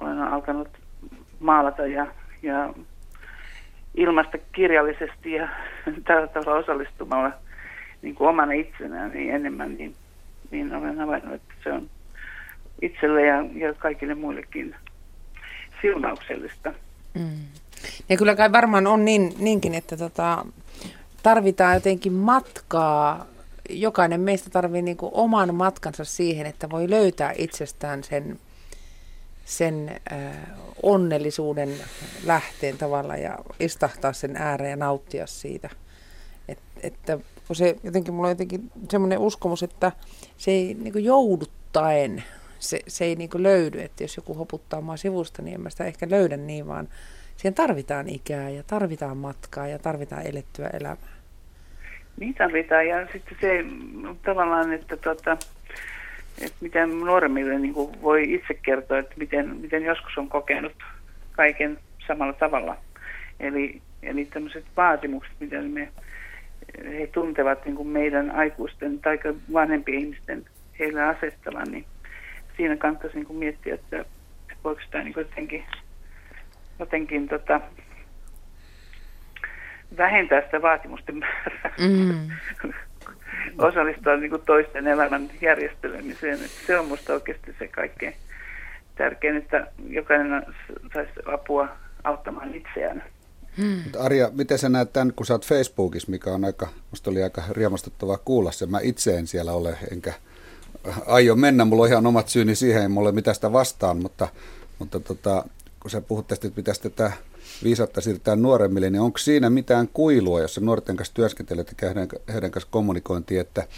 [0.00, 0.68] olen alkanut
[1.40, 2.06] maalata ja,
[2.42, 2.74] ja
[3.96, 5.48] ilmaista kirjallisesti ja
[6.06, 7.32] tällä tavalla osallistumalla
[8.02, 9.94] niin kuin omana itsenään niin enemmän, niin,
[10.50, 11.90] niin olen havainnut, että se on
[12.82, 14.74] itselle ja, ja kaikille muillekin
[15.82, 16.72] siunauksellista.
[17.14, 17.40] Mm.
[18.08, 20.46] Ja kyllä kai varmaan on niin, niinkin, että tota,
[21.22, 23.26] tarvitaan jotenkin matkaa.
[23.70, 28.38] Jokainen meistä tarvitsee niin oman matkansa siihen, että voi löytää itsestään sen,
[29.46, 30.00] sen
[30.82, 31.74] onnellisuuden
[32.24, 35.70] lähteen tavalla ja istahtaa sen ääreen ja nauttia siitä.
[36.48, 39.92] Et, että kun se jotenkin, mulla on jotenkin semmoinen uskomus, että
[40.36, 42.24] se ei niin jouduttaen,
[42.58, 45.84] se, se ei niin löydy, että jos joku hoputtaa maa sivusta, niin en mä sitä
[45.84, 46.88] ehkä löydä niin, vaan
[47.36, 51.16] siihen tarvitaan ikää ja tarvitaan matkaa ja tarvitaan elettyä elämää.
[52.20, 53.64] Niin tarvitaan ja sitten se
[54.24, 55.36] tavallaan, että, tota,
[56.40, 60.72] että miten nuoremmille niin kuin voi itse kertoa, että miten, miten joskus on kokenut
[61.32, 62.76] kaiken samalla tavalla.
[63.40, 65.88] Eli, eli tämmöiset vaatimukset, mitä me
[66.84, 69.18] he tuntevat niin kuin meidän aikuisten tai
[69.52, 70.44] vanhempien ihmisten
[70.78, 71.84] heille asettavan, niin
[72.56, 74.04] siinä kannattaisi niin kuin miettiä, että
[74.64, 75.64] voiko sitä niin kuin jotenkin,
[76.78, 77.60] jotenkin tota,
[79.96, 81.74] vähentää sitä vaatimusten määrää.
[81.80, 82.30] Mm.
[83.58, 86.34] Osallistua niin kuin toisten elämän järjestelemiseen.
[86.34, 88.14] Että se on minusta oikeasti se kaikkein
[88.94, 90.42] tärkein, että jokainen
[90.94, 91.68] saisi apua
[92.04, 93.04] auttamaan itseään.
[93.58, 93.82] Hmm.
[93.98, 97.42] Arja, miten sä näet tämän, kun sä oot Facebookissa, mikä on aika, musta oli aika
[97.50, 98.66] riemastuttavaa kuulla se.
[98.66, 100.12] Mä itse en siellä ole, enkä
[101.06, 101.64] aio mennä.
[101.64, 104.28] Mulla on ihan omat syyni siihen, ei mulla ole mitään sitä vastaan, mutta,
[104.78, 105.44] mutta tota,
[105.80, 107.12] kun sä puhut tästä, että pitäisi tätä
[107.64, 111.88] viisautta siirtää nuoremmille, niin onko siinä mitään kuilua, jos se nuorten kanssa työskentelee ja
[112.32, 113.68] heidän, kanssa kommunikointi, että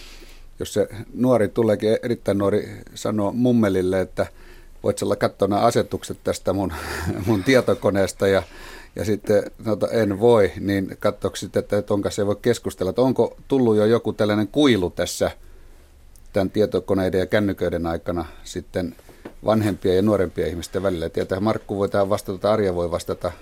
[0.58, 4.26] jos se nuori tuleekin, erittäin nuori, sanoo mummelille, että
[4.82, 6.72] voit olla katsoa nämä asetukset tästä mun,
[7.26, 8.42] mun tietokoneesta ja
[8.96, 13.36] ja sitten sanota, en voi, niin katsoiko sitten, että kanssa ei voi keskustella, että onko
[13.48, 15.30] tullut jo joku tällainen kuilu tässä
[16.32, 18.96] tämän tietokoneiden ja kännyköiden aikana sitten
[19.44, 21.08] vanhempia ja nuorempia ihmisten välillä.
[21.08, 23.32] Tietää, Markku voi tähän vastata, Arja voi vastata.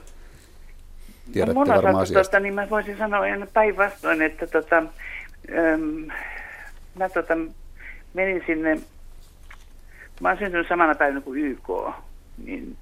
[1.33, 2.25] Tiedätte no, varmaan asiasta.
[2.25, 6.07] Tota, niin mä voisin sanoa ihan päinvastoin, että tota, äm,
[6.95, 7.37] mä tota,
[8.15, 8.79] menin sinne,
[10.21, 11.69] mä oon syntynyt samana päivänä kuin YK,
[12.47, 12.77] niin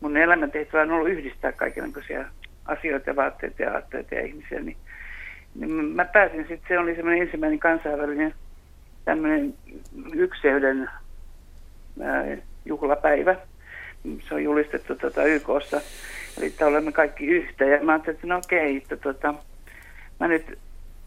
[0.00, 2.24] mun elämäntehtävä on ollut yhdistää kaikenlaisia
[2.64, 4.76] asioita vaatteita ja aatteita ja ihmisiä, niin,
[5.54, 8.34] niin mä pääsin sitten, se oli semmoinen ensimmäinen kansainvälinen
[9.04, 9.54] tämmöinen
[10.14, 10.90] ykseyden
[12.02, 13.36] ää, juhlapäivä.
[14.28, 15.80] Se on julistettu tota YKssa,
[16.42, 17.64] että olemme kaikki yhtä.
[17.64, 19.34] Ja mä ajattelin, että no okei, että tota,
[20.20, 20.58] mä nyt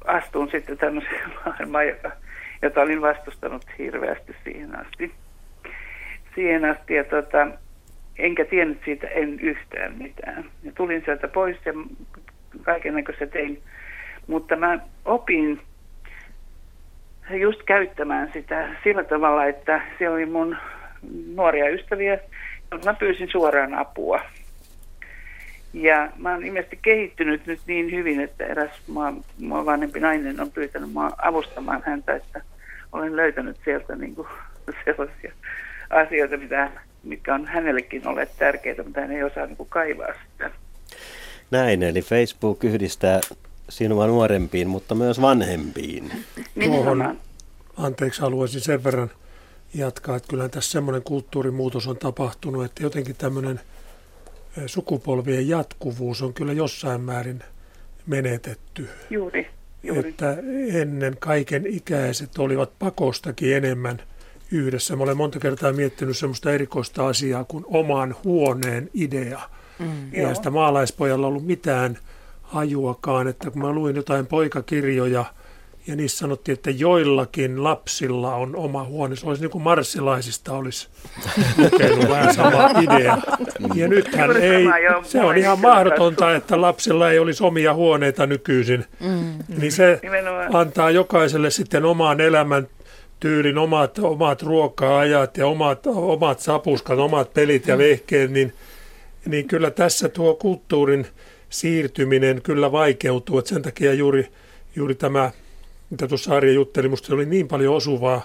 [0.05, 2.11] astun sitten tämmöiseen maailmaan, jota,
[2.61, 5.11] jota olin vastustanut hirveästi siihen asti.
[6.35, 7.47] Siihen asti ja tota,
[8.17, 10.45] enkä tiennyt siitä en yhtään mitään.
[10.63, 11.73] Ja tulin sieltä pois ja
[12.61, 13.61] kaikenlaista tein.
[14.27, 15.61] Mutta mä opin
[17.29, 20.57] just käyttämään sitä sillä tavalla, että siellä oli mun
[21.35, 22.19] nuoria ystäviä,
[22.71, 24.21] joilta mä pyysin suoraan apua.
[25.73, 30.51] Ja mä oon ilmeisesti kehittynyt nyt niin hyvin, että eräs mua, mua vanhempi nainen on
[30.51, 32.41] pyytänyt mua avustamaan häntä, että
[32.91, 34.27] olen löytänyt sieltä niin kuin
[34.85, 35.33] sellaisia
[35.89, 36.71] asioita, mitä
[37.03, 40.51] mitkä on hänellekin olleet tärkeitä, mutta hän ei osaa niin kuin kaivaa sitä.
[41.51, 43.19] Näin, eli Facebook yhdistää
[43.69, 46.11] sinua nuorempiin, mutta myös vanhempiin.
[46.65, 47.19] Tuohon,
[47.77, 49.11] anteeksi, haluaisin sen verran
[49.73, 53.59] jatkaa, että kyllä tässä semmoinen kulttuurimuutos on tapahtunut, että jotenkin tämmöinen
[54.65, 57.43] sukupolvien jatkuvuus on kyllä jossain määrin
[58.07, 58.89] menetetty.
[59.09, 59.47] Juuri.
[59.83, 60.09] Juuri.
[60.09, 60.37] Että
[60.73, 64.01] ennen kaiken ikäiset olivat pakostakin enemmän–
[64.51, 64.95] yhdessä.
[64.95, 69.39] Mä olen monta kertaa miettinyt semmoista erikoista asiaa kuin oman huoneen idea.
[69.79, 71.97] Mm, ja sitä maalaispojalla ollut mitään
[72.41, 75.25] hajuakaan, että kun mä luin jotain poikakirjoja
[75.87, 79.15] ja niissä sanottiin, että joillakin lapsilla on oma huone.
[79.15, 80.87] Se olisi niin kuin marssilaisista olisi
[81.57, 83.17] lukenut vähän sama idea.
[83.75, 84.65] Ja nythän ei,
[85.03, 88.85] se on ihan mahdotonta, että lapsilla ei olisi omia huoneita nykyisin.
[88.99, 89.33] Mm.
[89.57, 89.99] Niin se
[90.53, 92.67] antaa jokaiselle sitten omaan elämän
[93.19, 97.79] tyylin omat, omat ruoka-ajat ja omat, omat sapuskat, omat pelit ja mm.
[97.79, 98.53] vehkeet, niin,
[99.25, 101.07] niin kyllä tässä tuo kulttuurin
[101.49, 103.39] siirtyminen kyllä vaikeutuu.
[103.39, 104.27] Että sen takia juuri,
[104.75, 105.31] juuri tämä,
[105.89, 108.21] mitä tuossa Arja jutteli, minusta oli niin paljon osuvaa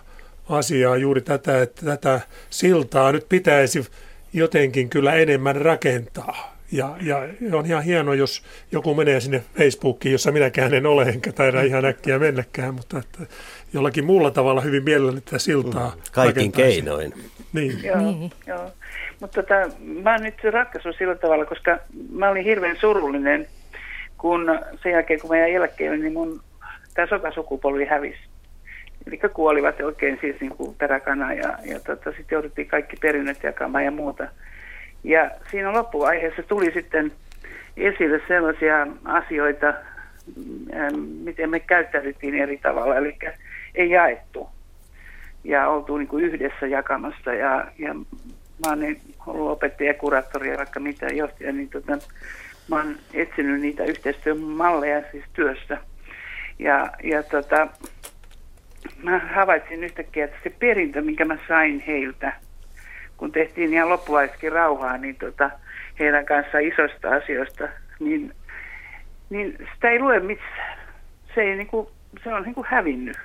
[0.48, 2.20] asiaa juuri tätä, että tätä
[2.50, 3.86] siltaa nyt pitäisi
[4.32, 6.54] jotenkin kyllä enemmän rakentaa.
[6.72, 8.42] Ja, ja on ihan hieno, jos
[8.72, 13.18] joku menee sinne Facebookiin, jossa minäkään en ole, enkä taida ihan äkkiä mennäkään, mutta että
[13.72, 16.02] jollakin muulla tavalla hyvin mielelläni tätä siltaa mm.
[16.12, 17.14] Kaikin keinoin.
[17.52, 17.84] Niin.
[17.84, 18.30] Joo, niin.
[18.46, 18.70] joo.
[19.20, 19.54] Mutta tota,
[20.02, 21.78] mä oon nyt ratkaisu sillä tavalla, koska
[22.12, 23.48] mä olin hirveän surullinen,
[24.18, 26.40] kun sen jälkeen kun mä jäin eläkkeelle, niin mun
[26.94, 28.18] tämä sotasukupolvi hävisi.
[29.06, 33.84] Eli kuolivat oikein siis niin kuin peräkana ja, ja tota, sitten jouduttiin kaikki perinnöt jakamaan
[33.84, 34.26] ja muuta.
[35.04, 37.12] Ja siinä loppuvaiheessa tuli sitten
[37.76, 39.74] esille sellaisia asioita,
[40.74, 43.18] ähm, miten me käyttäydyttiin eri tavalla, eli
[43.74, 44.48] ei jaettu
[45.44, 50.56] ja oltu niin kuin yhdessä jakamassa ja, ja mä oon niin ollut opettaja, kuraattori ja
[50.56, 51.98] vaikka mitä johtaja, niin tota,
[52.68, 55.78] mä oon etsinyt niitä yhteistyömalleja siis työssä.
[56.58, 57.68] Ja, ja tota,
[59.02, 62.32] mä havaitsin yhtäkkiä, että se perintö, minkä mä sain heiltä,
[63.16, 65.50] kun tehtiin ihan loppuvaiheessakin rauhaa, niin tota,
[65.98, 67.68] heidän kanssa isoista asioista,
[68.00, 68.32] niin,
[69.30, 70.78] niin sitä ei lue missään.
[71.34, 71.88] Se, ei, niin kuin,
[72.24, 73.16] se on niin kuin hävinnyt.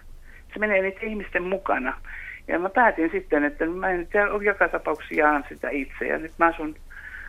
[0.53, 2.01] Se menee niiden ihmisten mukana.
[2.47, 4.07] Ja mä päätin sitten, että mä en
[4.41, 6.07] joka tapauksessa jaan sitä itse.
[6.07, 6.75] Ja nyt mä asun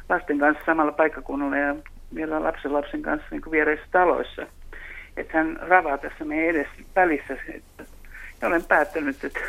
[0.08, 1.74] lasten kanssa samalla paikkakunnalla ja
[2.14, 4.46] vielä lapsen lapsen kanssa niin kuin viereissä taloissa.
[5.20, 7.36] Että hän ravaa tässä meidän edessä välissä.
[7.54, 7.84] Että
[8.42, 9.40] ja olen päättänyt, että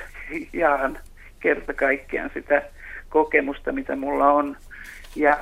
[0.54, 1.00] jaan
[1.40, 2.62] kerta kaikkiaan sitä
[3.10, 4.58] kokemusta, mitä mulla on.
[5.16, 5.38] Ja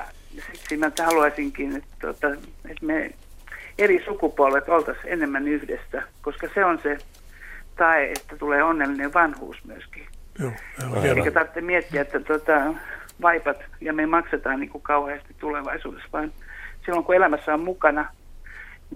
[0.52, 2.28] siksi mä haluaisinkin, että, tuota,
[2.68, 3.10] että me
[3.78, 6.98] eri sukupolvet oltaisiin enemmän yhdessä, koska se on se
[7.76, 10.06] tae, että tulee onnellinen vanhuus myöskin.
[10.38, 10.52] Joo,
[11.02, 12.74] Eikä tarvitse miettiä, että tuota,
[13.22, 16.32] vaipat ja me maksetaan niin kuin kauheasti tulevaisuudessa, vaan
[16.84, 18.08] silloin kun elämässä on mukana,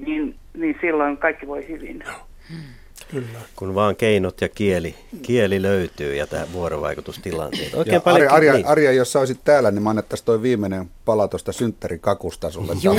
[0.06, 2.02] niin, niin silloin kaikki voi hyvin.
[2.06, 2.14] Joo.
[2.48, 2.62] Hmm.
[3.10, 3.38] Kyllä.
[3.56, 7.74] Kun vaan keinot ja kieli, kieli löytyy ja tämä vuorovaikutustilanteet.
[7.74, 10.90] Oikein ja paljon Arja, Arja, Arja, jos sä olisit täällä, niin mä annettaisiin toi viimeinen
[11.04, 12.72] pala tuosta synttärikakusta sulle.
[12.82, 12.94] Joo,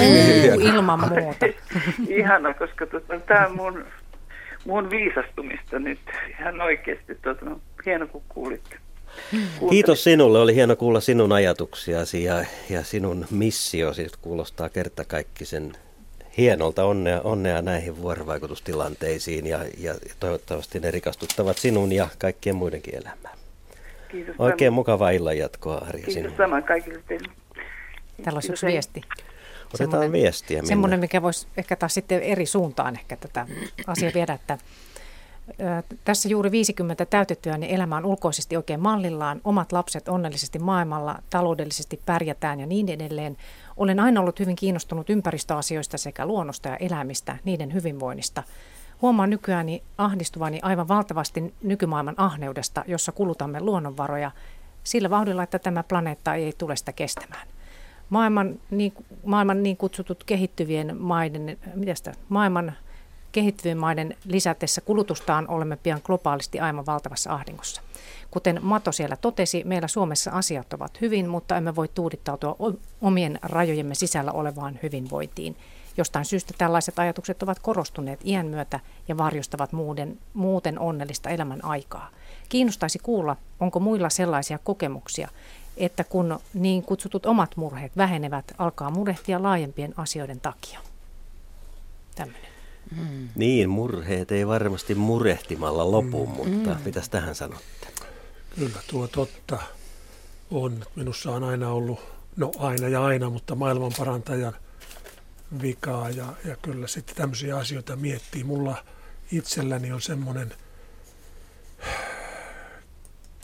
[0.59, 1.45] ilman muuta.
[2.19, 3.85] Ihana, koska tota, tämä on mun,
[4.65, 5.99] mun viisastumista nyt
[6.39, 7.15] ihan oikeasti.
[7.15, 7.45] Tota,
[7.85, 8.77] hieno kun kuulitte.
[9.69, 15.73] Kiitos sinulle, oli hieno kuulla sinun ajatuksiasi ja, ja sinun missiosi kuulostaa kertakaikkisen
[16.37, 23.35] hienolta onnea, onnea näihin vuorovaikutustilanteisiin ja, ja toivottavasti ne rikastuttavat sinun ja kaikkien muidenkin elämää.
[24.11, 24.35] Kiitos.
[24.39, 24.75] Oikein saman.
[24.75, 26.37] mukavaa illan jatkoa, Arja, Kiitos sinun.
[26.37, 27.27] saman kaikille teille.
[28.23, 29.01] Täällä olisi yksi viesti.
[29.65, 30.61] Otetaan semmoinen, viestiä.
[30.63, 33.47] Semmoinen, mikä voisi ehkä taas sitten eri suuntaan ehkä tätä
[33.87, 34.57] asiaa viedä, että
[36.03, 39.41] tässä juuri 50 täytettyä, niin elämä on ulkoisesti oikein mallillaan.
[39.43, 43.37] Omat lapset onnellisesti maailmalla, taloudellisesti pärjätään ja niin edelleen.
[43.77, 48.43] Olen aina ollut hyvin kiinnostunut ympäristöasioista sekä luonnosta ja elämistä, niiden hyvinvoinnista.
[49.01, 49.67] Huomaan nykyään
[49.97, 54.31] ahdistuvani aivan valtavasti nykymaailman ahneudesta, jossa kulutamme luonnonvaroja
[54.83, 57.47] sillä vauhdilla, että tämä planeetta ei tule sitä kestämään.
[58.09, 58.93] Maailman niin,
[59.25, 62.73] maailman niin kutsutut kehittyvien maiden, mitä sitä, maailman
[63.35, 67.81] kehittyvien maiden lisätessä kulutustaan olemme pian globaalisti aivan valtavassa ahdingossa.
[68.31, 72.55] Kuten Mato siellä totesi, meillä Suomessa asiat ovat hyvin, mutta emme voi tuudittautua
[73.01, 75.55] omien rajojemme sisällä olevaan hyvinvointiin.
[75.97, 82.09] Jostain syystä tällaiset ajatukset ovat korostuneet iän myötä ja varjostavat muuden, muuten onnellista elämän aikaa.
[82.49, 85.29] Kiinnostaisi kuulla, onko muilla sellaisia kokemuksia,
[85.77, 90.79] että kun niin kutsutut omat murheet vähenevät, alkaa murehtia laajempien asioiden takia.
[92.15, 92.54] Tämmöinen.
[92.91, 93.29] Mm.
[93.35, 96.31] Niin, murheet ei varmasti murehtimalla lopu, mm.
[96.31, 96.81] mutta mm.
[96.85, 97.87] mitäs tähän sanotte?
[98.55, 99.59] Kyllä tuo totta
[100.51, 100.85] on.
[100.95, 101.99] Minussa on aina ollut,
[102.35, 104.53] no aina ja aina, mutta maailman parantajan
[105.61, 108.43] vikaa ja, ja kyllä sitten tämmöisiä asioita miettii.
[108.43, 108.85] Mulla
[109.31, 110.53] itselläni on semmoinen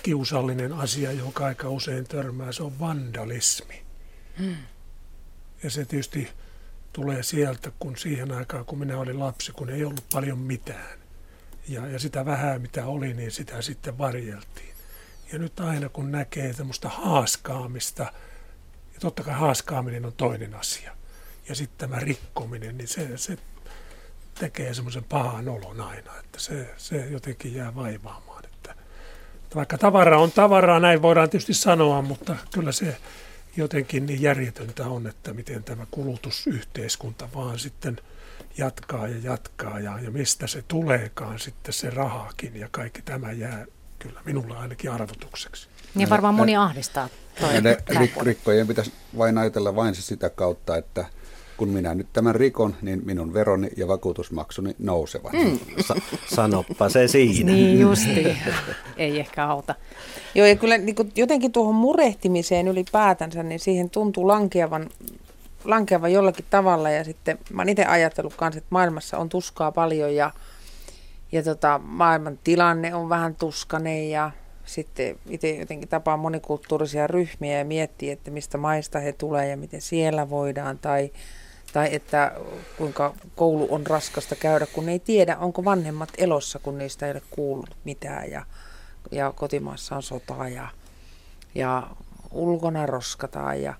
[0.03, 3.81] kiusallinen asia, joka aika usein törmää, se on vandalismi.
[4.39, 4.55] Mm.
[5.63, 6.29] Ja se tietysti
[6.93, 10.99] tulee sieltä, kun siihen aikaan, kun minä olin lapsi, kun ei ollut paljon mitään.
[11.67, 14.73] Ja, ja sitä vähää, mitä oli, niin sitä sitten varjeltiin.
[15.31, 18.03] Ja nyt aina, kun näkee tämmöistä haaskaamista,
[18.93, 20.95] ja totta kai haaskaaminen on toinen asia,
[21.49, 23.37] ja sitten tämä rikkominen, niin se, se
[24.39, 28.45] tekee semmoisen pahan olon aina, että se, se jotenkin jää vaivaamaan.
[28.45, 28.71] Että,
[29.43, 32.97] että vaikka tavara on tavaraa, näin voidaan tietysti sanoa, mutta kyllä se
[33.57, 37.97] jotenkin niin järjetöntä on, että miten tämä kulutusyhteiskunta vaan sitten
[38.57, 43.65] jatkaa ja jatkaa ja, ja mistä se tuleekaan sitten se rahakin ja kaikki tämä jää
[43.99, 45.67] kyllä minulla ainakin arvotukseksi.
[45.95, 47.09] Niin varmaan moni ahdistaa.
[47.53, 51.05] Ja ne rik- rikkojen pitäisi vain ajatella vain se sitä kautta, että
[51.61, 55.33] kun minä nyt tämän rikon, niin minun veroni ja vakuutusmaksuni nousevat.
[55.33, 55.59] Mm.
[55.79, 55.95] Sa-
[56.35, 57.51] sanoppa se siinä.
[57.51, 58.37] Niin justi.
[58.97, 59.75] Ei ehkä auta.
[60.35, 64.89] Joo, ja kyllä niin jotenkin tuohon murehtimiseen ylipäätänsä, niin siihen tuntuu lankeavan
[65.65, 70.15] lankeava jollakin tavalla ja sitten mä oon itse ajatellut kanssa, että maailmassa on tuskaa paljon
[70.15, 70.31] ja,
[71.31, 74.31] ja tota, maailman tilanne on vähän tuskainen ja
[74.65, 79.81] sitten itse jotenkin tapaa monikulttuurisia ryhmiä ja miettii, että mistä maista he tulee ja miten
[79.81, 81.11] siellä voidaan tai,
[81.73, 82.31] tai että
[82.77, 87.21] kuinka koulu on raskasta käydä, kun ei tiedä, onko vanhemmat elossa, kun niistä ei ole
[87.29, 88.45] kuullut mitään ja,
[89.11, 90.67] ja kotimaassa on sotaa ja,
[91.55, 91.87] ja
[92.31, 93.73] ulkona roskataan ja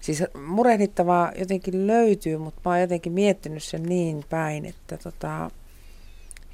[0.00, 5.50] Siis murehdittavaa jotenkin löytyy, mutta mä oon jotenkin miettinyt sen niin päin, että tota,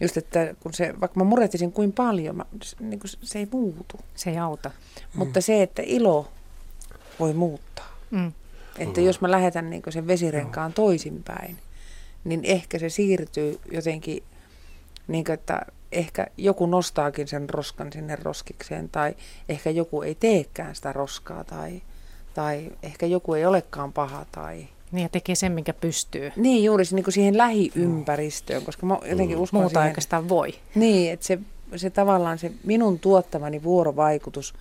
[0.00, 2.44] just että kun se, vaikka mä murehtisin kuin paljon, mä,
[2.80, 4.00] niin kuin se ei muutu.
[4.14, 4.70] Se ei auta.
[5.14, 5.42] Mutta mm.
[5.42, 6.28] se, että ilo
[7.20, 7.96] voi muuttaa.
[8.10, 8.32] Mm.
[8.78, 9.06] Että mm.
[9.06, 10.74] jos mä lähetän niin sen vesirenkaan no.
[10.74, 11.58] toisinpäin,
[12.24, 14.22] niin ehkä se siirtyy jotenkin,
[15.08, 19.14] niin kuin, että ehkä joku nostaakin sen roskan sinne roskikseen, tai
[19.48, 21.82] ehkä joku ei teekään sitä roskaa, tai,
[22.34, 26.32] tai ehkä joku ei olekaan paha, tai niin ja tekee sen, minkä pystyy.
[26.36, 29.42] Niin, juuri niin kuin siihen lähiympäristöön, koska mä jotenkin mm.
[29.42, 30.54] uskon Muuta siihen, oikeastaan voi.
[30.74, 31.38] Niin, että se,
[31.76, 34.54] se tavallaan se minun tuottamani vuorovaikutus,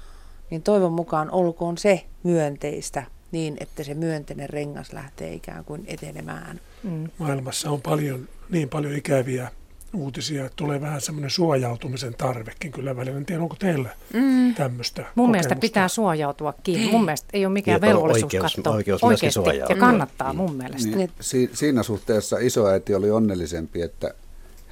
[0.50, 3.04] niin toivon mukaan olkoon se myönteistä
[3.34, 6.62] niin, että se myönteinen rengas lähtee ikään kuin etenemään.
[6.84, 7.10] Mm.
[7.18, 9.52] Maailmassa on paljon, niin paljon ikäviä
[9.94, 13.18] uutisia, että tulee vähän semmoinen suojautumisen tarvekin kyllä välillä.
[13.18, 14.56] En tiedä, onko teillä mm.
[14.56, 15.32] tämmöistä Mun kokemusta?
[15.32, 16.92] mielestä pitää suojautuakin.
[16.92, 20.38] Mun mielestä ei ole mikään velvollisuus oikeus, katsoa oikeus oikeasti ja kannattaa mm.
[20.38, 20.98] mun mielestä.
[20.98, 24.14] Niin, si- siinä suhteessa isoäiti oli onnellisempi, että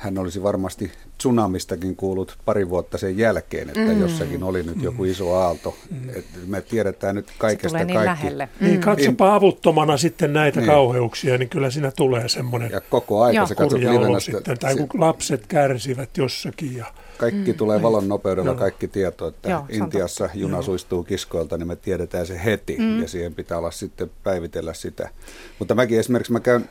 [0.02, 4.02] hän olisi varmasti tsunamistakin kuullut pari vuotta sen jälkeen, että mm.
[4.02, 5.76] jossakin oli nyt joku iso aalto.
[5.91, 6.10] Mm.
[6.10, 8.06] Et me tiedetään nyt kaikesta niin kaikki.
[8.06, 8.49] Lähelle.
[8.60, 8.68] Mm.
[8.68, 9.34] Niin, katsopa niin.
[9.34, 10.69] avuttomana sitten näitä niin.
[10.69, 15.02] kauheuksia, niin kyllä siinä tulee semmoinen ja koko aika se katsot livenä, sitten, tai kun
[15.02, 16.78] lapset kärsivät jossakin.
[16.78, 16.86] Ja...
[17.18, 17.57] Kaikki mm.
[17.57, 18.57] tulee valon nopeudella, no.
[18.57, 20.64] kaikki tieto, että Joo, Intiassa juna Joo.
[20.64, 23.02] suistuu kiskoilta, niin me tiedetään se heti, mm.
[23.02, 25.10] ja siihen pitää olla sitten päivitellä sitä.
[25.60, 26.65] Mutta mäkin esimerkiksi, mä käyn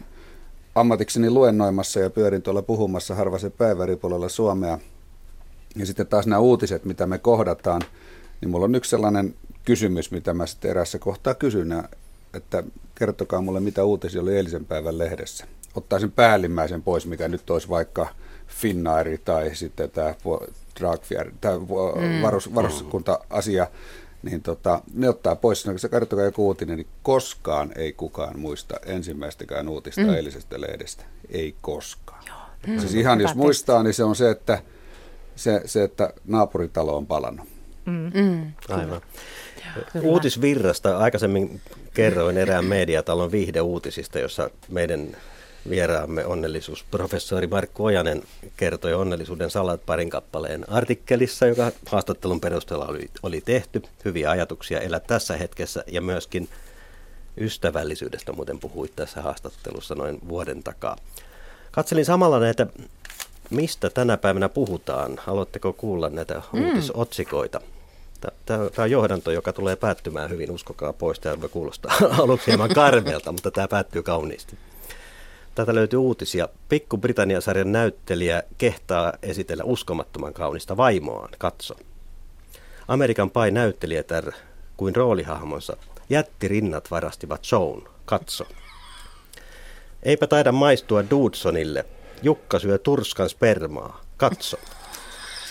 [0.74, 4.78] ammatikseni luennoimassa ja pyörin tuolla puhumassa harvaisen päiväripuolella Suomea.
[5.76, 7.82] Ja sitten taas nämä uutiset, mitä me kohdataan,
[8.40, 9.34] niin mulla on yksi sellainen
[9.64, 11.84] kysymys, mitä mä sitten erässä kohtaa kysyn,
[12.34, 12.62] että
[12.94, 15.46] kertokaa mulle, mitä uutisia oli eilisen päivän lehdessä.
[15.74, 18.08] Ottaisin päällimmäisen pois, mikä nyt olisi vaikka
[18.46, 20.14] Finnairi tai sitten tämä
[20.80, 22.22] Dragfjär, tämä mm.
[22.22, 23.66] varus, varuskunta-asia
[24.22, 28.76] niin tota, ne ottaa pois, kun se kertokaa joku uutinen, niin koskaan ei kukaan muista
[28.86, 30.14] ensimmäistäkään uutista mm.
[30.14, 31.04] eilisestä lehdestä.
[31.30, 32.22] Ei koskaan.
[32.26, 32.36] Joo.
[32.66, 32.78] Mm.
[32.78, 34.62] Siis ihan jos muistaa, niin se on se, että,
[35.36, 37.48] se, se, että naapuritalo on palannut.
[37.86, 38.10] Mm.
[38.14, 38.52] Mm.
[38.68, 39.00] Aivan.
[39.92, 40.06] Kyllä.
[40.06, 41.60] Uutisvirrasta aikaisemmin
[41.94, 45.16] kerroin erään mediatalon viihdeuutisista, jossa meidän
[45.68, 48.22] Vieraamme onnellisuusprofessori Markku Ojanen
[48.56, 53.82] kertoi onnellisuuden salat parin kappaleen artikkelissa, joka haastattelun perusteella oli, oli tehty.
[54.04, 56.48] Hyviä ajatuksia elää tässä hetkessä ja myöskin
[57.36, 60.96] ystävällisyydestä muuten puhuit tässä haastattelussa noin vuoden takaa.
[61.70, 62.66] Katselin samalla näitä,
[63.50, 65.18] mistä tänä päivänä puhutaan.
[65.24, 66.64] Haluatteko kuulla näitä mm.
[66.64, 67.60] uutisotsikoita?
[68.46, 71.20] Tämä on johdanto, joka tulee päättymään hyvin, uskokaa pois.
[71.20, 71.92] Tämä kuulostaa
[72.22, 74.56] aluksi hieman karmeelta, mutta tämä päättyy kauniisti.
[75.60, 76.48] Tätä löytyy uutisia.
[76.68, 81.28] Pikku-Britannia-sarjan näyttelijä kehtaa esitellä uskomattoman kaunista vaimoaan.
[81.38, 81.74] Katso.
[82.88, 84.32] Amerikan pai näyttelijätär
[84.76, 85.76] kuin roolihahmonsa
[86.10, 87.88] jättirinnat varastivat shown.
[88.04, 88.46] Katso.
[90.02, 91.84] Eipä taida maistua Dudsonille.
[92.22, 94.00] Jukka syö turskan spermaa.
[94.16, 94.56] Katso.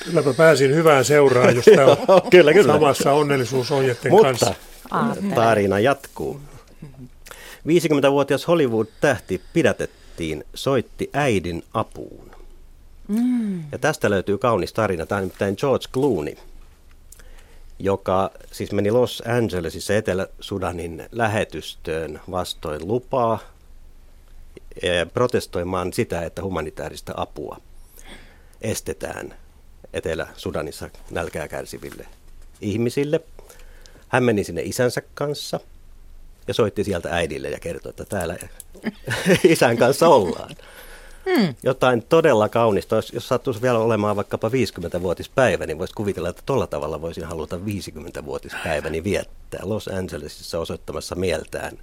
[0.04, 2.74] Kyllä mä pääsin hyvään seuraan, jos tämä on kyllä, kyllä.
[2.74, 4.54] samassa onnellisuusohjeiden kanssa.
[4.92, 6.42] Mutta tarina jatkuu.
[7.68, 9.42] 50-vuotias Hollywood-tähti
[10.20, 12.32] pidätettiin, soitti äidin apuun.
[13.08, 13.64] Mm.
[13.72, 15.06] Ja tästä löytyy kaunis tarina.
[15.06, 16.36] Tämä on nimittäin George Clooney,
[17.80, 23.40] joka siis meni Los Angelesissa Etelä-Sudanin lähetystöön vastoin lupaa
[25.14, 27.58] protestoimaan sitä, että humanitaarista apua
[28.62, 29.34] estetään
[29.94, 32.06] Etelä-Sudanissa nälkää kärsiville
[32.62, 33.22] ihmisille.
[34.08, 35.60] Hän meni sinne isänsä kanssa–
[36.50, 38.38] ja soitti sieltä äidille ja kertoi, että täällä
[39.44, 40.56] isän kanssa ollaan.
[41.26, 41.56] Hmm.
[41.64, 42.96] Jotain todella kaunista.
[42.96, 47.56] Jos, jos sattuisi vielä olemaan vaikkapa 50-vuotispäivä, niin voisi kuvitella, että tuolla tavalla voisin haluta
[47.56, 51.78] 50-vuotispäiväni viettää Los Angelesissa osoittamassa mieltään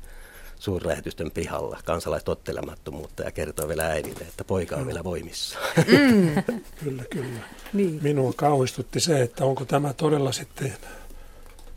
[0.59, 4.87] suurlähetystön pihalla kansalaistottelemattomuutta ja kertoo vielä äidille, että poika on mm.
[4.87, 5.59] vielä voimissa.
[5.77, 6.43] Mm.
[6.85, 7.41] kyllä, kyllä.
[7.73, 7.99] Niin.
[8.03, 10.75] Minua kauhistutti se, että onko tämä todella sitten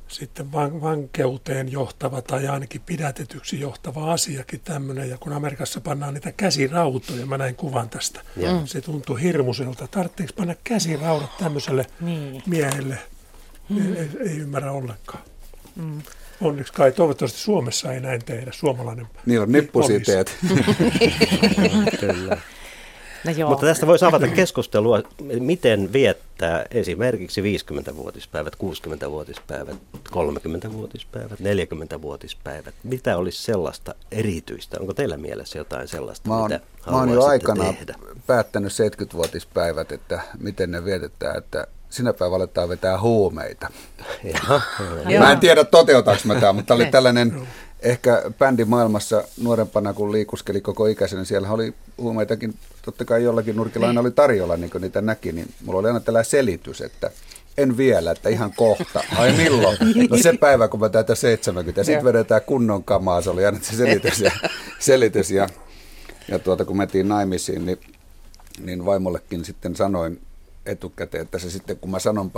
[0.09, 5.09] sitten van, vankeuteen johtava tai ainakin pidätetyksi johtava asiakin tämmöinen.
[5.09, 8.65] Ja kun Amerikassa pannaan niitä käsirautoja, mä näin kuvan tästä, mm.
[8.65, 9.87] se tuntuu hirmuiselta.
[9.87, 12.43] Tarvitseeko panna käsiraudat tämmöiselle niin.
[12.45, 12.97] miehelle?
[13.69, 13.77] Mm.
[13.77, 15.23] Ei, ei, ei ymmärrä ollenkaan.
[15.75, 16.01] Mm.
[16.41, 20.37] Onneksi kai toivottavasti Suomessa ei näin tehdä, suomalainen Niin on nippusiteet.
[21.99, 22.37] Kyllä.
[23.25, 23.49] No joo.
[23.49, 25.01] Mutta tästä voisi avata keskustelua,
[25.39, 29.77] miten viettää esimerkiksi 50-vuotispäivät, 60-vuotispäivät,
[30.09, 32.73] 30-vuotispäivät, 40-vuotispäivät.
[32.83, 34.77] Mitä olisi sellaista erityistä?
[34.79, 37.95] Onko teillä mielessä jotain sellaista, mä oon, mitä Mä oon jo aikana tehdä?
[38.27, 43.67] päättänyt 70-vuotispäivät, että miten ne vietetään, että sinä päivänä aletaan vetää huumeita.
[44.33, 44.61] Jaha,
[45.19, 47.47] mä en tiedä toteutaanko mä tämä, mutta oli tällainen
[47.81, 54.01] ehkä bändimaailmassa nuorempana, kun liikuskeli koko ikäisenä, siellä oli huumeitakin, totta kai jollakin nurkilla aina
[54.01, 57.11] oli tarjolla, niin kuin niitä näki, niin mulla oli aina tällainen selitys, että
[57.57, 59.03] en vielä, että ihan kohta.
[59.17, 59.77] Ai milloin?
[60.09, 61.83] No se päivä, kun mä täytän 70.
[61.83, 64.19] Sitten vedetään kunnon kamaa, se oli aina se selitys.
[64.19, 64.31] Ja,
[64.79, 65.49] selitys ja,
[66.27, 67.79] ja tuota, kun mentiin naimisiin, niin,
[68.59, 70.21] niin vaimollekin sitten sanoin
[70.69, 72.31] etukäteen, että se sitten kun mä sanon,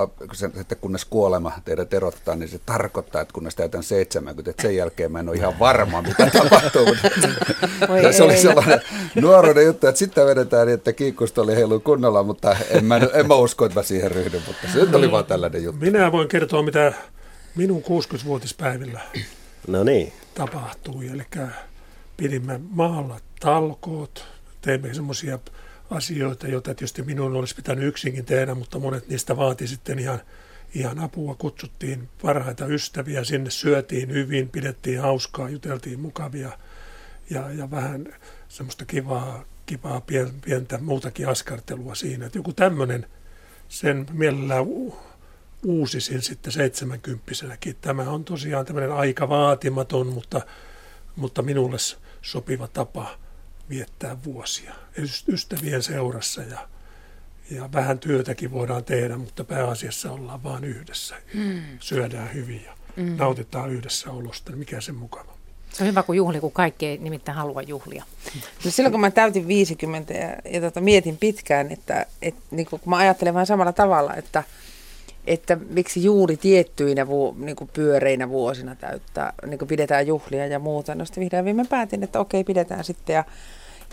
[0.59, 5.11] että kunnes kuolema teidät erottaa, niin se tarkoittaa, että kunnes täytän 70, että sen jälkeen
[5.11, 6.85] mä en ole ihan varma, mitä tapahtuu.
[7.89, 8.81] Oi se oli sellainen
[9.15, 13.27] nuoruuden juttu, että sitten vedetään niin, että kiikkusta oli heilu kunnolla, mutta en mä, en
[13.27, 15.85] mä usko, että mä siihen ryhdyn, mutta se nyt oli vaan tällainen juttu.
[15.85, 16.93] Minä voin kertoa, mitä
[17.55, 18.99] minun 60-vuotispäivillä
[19.67, 20.13] no niin.
[20.33, 21.07] tapahtui.
[21.07, 21.23] Eli
[22.17, 24.25] pidimme maalla talkoot,
[24.61, 25.39] teimme semmoisia
[25.91, 30.21] asioita, joita tietysti minun olisi pitänyt yksinkin tehdä, mutta monet niistä vaati sitten ihan,
[30.75, 31.35] ihan apua.
[31.35, 36.51] Kutsuttiin parhaita ystäviä, sinne syötiin hyvin, pidettiin hauskaa, juteltiin mukavia
[37.29, 38.07] ja, ja vähän
[38.47, 40.01] semmoista kivaa, kivaa
[40.45, 42.25] pientä muutakin askartelua siinä.
[42.25, 43.05] Että joku tämmöinen,
[43.69, 44.65] sen mielellään
[45.63, 47.75] uusisin sitten seitsemänkymppisenäkin.
[47.81, 50.41] Tämä on tosiaan tämmöinen aika vaatimaton, mutta,
[51.15, 51.77] mutta minulle
[52.21, 53.20] sopiva tapa
[53.71, 54.73] viettää vuosia
[55.27, 56.67] ystävien seurassa ja,
[57.51, 61.15] ja vähän työtäkin voidaan tehdä, mutta pääasiassa ollaan vain yhdessä.
[61.33, 61.61] Mm.
[61.79, 63.15] Syödään hyvin ja mm.
[63.17, 64.51] nautitaan yhdessä olosta.
[64.51, 65.31] Mikä se mukava.
[65.73, 68.03] Se on hyvä kuin juhli, kun kaikki ei nimittäin halua juhlia.
[68.65, 72.79] No silloin kun mä täytin 50 ja, ja tota, mietin pitkään, että et, niin kun
[72.85, 74.43] mä ajattelen vähän samalla tavalla, että,
[75.27, 80.59] että miksi juuri tiettyinä vu, niin kuin pyöreinä vuosina täyttää, niin kuin pidetään juhlia ja
[80.59, 80.95] muuta.
[80.95, 83.13] No sitten viime päätin, että okei, pidetään sitten.
[83.13, 83.23] Ja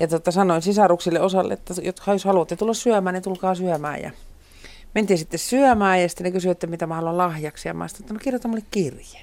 [0.00, 4.02] ja tota, sanoin sisaruksille osalle, että jotka jos haluatte tulla syömään, niin tulkaa syömään.
[4.02, 4.10] Ja
[4.94, 7.68] mentiin sitten syömään ja sitten ne kysyivät, että mitä mä haluan lahjaksi.
[7.68, 9.20] Ja mä sanoin, että no kirjoita mulle kirje.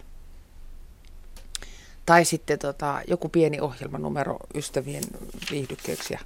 [2.05, 5.03] Tai sitten tota, joku pieni ohjelmanumero ystävien
[5.51, 6.13] viihdykkeeksi.
[6.13, 6.19] Ja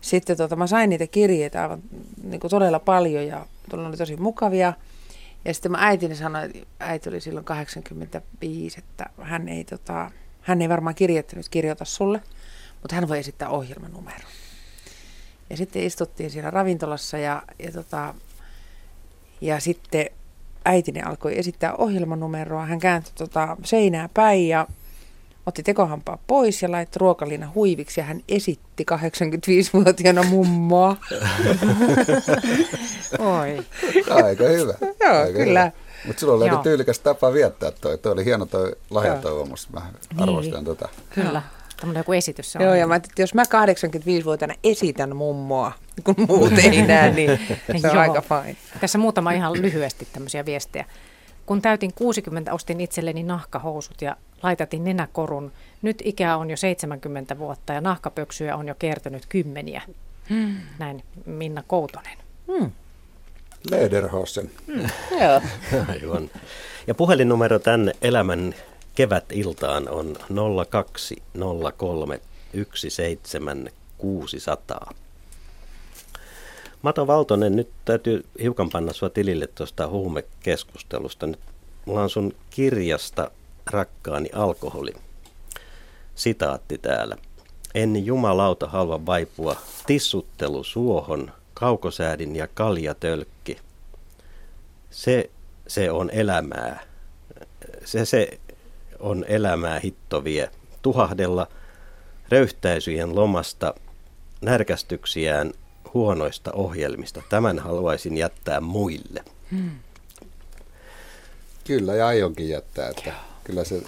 [0.00, 1.82] sitten tota, mä sain niitä kirjeitä aivan
[2.22, 4.72] niin kuin todella paljon ja tuolla oli tosi mukavia.
[5.44, 10.68] Ja sitten mä äitini sanoin, äiti oli silloin 85, että hän ei, tota, hän ei
[10.68, 12.20] varmaan kirjoittanut kirjoita sulle–
[12.82, 14.30] mutta hän voi esittää ohjelmanumeron.
[15.50, 18.14] Ja sitten istuttiin siellä ravintolassa ja, ja, tota,
[19.40, 20.06] ja sitten
[20.64, 22.66] äitini alkoi esittää ohjelmanumeroa.
[22.66, 24.66] Hän kääntyi tota seinää päin ja
[25.46, 30.96] otti tekohampaa pois ja laittoi ruokalina huiviksi ja hän esitti 85-vuotiaana mummoa.
[33.18, 33.64] Oi.
[34.24, 34.74] Aika hyvä.
[35.00, 35.72] Joo, Aika kyllä.
[36.06, 37.98] Mutta sulla oli tyylikäs tapa viettää toi.
[37.98, 39.70] Toi oli hieno toi lahjatoivomus.
[39.70, 39.82] Mä
[40.18, 40.64] arvostan niin.
[40.64, 40.88] tota.
[41.14, 41.42] Kyllä.
[41.80, 42.64] Tämmöinen joku esitys se on.
[42.64, 45.72] Joo, ja mä että jos mä 85-vuotiaana esitän mummoa,
[46.04, 47.40] kun muut ei näe, niin
[47.80, 48.56] se on aika fine.
[48.80, 50.84] Tässä muutama ihan lyhyesti tämmöisiä viestejä.
[51.46, 55.52] Kun täytin 60, ostin itselleni nahkahousut ja laitatin nenäkorun.
[55.82, 59.82] Nyt ikä on jo 70 vuotta ja nahkapöksyjä on jo kertynyt kymmeniä.
[60.30, 60.56] Hmm.
[60.78, 62.18] Näin Minna Koutonen.
[62.46, 62.72] Hmm.
[63.70, 64.50] Lederhosen.
[64.66, 64.88] Hmm.
[65.20, 65.40] Joo.
[65.88, 66.30] Aivan.
[66.86, 68.54] Ja puhelinnumero tänne elämän
[69.00, 70.16] kevät-iltaan on
[70.70, 72.20] 0203
[72.74, 74.94] 17600.
[76.82, 81.26] Mato Valtonen, nyt täytyy hiukan panna sua tilille tuosta huumekeskustelusta.
[81.26, 81.40] Nyt
[81.84, 83.30] mulla on sun kirjasta
[83.66, 84.92] Rakkaani alkoholi.
[86.14, 87.16] Sitaatti täällä.
[87.74, 89.56] En jumalauta halva vaipua
[89.86, 93.58] tissuttelu suohon, kaukosäädin ja kaljatölkki.
[94.90, 95.30] Se,
[95.66, 96.80] se on elämää.
[97.84, 98.38] Se, se
[99.00, 100.50] on elämää hittovie.
[100.82, 101.46] Tuhahdella
[102.28, 103.74] röyhtäisyjen lomasta
[104.40, 105.52] närkästyksiään
[105.94, 107.22] huonoista ohjelmista.
[107.28, 109.24] Tämän haluaisin jättää muille.
[109.50, 109.70] Hmm.
[111.64, 112.88] Kyllä, ja aionkin jättää.
[112.88, 113.12] Että
[113.44, 113.82] kyllä se,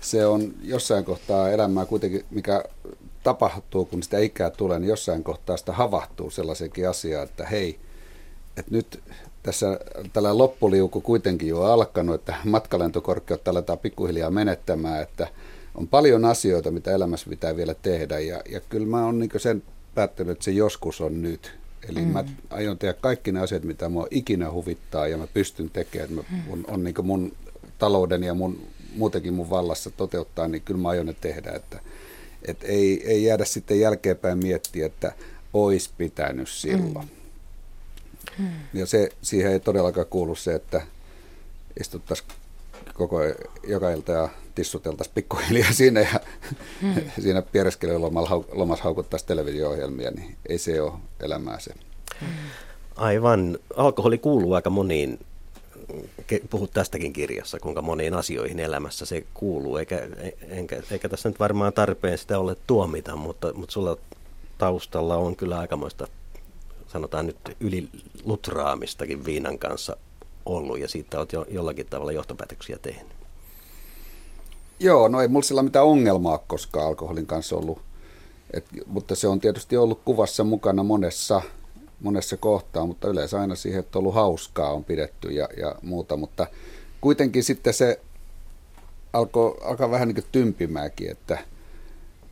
[0.00, 2.64] se on jossain kohtaa elämää kuitenkin, mikä
[3.22, 7.78] tapahtuu, kun sitä ikää tulee, niin jossain kohtaa sitä havahtuu sellaisenkin asiaan, että hei,
[8.56, 9.02] että nyt
[9.48, 9.80] tässä
[10.12, 15.28] tällä loppuliuku kuitenkin jo alkanut, että matkalentokorkeutta aletaan pikkuhiljaa menettämään, että
[15.74, 19.62] on paljon asioita, mitä elämässä pitää vielä tehdä ja, ja kyllä mä oon niin sen
[19.94, 21.58] päättänyt, että se joskus on nyt.
[21.88, 22.06] Eli mm.
[22.06, 26.12] mä aion tehdä kaikki ne asiat, mitä mua ikinä huvittaa ja mä pystyn tekemään.
[26.12, 26.52] Mä, mm.
[26.52, 27.32] on, on niin mun
[27.78, 28.60] talouden ja mun,
[28.96, 31.50] muutenkin mun vallassa toteuttaa, niin kyllä mä aion ne tehdä.
[31.50, 31.80] Että,
[32.42, 35.12] et ei, ei jäädä sitten jälkeenpäin miettiä, että
[35.52, 37.06] olisi pitänyt silloin.
[37.06, 37.17] Mm.
[38.74, 40.80] Ja se, siihen ei todellakaan kuulu se, että
[41.80, 42.28] istuttaisiin
[42.94, 43.20] koko
[43.66, 46.20] joka ilta ja tissuteltaisiin pikkuhiljaa siinä ja
[46.82, 46.94] mm.
[47.20, 51.74] siinä piereskelylomassa haukuttaisiin televisio-ohjelmia, niin ei se ole elämää se.
[52.20, 52.26] Mm.
[52.96, 53.58] Aivan.
[53.76, 55.18] Alkoholi kuuluu aika moniin,
[56.50, 60.08] puhut tästäkin kirjassa, kuinka moniin asioihin elämässä se kuuluu, eikä,
[60.48, 63.96] eikä, eikä tässä nyt varmaan tarpeen sitä ole tuomita, mutta, mutta sulla
[64.58, 66.06] taustalla on kyllä aikamoista,
[66.88, 67.88] sanotaan nyt yli
[68.24, 69.96] lutraamistakin viinan kanssa
[70.46, 73.12] ollut ja siitä olet jo jollakin tavalla johtopäätöksiä tehnyt.
[74.80, 77.80] Joo, no ei mulla sillä mitään ongelmaa koskaan alkoholin kanssa ollut,
[78.52, 81.42] Et, mutta se on tietysti ollut kuvassa mukana monessa,
[82.00, 86.16] monessa kohtaa, mutta yleensä aina siihen, että on ollut hauskaa on pidetty ja, ja muuta,
[86.16, 86.46] mutta
[87.00, 88.00] kuitenkin sitten se
[89.12, 91.38] alkoi alkaa vähän niin kuin tympimääkin, että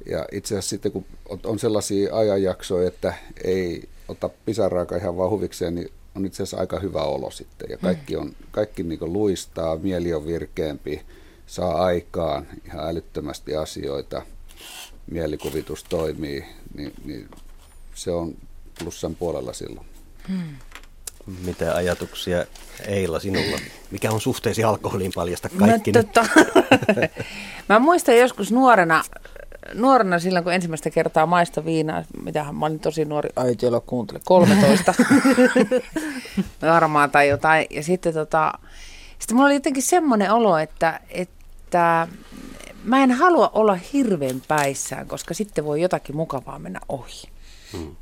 [0.07, 1.05] ja itse asiassa sitten kun
[1.45, 3.15] on sellaisia ajanjaksoja, että
[3.45, 7.71] ei ota pisaraakaan ihan vaan huvikseen, niin on itse asiassa aika hyvä olo sitten.
[7.71, 11.03] Ja kaikki, on, kaikki niin luistaa, mieli on virkeämpi,
[11.47, 14.23] saa aikaan ihan älyttömästi asioita,
[15.11, 17.29] mielikuvitus toimii, niin, niin
[17.95, 18.35] se on
[18.79, 19.87] plussan puolella silloin.
[20.29, 20.57] Hmm.
[21.45, 22.47] Mitä ajatuksia
[22.87, 23.59] Eila sinulla?
[23.91, 25.93] Mikä on suhteesi alkoholiin paljasta kaikki?
[25.93, 26.27] Mä, tota,
[27.69, 29.05] mä muistan joskus nuorena
[29.75, 34.21] nuorena silloin, kun ensimmäistä kertaa maista viinaa, mitä mä olin tosi nuori, ai teillä kuuntele,
[34.25, 34.95] 13
[36.63, 37.67] varmaan tai jotain.
[37.71, 38.53] Ja sitten tota,
[39.19, 42.09] sitten mulla oli jotenkin semmoinen olo, että, että
[42.85, 47.23] mä en halua olla hirveän päissään, koska sitten voi jotakin mukavaa mennä ohi.
[47.73, 47.97] Hmm.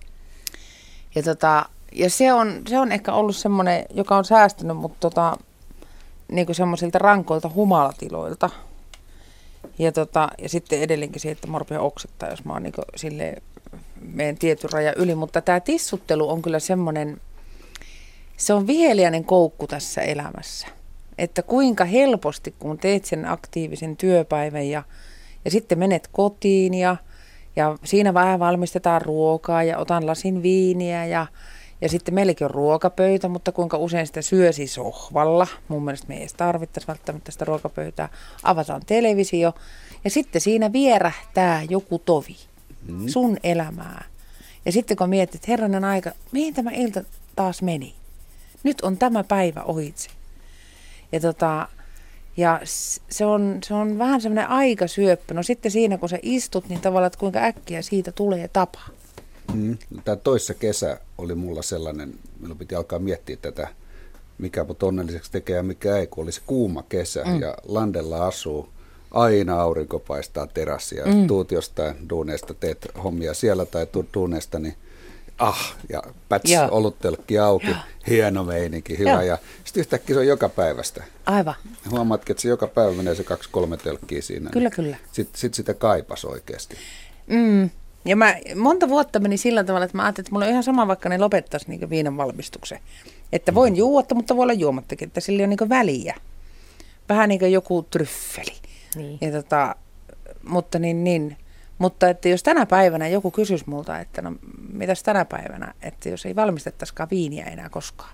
[1.15, 5.36] Ja, tota, ja se, on, se on ehkä ollut semmoinen, joka on säästänyt mut tota,
[6.28, 8.51] niin semmoisilta rankoilta humalatiloilta–
[9.79, 13.35] ja, tota, ja sitten edelleenkin se, että mä rupean oksettaa, jos mä oon niin sille
[14.13, 15.15] meidän tietyn raja yli.
[15.15, 17.21] Mutta tämä tissuttelu on kyllä semmoinen,
[18.37, 20.67] se on viheliäinen koukku tässä elämässä.
[21.19, 24.83] Että kuinka helposti, kun teet sen aktiivisen työpäivän ja,
[25.45, 26.97] ja sitten menet kotiin ja,
[27.57, 31.27] ja siinä vähän valmistetaan ruokaa ja otan lasin viiniä ja,
[31.81, 35.47] ja sitten meilläkin on ruokapöytä, mutta kuinka usein sitä syösi sohvalla.
[35.69, 38.09] Mun mielestä me ei edes tarvittaisi välttämättä sitä ruokapöytää.
[38.43, 39.55] Avataan televisio
[40.05, 42.37] ja sitten siinä vierähtää joku tovi
[42.89, 43.09] mm.
[43.09, 44.05] sun elämää.
[44.67, 47.03] Ja sitten kun mietit, että herranen aika, mihin tämä ilta
[47.37, 47.95] taas meni?
[48.63, 50.11] Nyt on tämä päivä ohitse.
[51.13, 51.69] Ja, tota,
[52.37, 52.61] ja
[53.11, 55.35] se, on, se on vähän semmoinen aikasyöppö.
[55.35, 58.81] No sitten siinä, kun sä istut, niin tavallaan, että kuinka äkkiä siitä tulee tapa.
[58.89, 59.04] Mm.
[60.05, 63.69] Tämä toissa kesä oli mulla sellainen, minun piti alkaa miettiä tätä,
[64.39, 67.41] mikä mut onnelliseksi tekee ja mikä ei, kun oli se kuuma kesä mm.
[67.41, 68.69] ja Landella asuu.
[69.11, 71.05] Aina aurinko paistaa terassia.
[71.07, 71.27] Mm.
[71.27, 74.75] Tuut jostain duuneesta, teet hommia siellä tai tuut duuneesta, niin
[75.39, 77.77] ah, ja päts oluttelkki auki, ja.
[78.09, 79.11] hieno meininki, hyvä.
[79.11, 81.05] Ja, ja sitten yhtäkkiä se on joka päivästä.
[81.27, 81.55] Aivan.
[81.91, 84.51] Huomaatkin, että se joka päivä menee se kaksi-kolme telkkiä siinä.
[84.51, 84.97] Kyllä, niin kyllä.
[85.12, 86.77] Sitten sit sitä kaipas oikeasti.
[87.27, 87.71] Mm.
[88.05, 90.89] Ja mä monta vuotta meni sillä tavalla, että mä ajattelin, että mulla on ihan sama,
[90.89, 92.79] vaikka ne lopettaisi niin viinan valmistuksen.
[93.33, 93.77] Että voin mm.
[93.77, 96.17] juotta, mutta voi olla juomattakin, että sillä on niin väliä.
[97.09, 98.57] Vähän niin kuin joku tryffeli.
[98.97, 99.19] Niin.
[99.21, 99.77] Ja tota,
[100.49, 101.37] mutta niin, niin.
[101.79, 104.33] Mutta että jos tänä päivänä joku kysyisi multa, että no
[104.73, 108.13] mitäs tänä päivänä, että jos ei valmistettaisikaan viiniä enää koskaan,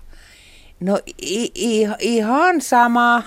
[0.81, 3.23] No i- i- ihan sama.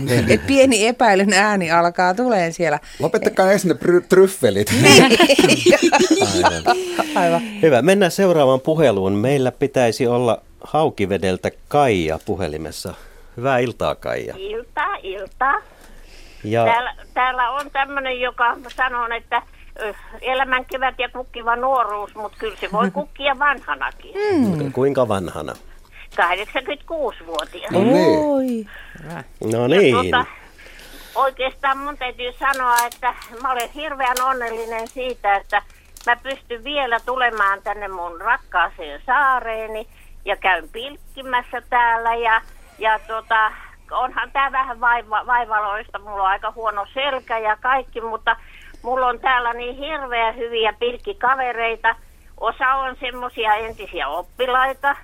[0.00, 0.30] Niin.
[0.30, 2.78] Et pieni epäilyn ääni alkaa tulee siellä.
[2.98, 4.72] Lopettakaa ensin ne pry- tryffelit.
[4.82, 5.18] Niin.
[6.44, 6.76] Aivan.
[7.14, 7.40] Aivan.
[7.62, 9.12] Hyvä, mennään seuraavaan puheluun.
[9.12, 12.94] Meillä pitäisi olla Haukivedeltä Kaija puhelimessa.
[13.36, 14.34] Hyvää iltaa Kaija.
[14.38, 15.54] Iltaa, iltaa.
[16.44, 16.64] Ja...
[16.64, 19.42] Täällä, täällä on tämmöinen, joka sanoo, että
[20.20, 24.14] elämän kevät ja kukkiva nuoruus, mutta kyllä se voi kukkia vanhanakin.
[24.34, 24.72] Mm.
[24.72, 25.54] Kuinka vanhana?
[26.12, 27.70] 86-vuotias.
[27.70, 28.70] No niin.
[29.52, 29.94] No niin.
[29.94, 30.24] tuota,
[31.14, 35.62] oikeastaan mun täytyy sanoa, että mä olen hirveän onnellinen siitä, että
[36.06, 39.86] mä pystyn vielä tulemaan tänne mun rakkaaseen saareeni
[40.24, 42.42] ja käyn pilkkimässä täällä ja,
[42.78, 43.52] ja tuota,
[43.90, 48.36] onhan tää vähän vaiva, vaivaloista, mulla on aika huono selkä ja kaikki, mutta
[48.82, 51.96] mulla on täällä niin hirveä hyviä pilkkikavereita.
[52.40, 54.96] Osa on semmosia entisiä oppilaita,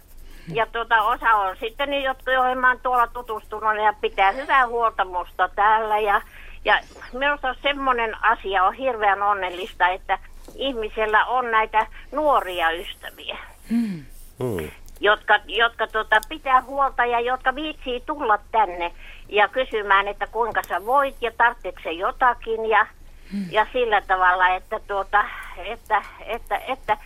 [0.55, 5.05] ja tuota, osa on sitten niin, jotka joihin mä tuolla tutustunut ja pitää hyvää huolta
[5.05, 5.99] musta täällä.
[5.99, 6.23] Ja,
[6.65, 6.81] ja
[7.13, 10.19] minusta semmoinen asia on hirveän onnellista, että
[10.55, 13.39] ihmisellä on näitä nuoria ystäviä.
[13.71, 14.05] Mm.
[14.39, 14.71] Mm.
[15.01, 18.93] jotka, jotka tota, pitää huolta ja jotka viitsii tulla tänne
[19.29, 22.87] ja kysymään, että kuinka sä voit ja tarvitsetko se jotakin ja,
[23.33, 23.47] hmm.
[23.51, 25.25] ja sillä tavalla, että, tuota,
[25.57, 26.97] että, että, että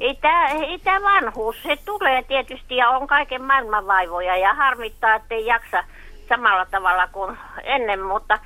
[0.00, 5.14] ei tämä ei tää vanhuus, se tulee tietysti ja on kaiken maailman vaivoja ja harmittaa,
[5.14, 5.84] että ei jaksa
[6.28, 8.38] samalla tavalla kuin ennen, mutta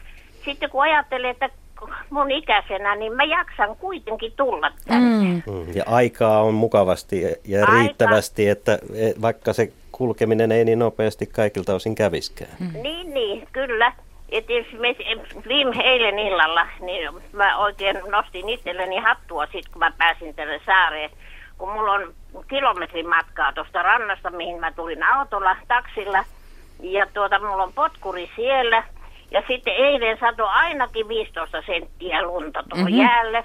[0.44, 1.50] sitten kun ajattelee, että
[2.10, 5.42] mun ikäisenä, niin mä jaksan kuitenkin tulla tänne.
[5.46, 5.74] Mm.
[5.74, 7.72] Ja aikaa on mukavasti ja Aika.
[7.72, 12.50] riittävästi, että e, vaikka se kulkeminen ei niin nopeasti kaikilta osin käviskään.
[12.60, 12.82] Mm.
[12.82, 13.92] Niin, niin, kyllä.
[14.28, 14.46] Et
[15.48, 21.10] viime eilen illalla, niin mä oikein nostin itselleni hattua sit, kun mä pääsin tälle saareen.
[21.58, 22.14] Kun mulla on
[22.48, 26.24] kilometrin matkaa tuosta rannasta, mihin mä tulin autolla, taksilla.
[26.80, 28.84] Ja tuota, mulla on potkuri siellä.
[29.30, 33.02] Ja sitten eilen satoi ainakin 15 senttiä lunta tuohon mm-hmm.
[33.06, 33.44] jäälle.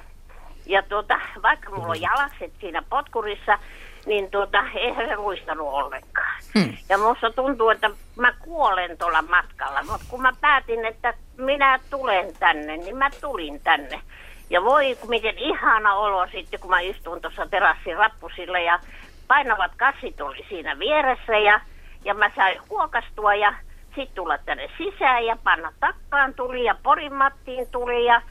[0.65, 3.59] Ja tuota, vaikka mulla on jalakset siinä potkurissa,
[4.05, 6.41] niin tuota, eihän se luistanut ollenkaan.
[6.53, 6.77] Hmm.
[6.89, 9.83] Ja musta tuntuu, että mä kuolen tuolla matkalla.
[9.83, 14.01] Mutta kun mä päätin, että minä tulen tänne, niin mä tulin tänne.
[14.49, 18.79] Ja voi miten ihana olo sitten, kun mä istun tuossa terassin rappusilla ja
[19.27, 21.61] painavat kassit oli siinä vieressä ja,
[22.05, 23.53] ja mä sain huokastua ja
[23.85, 28.21] sitten tulla tänne sisään ja panna takkaan tuli ja porimattiin tuli ja,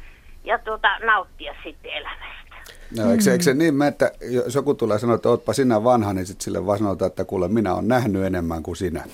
[0.44, 2.38] ja tuota, nauttia sitten elämästä.
[2.96, 6.12] No, eikö, eikö se niin mä, että jos joku tulee sanoa, että ootpa sinä vanha,
[6.12, 9.04] niin sitten sille vaan sanotaan, että kuule, minä olen nähnyt enemmän kuin sinä.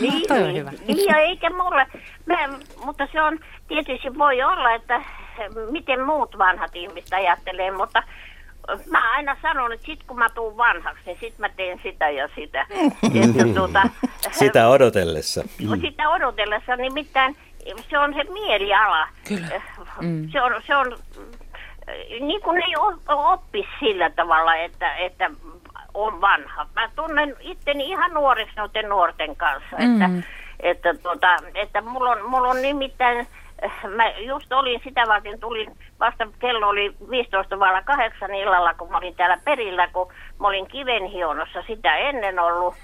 [0.00, 0.72] Niin, niin, hyvä.
[0.88, 1.86] niin ja eikä mulle,
[2.26, 2.48] mä,
[2.84, 3.38] mutta se on,
[3.68, 5.02] tietysti voi olla, että
[5.70, 8.02] miten muut vanhat ihmiset ajattelee, mutta
[8.90, 12.28] mä aina sanon, että sit kun mä tuun vanhaksi, niin sit mä teen sitä ja
[12.34, 12.66] sitä.
[13.24, 13.82] että, tuota,
[14.30, 15.44] sitä odotellessa.
[15.80, 17.36] Sitä odotellessa, nimittäin
[17.90, 19.08] se on se mieliala.
[19.28, 19.62] Kyllä.
[20.00, 20.28] Mm.
[20.30, 20.98] Se on, se on
[22.20, 22.74] niin kuin ei
[23.08, 25.30] oppi sillä tavalla, että, että
[25.94, 26.66] on vanha.
[26.74, 30.02] Mä tunnen itteni ihan nuoreksi noiden nuorten kanssa, mm.
[30.02, 30.28] että,
[30.60, 33.26] että, tuota, että mulla, on, mulla on nimittäin,
[33.96, 38.98] mä just olin sitä varten, tulin, vasta kello oli 15 vailla kahdeksan illalla, kun mä
[38.98, 42.74] olin täällä perillä, kun mä olin kivenhionossa sitä ennen ollut.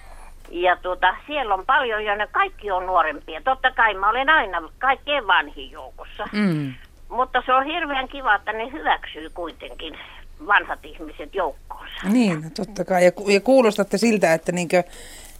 [0.50, 3.40] Ja tuota, siellä on paljon ja ne kaikki on nuorempia.
[3.44, 6.28] Totta kai mä olen aina kaikkein vanhin joukossa.
[6.32, 6.74] Mm.
[7.08, 9.98] Mutta se on hirveän kiva, että ne hyväksyy kuitenkin
[10.46, 12.08] vanhat ihmiset joukkoonsa.
[12.12, 13.04] Niin, totta kai.
[13.04, 14.82] Ja, ja kuulostatte siltä, että niinkö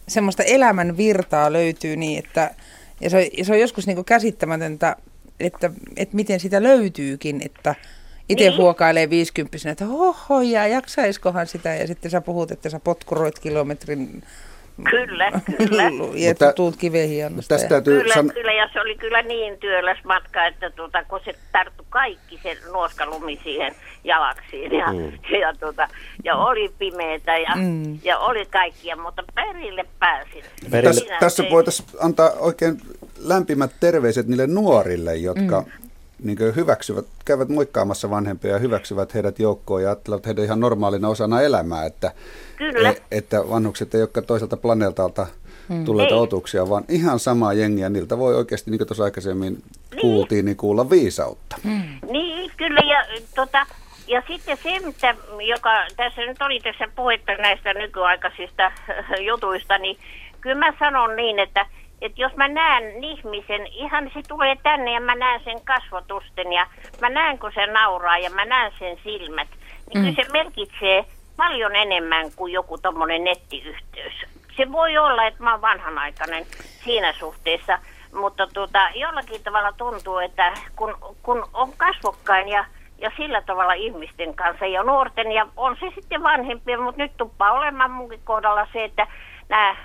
[0.07, 2.51] semmoista elämän virtaa löytyy niin, että
[3.01, 4.95] ja se on, ja se on joskus niinku käsittämätöntä,
[5.39, 7.75] että, että miten sitä löytyykin, että
[8.29, 8.57] itse niin.
[8.57, 14.23] huokailee 50 että hoho, ja jaksaiskohan sitä, ja sitten sä puhut, että sä potkuroit kilometrin
[14.83, 15.89] Kyllä, kyllä.
[16.27, 17.55] Mutta tuut kivehianosta.
[17.55, 18.31] Tästä täytyy kyllä, san...
[18.33, 22.57] kyllä, ja se oli kyllä niin työläs matka, että tuota, kun se tarttui kaikki se
[22.71, 25.11] nuoskalumi siihen jalaksiin ja, mm.
[25.41, 25.87] ja, tuota,
[26.23, 27.99] ja oli pimeätä ja, mm.
[28.03, 30.43] ja oli kaikkia, mutta perille pääsin.
[30.71, 30.93] Perille.
[30.93, 32.77] Tässä, tässä voitaisiin antaa oikein
[33.17, 35.85] lämpimät terveiset niille nuorille, jotka mm
[36.23, 41.41] niin hyväksyvät, käyvät moikkaamassa vanhempia ja hyväksyvät heidät joukkoon ja ajattelevat heidän ihan normaalina osana
[41.41, 42.11] elämää, että,
[42.57, 42.89] Kyllä.
[42.89, 45.27] E, että vanhukset ei ole toiselta planeetalta
[45.69, 45.85] hmm.
[45.85, 46.19] tulleita ei.
[46.21, 47.89] otuksia, vaan ihan samaa jengiä.
[47.89, 50.01] Niiltä voi oikeasti, niin kuin tuossa aikaisemmin niin.
[50.01, 51.55] kuultiin, niin kuulla viisautta.
[51.63, 51.99] Hmm.
[52.11, 52.79] Niin, kyllä.
[52.79, 53.05] Ja,
[53.35, 53.65] tota,
[54.07, 55.15] ja sitten se, mitä,
[55.47, 58.71] joka tässä nyt oli tässä puhetta näistä nykyaikaisista
[59.27, 59.97] jutuista, niin
[60.41, 61.65] kyllä mä sanon niin, että
[62.05, 66.67] että jos mä näen ihmisen, ihan se tulee tänne ja mä näen sen kasvotusten ja
[67.01, 70.15] mä näen, kun se nauraa ja mä näen sen silmät, niin mm.
[70.15, 71.05] kyllä se merkitsee
[71.37, 74.13] paljon enemmän kuin joku tommonen nettiyhteys.
[74.57, 76.45] Se voi olla, että mä oon vanhanaikainen
[76.83, 77.79] siinä suhteessa,
[78.13, 82.65] mutta tuota, jollakin tavalla tuntuu, että kun, kun on kasvokkain ja,
[82.97, 87.51] ja sillä tavalla ihmisten kanssa ja nuorten ja on se sitten vanhempia, mutta nyt tuppaa
[87.51, 89.07] olemaan munkin kohdalla se, että
[89.49, 89.75] nää,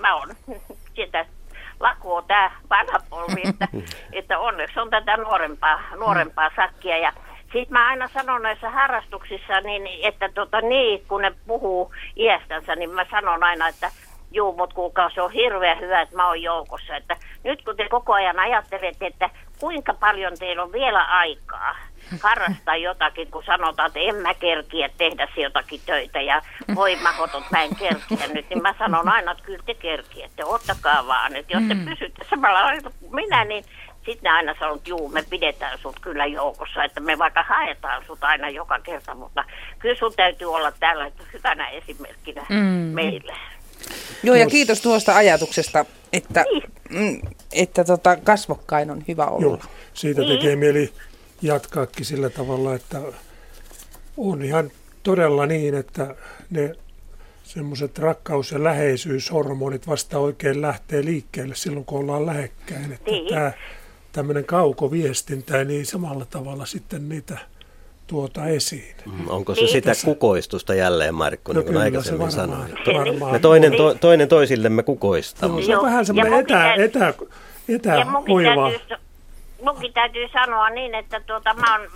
[0.00, 0.28] mä oon
[0.94, 1.26] sieltä
[1.80, 3.68] lakoo tämä vanha polvi, että,
[4.18, 6.98] että onneksi on tätä nuorempaa, nuorempaa sakkia.
[6.98, 7.12] Ja
[7.42, 12.90] sitten mä aina sanon näissä harrastuksissa, niin, että tota, niin, kun ne puhuu iästänsä, niin
[12.90, 13.90] mä sanon aina, että
[14.32, 16.96] juu, mutta kuulkaa, se on hirveän hyvä, että mä oon joukossa.
[16.96, 19.30] Että nyt kun te koko ajan ajattelette, että
[19.60, 21.76] kuinka paljon teillä on vielä aikaa,
[22.22, 26.42] harrastaa jotakin, kun sanotaan, että en mä kerkiä tehdä jotakin töitä ja
[26.74, 31.06] voi mahotot, mä en kerkiä nyt, niin mä sanon aina, että kyllä te kerkiätte, ottakaa
[31.06, 31.84] vaan, että jos te mm.
[31.84, 33.64] pysytte samalla lailla kuin minä, niin
[34.06, 38.04] sitten ne aina sanoo, että juu, me pidetään sut kyllä joukossa, että me vaikka haetaan
[38.06, 39.44] sut aina joka kerta, mutta
[39.78, 42.56] kyllä sun täytyy olla tällä hyvänä esimerkkinä mm.
[42.94, 43.34] meille.
[44.22, 46.62] Joo, ja kiitos tuosta ajatuksesta, että, niin.
[46.90, 47.20] Mm,
[47.52, 49.42] että tota, kasvokkain on hyvä olla.
[49.42, 49.58] Joo,
[49.94, 50.58] siitä tekee niin.
[50.58, 50.92] mieli
[51.42, 53.02] jatkaakin sillä tavalla, että
[54.16, 54.70] on ihan
[55.02, 56.14] todella niin, että
[56.50, 56.74] ne
[57.44, 62.92] semmoiset rakkaus- ja läheisyyshormonit vasta oikein lähtee liikkeelle silloin, kun ollaan lähekkäin.
[62.92, 63.28] Että niin.
[63.28, 63.52] tämä
[64.12, 67.38] tämmöinen kaukoviestintä, niin samalla tavalla sitten niitä
[68.06, 68.96] tuota esiin.
[69.06, 72.74] Mm, onko se sitä kukoistusta jälleen, Markku, no niin kuin aikaisemmin sanoin?
[72.94, 73.32] Varmaan.
[73.36, 75.62] Me toinen, to, toinen toisillemme kukoistamme.
[75.62, 77.14] Se on vähän semmoinen etä, etä, etä,
[77.68, 78.06] etä
[79.62, 81.88] munkin täytyy sanoa niin, että tuota, mä oon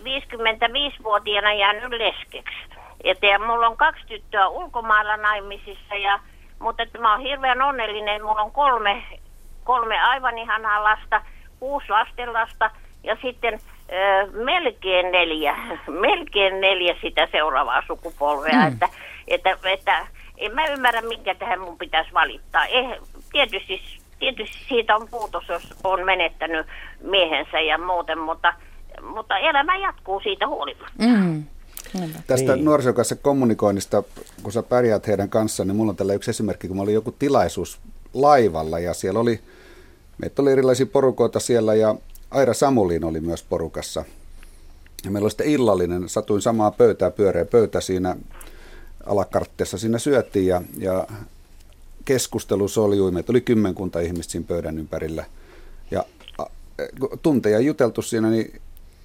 [0.00, 2.56] 55-vuotiaana jäänyt leskeksi.
[3.04, 6.18] Ja, ja mulla on kaksi tyttöä ulkomailla naimisissa, ja,
[6.58, 8.24] mutta että mä oon hirveän onnellinen.
[8.24, 9.02] Mulla on kolme,
[9.64, 11.22] kolme aivan ihanaa lasta,
[11.60, 12.70] kuusi lastenlasta
[13.02, 13.54] ja sitten
[13.92, 15.56] ö, melkein neljä,
[16.06, 18.60] melkein neljä sitä seuraavaa sukupolvea.
[18.60, 18.68] Mm.
[18.68, 18.88] Että,
[19.28, 20.06] että, että
[20.38, 22.66] en mä ymmärrä, minkä tähän mun pitäisi valittaa.
[22.66, 22.98] Eh,
[23.32, 23.82] tietysti,
[24.24, 26.66] tietysti siitä on puutos, jos on menettänyt
[27.00, 28.54] miehensä ja muuten, mutta,
[29.02, 30.92] mutta elämä jatkuu siitä huolimatta.
[30.98, 31.44] Mm.
[32.26, 32.64] Tästä niin.
[32.64, 34.02] nuorisokassa kommunikoinnista,
[34.42, 37.12] kun sä pärjäät heidän kanssaan, niin mulla on tällä yksi esimerkki, kun mä olin joku
[37.12, 37.80] tilaisuus
[38.14, 39.40] laivalla ja siellä oli,
[40.18, 41.94] meitä oli erilaisia porukoita siellä ja
[42.30, 44.04] Aira Samulin oli myös porukassa.
[45.04, 48.16] Ja meillä oli sitten illallinen, satuin samaa pöytää, pyöreä pöytä siinä
[49.06, 51.06] alakartteessa siinä syötiin ja, ja
[52.04, 53.10] keskustelu soljui.
[53.10, 55.24] Meitä oli kymmenkunta ihmistä siinä pöydän ympärillä.
[55.90, 56.04] Ja
[57.22, 58.60] tunteja juteltu siinä, niin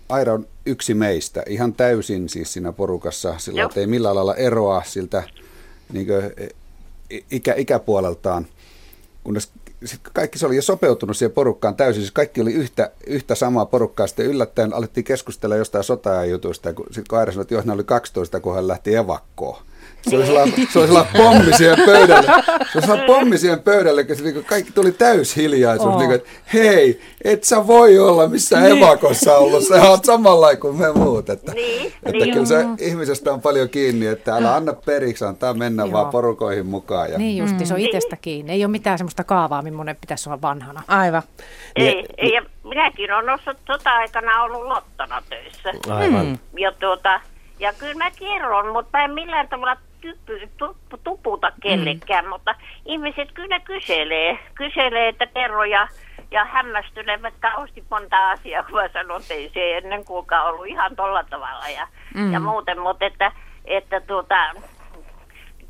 [0.09, 5.23] Aira on yksi meistä, ihan täysin siis siinä porukassa, sillä ei millään lailla eroa siltä
[5.93, 6.51] niin kuin,
[7.31, 8.47] ikä, ikäpuoleltaan,
[9.23, 9.51] kunnes
[10.13, 14.07] kaikki se oli jo sopeutunut siihen porukkaan täysin, siis kaikki oli yhtä, yhtä samaa porukkaa,
[14.07, 18.39] sitten yllättäen alettiin keskustella jostain sotajutuista, kun, sitten kun Aira sanoi, että joo, oli 12,
[18.39, 19.61] kun hän lähti evakkoon.
[20.01, 22.27] Se oli sellainen, se oli sellainen pommi siihen pöydälle.
[22.47, 25.95] Se oli sellainen pommi siihen pöydälle, kun niin kaikki tuli täyshiljaisuus.
[25.95, 25.99] Oh.
[25.99, 28.77] Niin että hei, et sä voi olla missä niin.
[28.77, 29.63] evakossa ollut.
[29.63, 31.29] Sä oot samalla kuin me muut.
[31.29, 31.93] Että, niin.
[32.03, 32.33] että niin.
[32.33, 35.91] kyllä se ihmisestä on paljon kiinni, että älä anna periksi, antaa mennä Joo.
[35.91, 37.11] vaan porukoihin mukaan.
[37.11, 37.17] Ja...
[37.17, 38.51] Niin justi, se on itsestä kiinni.
[38.51, 40.83] Ei ole mitään semmoista kaavaa, millainen pitäisi olla vanhana.
[40.87, 41.23] Aivan.
[41.75, 45.93] Ei, ei ja minäkin olen ollut sota-aikana ollut lottona töissä.
[45.93, 46.39] Aivan.
[46.57, 47.21] Ja tuota,
[47.59, 49.77] ja kyllä mä kerron, mutta en millään tavalla
[51.03, 52.29] tuputa kellekään, mm.
[52.29, 52.55] mutta
[52.85, 55.87] ihmiset kyllä kyselee, kyselee, että kerro ja,
[56.31, 60.95] ja hämmästynevät kauheasti monta asiaa, kun mä sanon, että ei se ennen kuulkaa ollut ihan
[60.95, 62.33] tolla tavalla ja, mm.
[62.33, 63.31] ja muuten, mutta että,
[63.65, 64.35] että tuota,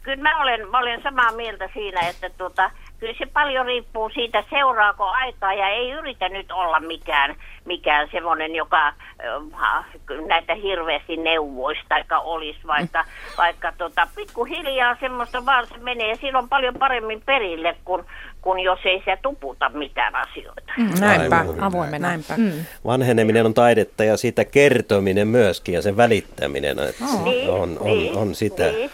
[0.01, 4.43] kyllä mä olen, mä olen samaa mieltä siinä, että tuota, kyllä se paljon riippuu siitä,
[4.49, 7.35] seuraako aikaa ja ei yritä nyt olla mikään,
[7.65, 9.85] mikään semmoinen, joka äh,
[10.27, 13.05] näitä hirveästi neuvoisi tai olisi, vaikka,
[13.37, 16.15] vaikka tota, pikkuhiljaa semmoista vaan se menee.
[16.15, 18.03] Siinä on paljon paremmin perille, kuin,
[18.41, 20.73] kun jos ei se tuputa mitään asioita.
[20.77, 22.07] Mm, näinpä, avoimena.
[22.07, 22.33] Näinpä.
[22.37, 22.51] Mm.
[22.85, 27.61] Vanheneminen on taidetta ja siitä kertominen myöskin ja sen välittäminen että oh.
[27.61, 28.63] on, on, niin, on sitä.
[28.63, 28.91] Niin.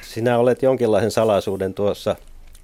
[0.00, 2.16] Sinä olet jonkinlaisen salaisuuden tuossa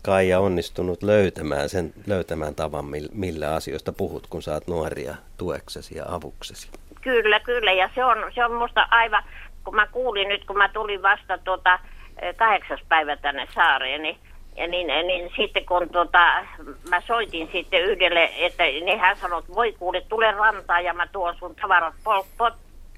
[0.08, 6.70] Kaija onnistunut löytämään sen löytämään tavan, millä asioista puhut, kun saat nuoria tueksesi ja avuksesi.
[7.00, 7.72] Kyllä, kyllä.
[7.72, 9.22] Ja se on, se on musta aivan,
[9.64, 11.78] kun mä kuulin nyt, kun mä tulin vasta tuota,
[12.22, 14.18] eh, kahdeksas päivä tänne saareen, niin
[14.56, 16.44] ja niin, niin sitten kun tota,
[16.90, 21.06] mä soitin sitten yhdelle, että niin hän sanoi, että voi kuule, tule rantaan ja mä
[21.06, 22.50] tuon sun tavarat pol, pol,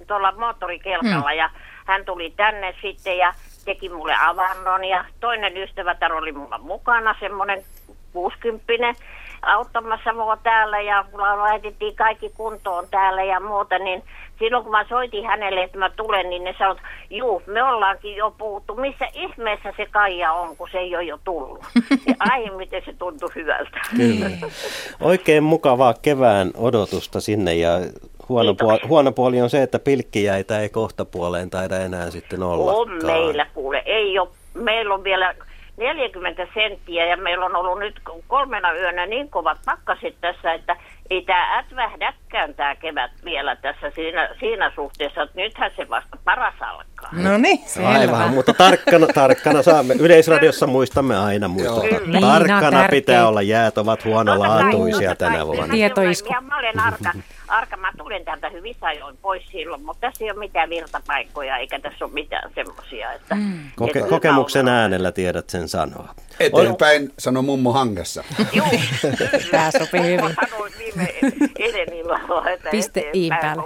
[0.07, 1.31] tuolla moottorikelkalla.
[1.31, 1.39] Hmm.
[1.39, 1.51] Ja
[1.87, 3.35] hän tuli tänne sitten ja
[3.65, 7.65] teki mulle avannon ja toinen ystävätär oli mulla mukana, semmoinen
[8.13, 9.03] 60
[9.43, 14.03] auttamassa mua täällä ja laitettiin kaikki kuntoon täällä ja muuta, niin
[14.39, 18.31] silloin kun mä soitin hänelle, että mä tulen, niin ne sanoivat, juu, me ollaankin jo
[18.39, 21.65] puhuttu, missä ihmeessä se Kaija on, kun se ei ole jo tullut.
[22.07, 23.81] Ja ai, miten se tuntui hyvältä.
[23.97, 24.27] Kyllä.
[25.01, 27.71] Oikein mukavaa kevään odotusta sinne ja
[28.31, 32.73] Huono, puoli, huono puoli on se, että pilkkijäitä ei kohta puoleen taida enää sitten olla.
[32.73, 34.29] On meillä kuule, ei ole.
[34.55, 35.35] Meillä on vielä
[35.77, 40.77] 40 senttiä ja meillä on ollut nyt kolmena yönä niin kovat pakkasit tässä, että
[41.11, 46.55] ei tämä ätvähdäkään tämä kevät vielä tässä siinä, siinä suhteessa, että nythän se vasta paras
[46.61, 47.11] alkaa.
[47.13, 49.95] No niin, Aivan, mutta tarkkana, tarkkana saamme.
[49.95, 51.99] Yleisradiossa muistamme aina muistuttaa.
[52.07, 55.73] Niin, tarkkana pitää olla, jäät ovat huonolaatuisia tänä vuonna.
[55.73, 56.35] Tietoisku.
[56.41, 57.13] Mä olen arka,
[57.51, 61.81] arka, mä tulen täältä hyvissä ajoin pois silloin, mutta tässä ei ole mitään virtapaikkoja eikä
[61.81, 63.13] tässä ole mitään semmoisia.
[63.13, 63.59] Että, mm.
[63.77, 66.15] Koke, että kokemuksen äänellä tiedät sen sanoa.
[66.41, 68.25] Eteenpäin, sano mummo hangessa.
[68.53, 68.67] Joo,
[69.51, 70.37] Tämä sopii hyvin.
[70.51, 71.15] Sanoin viime
[71.59, 73.05] edenillalla, että Piste
[73.41, 73.63] päälle.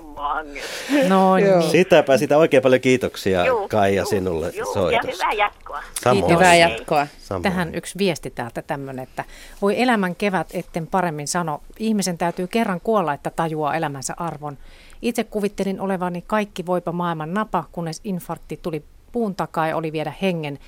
[1.08, 1.70] No niin.
[1.70, 5.06] Sitäpä sitä oikein paljon kiitoksia Joo, Kaija sinulle Joo, soitosta.
[5.06, 5.82] Ja hyvää jatkoa.
[6.04, 6.34] Samoin.
[6.34, 7.06] Hyvää jatkoa.
[7.18, 7.42] Samoin.
[7.42, 9.24] Tähän yksi viesti täältä tämmöinen, että
[9.62, 11.60] voi elämän kevät etten paremmin sano.
[11.78, 14.58] Ihmisen täytyy kerran kuolla, että tajuaa elämänsä arvon.
[15.02, 20.12] Itse kuvittelin olevani kaikki voipa maailman napa, kunnes infarkti tuli puun takaa ja oli viedä
[20.22, 20.58] hengen.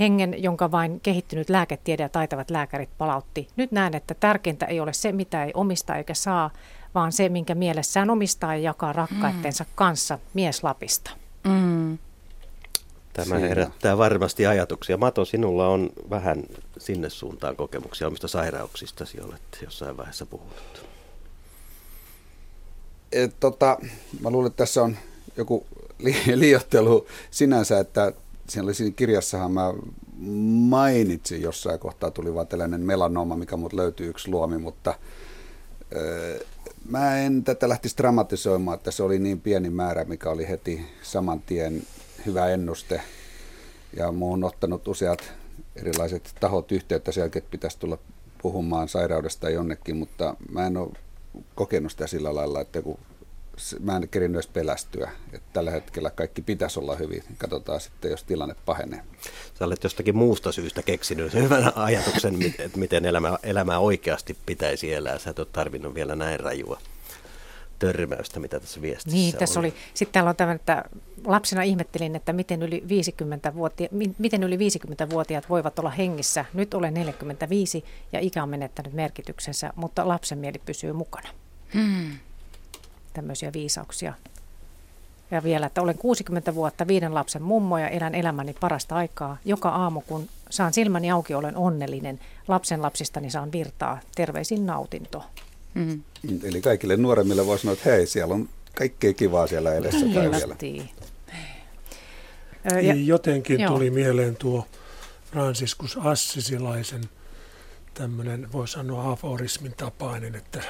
[0.00, 3.48] hengen, jonka vain kehittynyt lääketiede ja taitavat lääkärit palautti.
[3.56, 6.50] Nyt näen, että tärkeintä ei ole se, mitä ei omista eikä saa,
[6.94, 9.70] vaan se, minkä mielessään omistaa ja jakaa rakkaitteensa mm.
[9.74, 11.10] kanssa mies Lapista.
[11.44, 11.98] Mm.
[13.12, 13.48] Tämä Siinä.
[13.48, 14.96] herättää varmasti ajatuksia.
[14.96, 16.44] Mato, sinulla on vähän
[16.78, 20.87] sinne suuntaan kokemuksia omista sairauksista, olet jossain vaiheessa puhunut.
[23.12, 23.78] Et, tota,
[24.20, 24.96] mä luulen, että tässä on
[25.36, 25.66] joku
[25.98, 28.12] li- liiottelu sinänsä, että
[28.48, 29.74] siinä, oli, siinä kirjassahan mä
[30.68, 34.94] mainitsin jossain kohtaa, tuli vaan tällainen melanoma, mikä mut löytyy yksi luomi, mutta
[35.96, 36.44] öö,
[36.88, 41.40] mä en tätä lähtisi dramatisoimaan, että se oli niin pieni määrä, mikä oli heti saman
[41.40, 41.82] tien
[42.26, 43.00] hyvä ennuste.
[43.96, 45.32] Ja muun on ottanut useat
[45.76, 47.98] erilaiset tahot yhteyttä sen että pitäisi tulla
[48.42, 50.92] puhumaan sairaudesta jonnekin, mutta mä en ole
[51.54, 52.98] kokenut sitä sillä lailla, että kun
[53.80, 55.10] mä en kerin myös pelästyä.
[55.32, 57.24] Että tällä hetkellä kaikki pitäisi olla hyvin.
[57.38, 59.00] Katsotaan sitten, jos tilanne pahenee.
[59.58, 65.18] Sä olet jostakin muusta syystä keksinyt hyvän ajatuksen, että miten elämä, elämää oikeasti pitäisi elää.
[65.18, 66.80] Sä et ole tarvinnut vielä näin rajua
[67.78, 69.74] törmäystä, mitä tässä viestissä Niin, tässä oli.
[69.94, 70.84] Sitten täällä on tämä, että
[71.24, 73.88] lapsena ihmettelin, että miten yli 50 vuotia,
[74.18, 76.44] miten yli 50-vuotiaat voivat olla hengissä.
[76.54, 81.28] Nyt olen 45 ja ikä on menettänyt merkityksensä, mutta lapsen mieli pysyy mukana.
[81.74, 82.18] Hmm.
[83.12, 84.14] Tämmöisiä viisauksia.
[85.30, 89.36] Ja vielä, että olen 60 vuotta viiden lapsen mummo ja elän elämäni parasta aikaa.
[89.44, 92.20] Joka aamu, kun saan silmäni auki, olen onnellinen.
[92.48, 94.00] Lapsen lapsistani saan virtaa.
[94.14, 95.24] Terveisin nautinto.
[95.78, 96.02] Mm.
[96.42, 100.36] Eli kaikille nuoremmille voi sanoa, että hei, siellä on kaikkea kivaa siellä edessä vielä.
[102.82, 103.72] Ja, Jotenkin joo.
[103.72, 104.66] tuli mieleen tuo
[105.30, 107.04] Franciscus Assisilaisen
[107.94, 110.62] tämmöinen, voi sanoa aforismin tapainen, että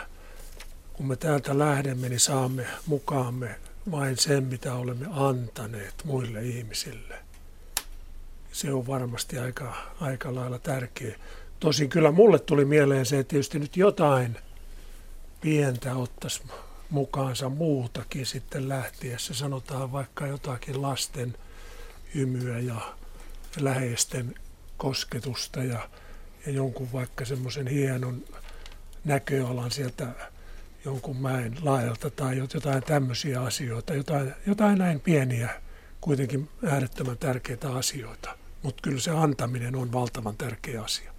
[0.93, 3.55] kun me täältä lähdemme, niin saamme mukaamme
[3.91, 7.15] vain sen, mitä olemme antaneet muille ihmisille.
[8.53, 11.19] Se on varmasti aika, aika lailla tärkeä.
[11.61, 14.37] Tosin kyllä mulle tuli mieleen se, että tietysti nyt jotain–
[15.41, 16.43] pientä ottaisi
[16.91, 19.35] mukaansa muutakin sitten lähtiessä.
[19.35, 21.35] Sanotaan vaikka jotakin lasten
[22.15, 22.95] hymyä ja
[23.61, 24.35] läheisten
[24.77, 25.89] kosketusta ja,
[26.47, 28.25] ja jonkun vaikka semmoisen hienon
[29.05, 30.07] näköalan sieltä
[30.85, 35.63] jonkun mäen laajalta tai jotain tämmöisiä asioita, jotain, jotain näin pieniä,
[36.01, 38.39] kuitenkin äärettömän tärkeitä asioita.
[38.63, 41.18] Mutta kyllä se antaminen on valtavan tärkeä asia.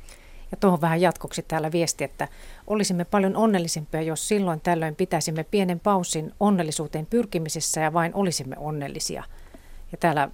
[0.51, 2.27] Ja tuohon vähän jatkoksi täällä viesti, että
[2.67, 9.23] olisimme paljon onnellisempia, jos silloin tällöin pitäisimme pienen paussin onnellisuuteen pyrkimisessä ja vain olisimme onnellisia.
[9.91, 10.29] Ja täällä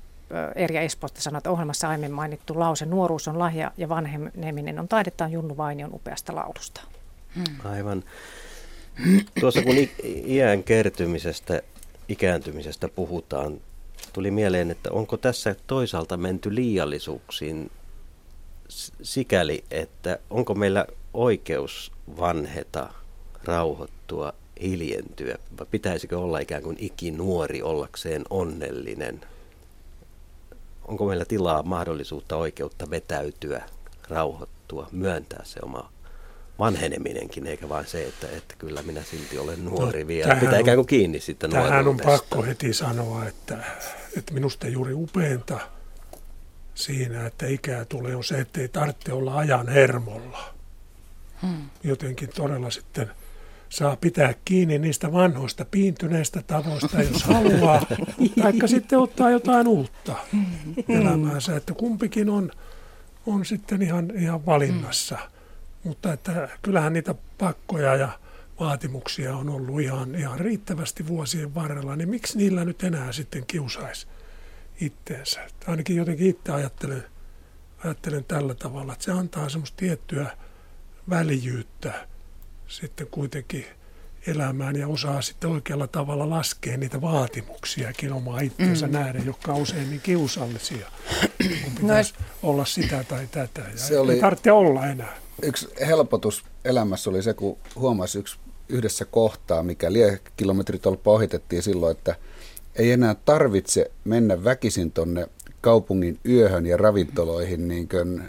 [0.56, 5.32] Erja Espoosta sanoi, että ohjelmassa aiemmin mainittu lause, nuoruus on lahja ja vanheneminen on taidettaan
[5.32, 6.82] Junnu Vainion upeasta laulusta.
[7.36, 7.72] Hmm.
[7.72, 8.04] Aivan.
[9.40, 9.76] Tuossa kun
[10.26, 11.62] iän kertymisestä,
[12.10, 13.62] ikääntymisestä puhutaan,
[14.14, 17.72] tuli mieleen, että onko tässä toisaalta menty liiallisuuksiin
[19.02, 22.90] sikäli, että onko meillä oikeus vanheta,
[23.44, 29.22] rauhoittua, hiljentyä, vai pitäisikö olla ikään kuin ikinuori ollakseen onnellinen?
[30.88, 33.64] Onko meillä tilaa, mahdollisuutta, oikeutta vetäytyä,
[34.10, 35.92] rauhoittua, myöntää se oma
[36.60, 40.36] vanheneminenkin, eikä vain se, että, että kyllä minä silti olen nuori no, vielä.
[40.36, 43.58] Pitää ikään kuin kiinni sitten Tähän on pakko heti sanoa, että,
[44.18, 45.60] että minusta juuri upeinta–
[46.76, 50.54] siinä, että ikää tulee, on se, että ei tarvitse olla ajan hermolla.
[51.42, 51.70] Hmm.
[51.84, 53.12] Jotenkin todella sitten
[53.70, 57.82] saa pitää kiinni niistä vanhoista piintyneistä tavoista, jos haluaa,
[58.42, 60.46] taikka sitten ottaa jotain uutta hmm.
[60.90, 62.52] elämäänsä, että kumpikin on,
[63.26, 65.16] on sitten ihan, ihan valinnassa.
[65.16, 65.30] Hmm.
[65.84, 68.10] Mutta että kyllähän niitä pakkoja ja
[68.60, 74.08] vaatimuksia on ollut ihan, ihan riittävästi vuosien varrella, niin miksi niillä nyt enää sitten kiusaisi?
[74.82, 75.44] Itteensä.
[75.44, 77.04] Että ainakin jotenkin itse ajattelen,
[77.84, 80.38] ajattelen tällä tavalla, että se antaa semmoista tiettyä
[81.10, 82.08] väljyyttä
[82.68, 83.66] sitten kuitenkin
[84.28, 88.94] elämään ja osaa sitten oikealla tavalla laskea niitä vaatimuksiakin omaa itseensä mm.
[88.94, 90.92] nähden, jotka on usein niin kiusallisia,
[91.38, 93.62] kun no pitäisi no, olla sitä tai tätä.
[93.62, 95.18] Ja se oli, ei tarvitse olla enää.
[95.42, 98.38] Yksi helpotus elämässä oli se, kun huomasi yksi
[98.70, 102.16] yhdessä kohtaa, mikä liekilometritolppa ohitettiin silloin, että–
[102.76, 105.28] ei enää tarvitse mennä väkisin tuonne
[105.62, 108.24] kaupungin yöhön ja ravintoloihin niin kuin,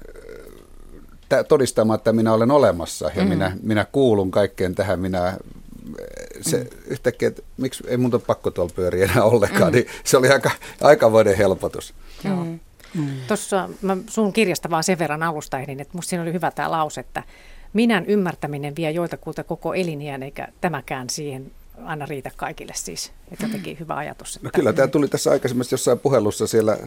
[1.48, 3.28] todistamaan, että minä olen olemassa ja mm.
[3.28, 5.36] minä, minä kuulun kaikkeen tähän, minä
[6.40, 6.66] se mm.
[6.86, 9.77] yhtäkkiä, että miksi ei mun ole pakko tuolla pyöriä enää ollenkaan, mm.
[9.77, 10.51] niin se oli aika,
[10.81, 11.94] aika vuoden helpotus.
[12.24, 12.44] Joo.
[12.44, 12.59] Mm.
[12.94, 13.09] Mm.
[13.28, 16.70] Tuossa mä sun kirjasta vaan sen verran alusta ehdin, että musta siinä oli hyvä tämä
[16.70, 17.23] lause, että
[17.73, 21.52] minän ymmärtäminen vie joitakuta koko eliniän, eikä tämäkään siihen
[21.84, 23.12] aina riitä kaikille siis.
[23.32, 24.36] Että jotenkin hyvä ajatus.
[24.36, 24.48] Että...
[24.48, 26.78] No kyllä tämä tuli tässä aikaisemmassa jossain puhelussa siellä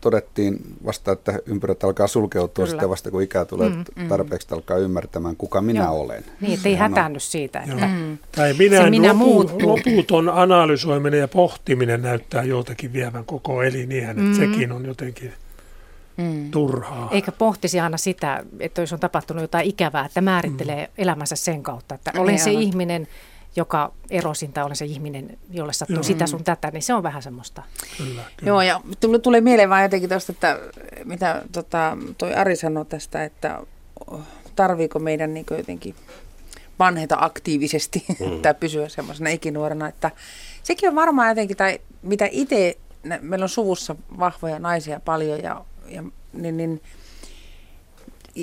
[0.00, 2.76] todettiin vasta, että ympyrät alkaa sulkeutua Kyllä.
[2.76, 4.08] sitä vasta, kun ikää tulee mm, mm.
[4.08, 6.00] tarpeeksi, alkaa ymmärtämään, kuka minä Joo.
[6.00, 6.24] olen.
[6.40, 8.18] Niin, ettei hätäänny siitä, että mm.
[8.32, 14.26] tai minä se minä lopu, loputon analysoiminen ja pohtiminen näyttää joltakin vievän koko eliniän, mm.
[14.26, 15.32] että sekin on jotenkin
[16.16, 16.50] mm.
[16.50, 17.08] turhaa.
[17.12, 20.92] Eikä pohtisi aina sitä, että jos on tapahtunut jotain ikävää, että määrittelee mm.
[20.98, 22.62] elämänsä sen kautta, että olen niin, se aivan.
[22.62, 23.08] ihminen,
[23.56, 26.02] joka erosin tai olen se ihminen, jolle sattuu Joo.
[26.02, 27.62] sitä sun tätä, niin se on vähän semmoista.
[27.98, 28.50] Kyllä, kyllä.
[28.50, 30.58] Joo, ja tuli, tuli mieleen vaan jotenkin tuosta, että
[31.04, 33.60] mitä tota, toi Ari sanoi tästä, että
[34.56, 35.94] tarviiko meidän niin jotenkin
[36.78, 38.42] vanheta aktiivisesti mm.
[38.42, 40.10] tai pysyä semmoisena ikinuorena, että
[40.62, 42.78] sekin on varmaan jotenkin, tai mitä itse,
[43.20, 46.02] meillä on suvussa vahvoja naisia paljon ja, ja
[46.32, 46.82] niin, niin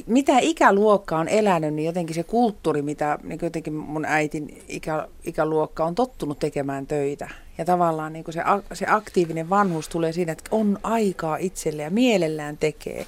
[0.07, 5.86] mitä ikäluokka on elänyt, niin jotenkin se kulttuuri, mitä niin jotenkin mun äitin ikä, ikäluokka
[5.86, 7.30] on tottunut tekemään töitä.
[7.57, 8.41] Ja tavallaan niin se,
[8.74, 13.06] se aktiivinen vanhuus tulee siinä, että on aikaa itselle ja mielellään tekee.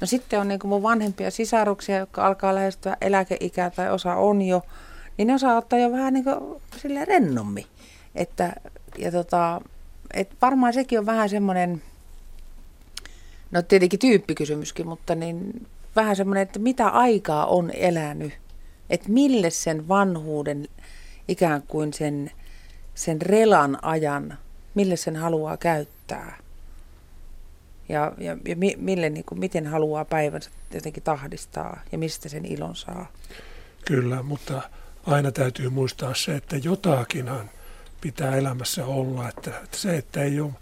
[0.00, 4.62] No sitten on niin mun vanhempia sisaruksia, jotka alkaa lähestyä eläkeikää tai osa on jo,
[5.16, 6.60] niin ne osaa ottaa jo vähän niin kuin
[7.04, 7.66] rennommin.
[8.14, 8.52] Että,
[8.98, 9.60] ja tota,
[10.14, 11.82] et varmaan sekin on vähän semmoinen,
[13.50, 18.32] no tietenkin tyyppikysymyskin, mutta niin vähän semmoinen, että mitä aikaa on elänyt,
[18.90, 20.68] että mille sen vanhuuden
[21.28, 22.30] ikään kuin sen,
[22.94, 24.38] sen relan ajan,
[24.74, 26.38] mille sen haluaa käyttää.
[27.88, 32.76] Ja, ja, ja mille, niin kuin, miten haluaa päivänsä jotenkin tahdistaa ja mistä sen ilon
[32.76, 33.12] saa.
[33.84, 34.62] Kyllä, mutta
[35.06, 37.50] aina täytyy muistaa se, että jotakinhan
[38.00, 39.28] pitää elämässä olla.
[39.28, 40.52] Että, että se, että ei ole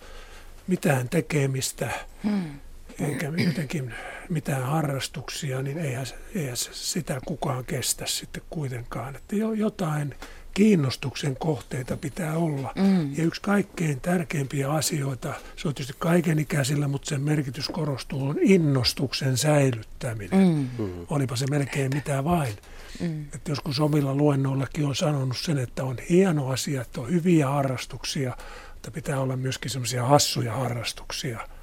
[0.66, 1.90] mitään tekemistä,
[2.24, 2.60] hmm
[3.00, 3.94] eikä jotenkin
[4.28, 9.16] mitään harrastuksia, niin eihän, eihän sitä kukaan kestä sitten kuitenkaan.
[9.16, 10.14] Että jo, jotain
[10.54, 12.72] kiinnostuksen kohteita pitää olla.
[12.76, 13.16] Mm.
[13.16, 19.36] Ja yksi kaikkein tärkeimpiä asioita, se on tietysti kaikenikäisillä, mutta sen merkitys korostuu, on innostuksen
[19.36, 20.48] säilyttäminen.
[20.48, 20.84] Mm.
[20.84, 21.06] mm.
[21.10, 22.54] Olipa se melkein mitä vain.
[23.00, 23.22] Mm.
[23.22, 28.36] Että joskus omilla luennoillakin on sanonut sen, että on hieno asia, että on hyviä harrastuksia,
[28.74, 31.40] mutta pitää olla myöskin semmoisia hassuja harrastuksia–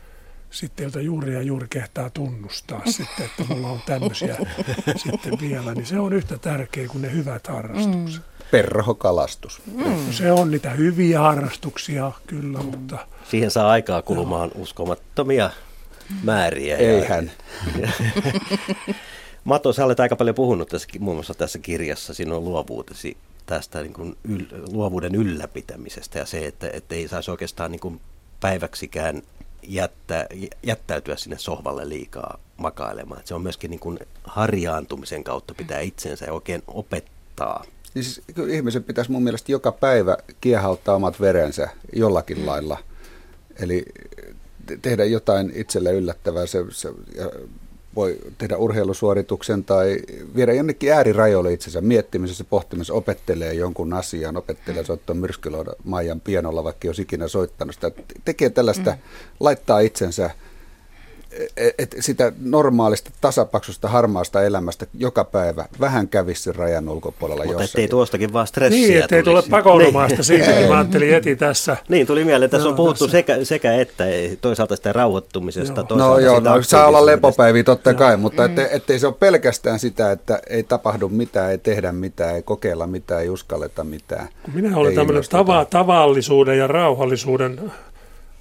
[0.52, 4.38] sitten, jota juuri ja juuri kehtaa tunnustaa sitten, että mulla on tämmöisiä
[5.04, 8.22] sitten vielä, niin se on yhtä tärkeä kuin ne hyvät harrastukset.
[8.22, 8.46] Mm.
[8.52, 9.62] Perhokalastus.
[9.66, 9.84] Mm.
[9.84, 12.66] No, se on niitä hyviä harrastuksia kyllä, mm.
[12.66, 13.08] mutta...
[13.30, 14.62] Siihen saa aikaa kulumaan no.
[14.62, 15.50] uskomattomia
[16.24, 16.78] määriä.
[16.78, 17.32] Eihän.
[17.82, 17.90] Ja,
[19.44, 23.94] Mato, sä olet aika paljon puhunut tässä, muun muassa tässä kirjassa sinun luovuutesi tästä niin
[23.94, 28.02] kuin yl, luovuuden ylläpitämisestä ja se, että, että ei saisi oikeastaan niin kuin
[28.40, 29.22] päiväksikään
[29.68, 30.26] jättää,
[30.64, 33.20] jättäytyä sinne sohvalle liikaa makailemaan.
[33.20, 37.64] Että se on myöskin niin kuin harjaantumisen kautta pitää itsensä oikein opettaa.
[37.94, 42.78] Siis, ihmisen pitäisi mun mielestä joka päivä kiehauttaa omat verensä jollakin lailla.
[43.60, 43.86] Eli
[44.82, 46.46] tehdä jotain itselle yllättävää.
[46.46, 47.30] Se, se, ja
[47.96, 50.00] voi tehdä urheilusuorituksen tai
[50.36, 54.86] viedä jonnekin äärirajoille itsensä miettimisessä, pohtimisessa, opettelee jonkun asian, opettelee mm.
[54.86, 57.92] soittaa myrskyloida Maijan pianolla, vaikka jos ikinä soittanut sitä.
[58.26, 58.98] Tekee tällaista, mm.
[59.40, 60.30] laittaa itsensä
[61.80, 67.82] että sitä normaalista tasapaksusta harmaasta elämästä joka päivä vähän kävisi rajan ulkopuolella Mutta jossakin.
[67.82, 70.24] ettei tuostakin vaan stressiä Niin, ettei tule pakonomaista niin.
[70.24, 71.78] siitä, niin mä ajattelin heti tässä.
[71.90, 74.04] Niin, tuli mieleen, että tässä on puhuttu sekä, sekä että
[74.42, 75.88] toisaalta sitä rauhoittumisesta, joo.
[75.88, 77.98] toisaalta No joo, no, saa olla lepopäiviä totta joo.
[77.98, 78.46] kai, mutta mm.
[78.46, 82.88] ettei, ettei se ole pelkästään sitä, että ei tapahdu mitään, ei tehdä mitään, ei kokeilla
[82.88, 84.28] mitään, ei uskalleta mitään.
[84.54, 87.72] Minä olen tämmöinen tava, tavallisuuden ja rauhallisuuden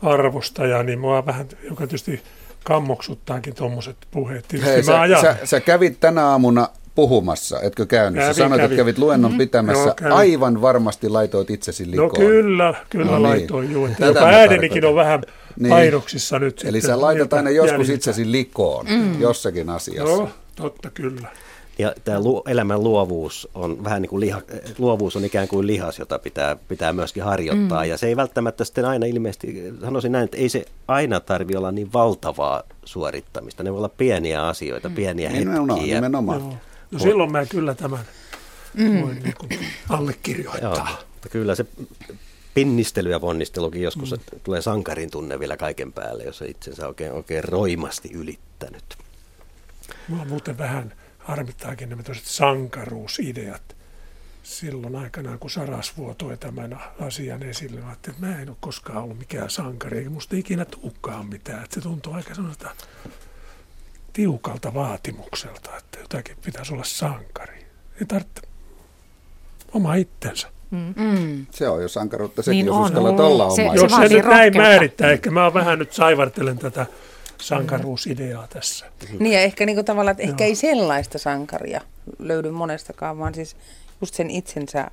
[0.03, 2.23] arvostaja, niin mua vähän, joka tietysti
[2.65, 4.45] kammoksuttaakin tuommoiset puheet.
[4.65, 8.20] Hei, sä, sä, sä kävit tänä aamuna puhumassa, etkö käynyt?
[8.20, 8.73] Kävin, sä sanoit, kävin.
[8.73, 9.39] että kävit luennon mm-hmm.
[9.39, 9.95] pitämässä.
[10.01, 12.09] Joo, Aivan varmasti laitoit itsesi no likoon.
[12.09, 13.66] No kyllä, kyllä no, laitoin.
[13.66, 13.74] Niin.
[13.74, 15.23] Juu, jopa äänenikin on vähän
[15.59, 15.70] niin.
[15.70, 16.65] painoksissa nyt.
[16.65, 19.20] Eli sä laitat aina joskus itsesi likoon mm.
[19.20, 20.12] jossakin asiassa.
[20.12, 21.28] Joo, totta kyllä.
[21.78, 24.40] Ja tämä lu, elämän luovuus on vähän niin kuin liha,
[24.78, 27.82] luovuus on ikään kuin lihas, jota pitää, pitää myöskin harjoittaa.
[27.82, 27.88] Mm.
[27.88, 31.72] Ja se ei välttämättä sitten aina ilmeisesti, sanoisin näin, että ei se aina tarvi olla
[31.72, 33.62] niin valtavaa suorittamista.
[33.62, 34.94] Ne voi olla pieniä asioita, mm.
[34.94, 35.94] pieniä nimenomaan, hetkiä.
[35.94, 36.40] Nimenomaan.
[36.40, 36.55] Joo.
[36.90, 38.01] No silloin mä kyllä tämän
[38.74, 39.02] mm.
[39.02, 39.51] voin niin kuin
[39.88, 40.74] allekirjoittaa.
[40.74, 41.66] Joo, mutta kyllä se
[42.55, 44.40] pinnistely ja ponnistelukin joskus mm.
[44.42, 48.84] tulee sankarin tunne vielä kaiken päälle, jos on itsensä oikein, oikein roimasti ylittänyt.
[50.09, 50.92] Mua muuten vähän
[51.24, 53.76] harmittaakin nämä sankaruusideat.
[54.42, 59.18] Silloin aikanaan, kun Sarasvuo toi tämän asian esille, mä että mä en ole koskaan ollut
[59.18, 61.64] mikään sankari, eikä musta ikinä tulekaan mitään.
[61.64, 62.70] Että se tuntuu aika sellaista
[64.12, 67.66] tiukalta vaatimukselta, että jotakin pitäisi olla sankari.
[68.01, 68.42] Ei tarvitse
[69.72, 70.48] oma itsensä.
[70.70, 70.94] Mm.
[70.96, 71.46] mm.
[71.51, 73.56] Se on jo sankaruutta sekin, niin jos uskallat olla oma.
[73.56, 76.86] Se, jos se, se nyt näin määrittää, ehkä mä vähän nyt saivartelen tätä
[77.45, 78.87] sankaruusideaa tässä.
[79.19, 81.81] Niin ja ehkä niin kuin tavallaan, että ehkä ei sellaista sankaria
[82.19, 83.57] löydy monestakaan, vaan siis
[84.01, 84.91] just sen itsensä,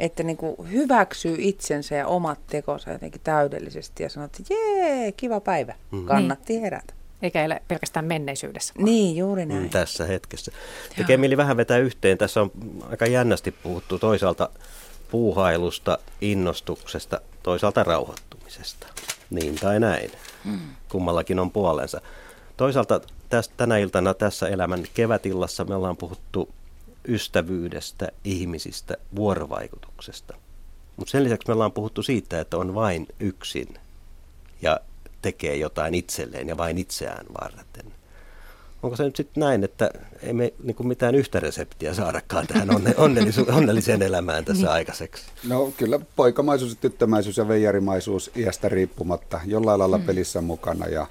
[0.00, 5.40] että niin kuin hyväksyy itsensä ja omat tekonsa jotenkin täydellisesti ja sanoo, että jee, kiva
[5.40, 6.04] päivä, mm.
[6.04, 6.62] kannatti niin.
[6.62, 6.94] herätä.
[7.22, 8.74] Eikä ele pelkästään menneisyydessä.
[8.76, 8.84] Vaan.
[8.84, 9.62] Niin, juuri näin.
[9.62, 10.52] Mm, tässä hetkessä.
[10.96, 12.18] Tekee mieli vähän vetää yhteen.
[12.18, 12.50] Tässä on
[12.90, 14.48] aika jännästi puhuttu toisaalta
[15.10, 18.86] puuhailusta, innostuksesta, toisaalta rauhoittumisesta.
[19.30, 20.10] Niin tai näin.
[20.44, 20.58] Mm.
[20.94, 22.00] Kummallakin on puolensa.
[22.56, 26.48] Toisaalta tästä, tänä iltana tässä elämän kevätillassa me ollaan puhuttu
[27.08, 30.34] ystävyydestä, ihmisistä, vuorovaikutuksesta.
[30.96, 33.78] Mutta sen lisäksi me ollaan puhuttu siitä, että on vain yksin
[34.62, 34.80] ja
[35.22, 37.93] tekee jotain itselleen ja vain itseään varten.
[38.84, 39.90] Onko se nyt sitten näin, että
[40.22, 44.72] ei me niin kuin mitään yhtä reseptiä saadakaan tähän onne, onnellisu, onnelliseen elämään tässä niin.
[44.72, 45.24] aikaiseksi?
[45.48, 50.04] No kyllä poikamaisuus, tyttömäisyys ja veijarimaisuus iästä riippumatta jollain lailla mm.
[50.04, 51.06] pelissä mukana ja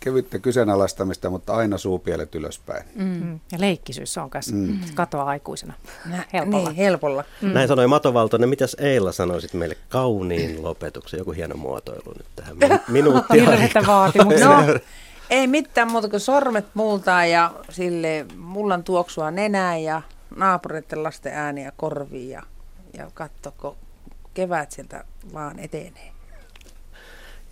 [0.00, 2.84] kevyttä kyseenalaistamista, mutta aina suupielet ylöspäin.
[2.94, 3.40] Mm.
[3.52, 4.78] Ja leikkisyys on myös mm.
[4.94, 5.74] katoa aikuisena
[6.32, 6.68] helpolla.
[6.68, 7.24] Niin, helpolla.
[7.40, 7.52] Mm.
[7.52, 8.48] Näin sanoi Mato Valtonen.
[8.48, 11.18] Mitäs Eila sanoisit meille kauniin lopetuksen?
[11.18, 12.56] Joku hieno muotoilu nyt tähän
[12.88, 13.44] minuuttia.
[13.50, 14.50] Hirveitä vaatimuksia.
[14.66, 14.78] No,
[15.30, 20.02] ei mitään muuta kuin sormet multaa ja sille mullan tuoksua nenään ja
[20.36, 22.42] naapureiden lasten ääniä korviin ja,
[22.96, 23.76] ja katsoko
[24.34, 26.12] kevät sieltä vaan etenee.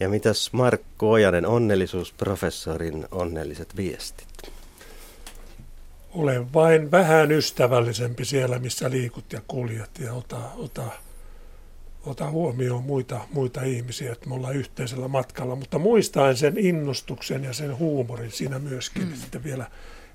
[0.01, 4.29] Ja mitäs Markku Ojanen, onnellisuusprofessorin onnelliset viestit?
[6.15, 10.85] Olen vain vähän ystävällisempi siellä, missä liikut ja kuljet ja ota, ota,
[12.09, 15.57] ota huomioon muita, muita ihmisiä, että me ollaan yhteisellä matkalla.
[15.57, 19.15] Mutta muistaen sen innostuksen ja sen huumorin siinä myöskin mm.
[19.15, 19.71] sitten vielä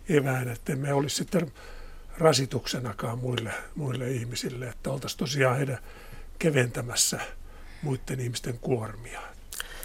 [0.10, 1.52] evään, että me olisi sitten
[2.18, 5.78] rasituksenakaan muille, muille ihmisille, että oltaisiin tosiaan heidän
[6.40, 7.20] keventämässä
[7.82, 9.22] muiden ihmisten kuormia.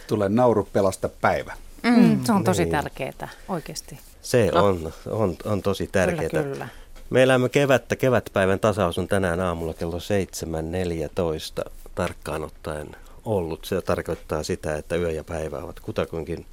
[0.06, 1.55] Tule nauru pelasta päivä.
[1.82, 2.72] Mm, mm, se on tosi niin.
[2.72, 3.98] tärkeää, oikeasti.
[4.22, 4.64] Se no.
[4.64, 6.30] on, on, on tosi tärkeää.
[6.30, 6.68] Kyllä, kyllä.
[7.10, 7.97] Me elämme kevättä.
[7.97, 13.65] Kevätpäivän tasaus on tänään aamulla kello 7.14 tarkkaan ottaen ollut.
[13.65, 16.47] Se tarkoittaa sitä, että yö ja päivä ovat kutakuinkin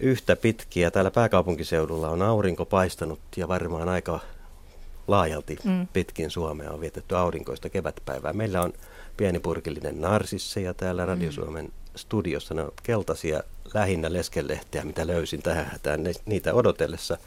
[0.00, 0.90] yhtä pitkiä.
[0.90, 4.20] Täällä pääkaupunkiseudulla on aurinko paistanut ja varmaan aika
[5.08, 5.86] laajalti mm.
[5.92, 8.32] pitkin Suomea on vietetty aurinkoista kevätpäivää.
[8.32, 8.72] Meillä on
[9.16, 11.08] pienipurkillinen narsisseja täällä mm.
[11.08, 12.54] Radio Suomen studiossa.
[12.54, 13.42] Ne on keltaisia
[13.74, 17.18] lähinnä leskelehtiä, mitä löysin tähän hätään niitä odotellessa.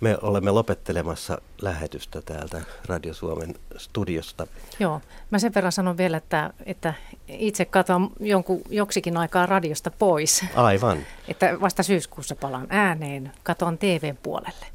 [0.00, 4.46] Me olemme lopettelemassa lähetystä täältä Radio Suomen studiosta.
[4.80, 5.00] Joo,
[5.30, 6.94] mä sen verran sanon vielä, että, että
[7.28, 10.44] itse katson jonkun, joksikin aikaa radiosta pois.
[10.54, 10.98] Aivan.
[11.28, 14.66] että vasta syyskuussa palaan ääneen, katon TVn puolelle.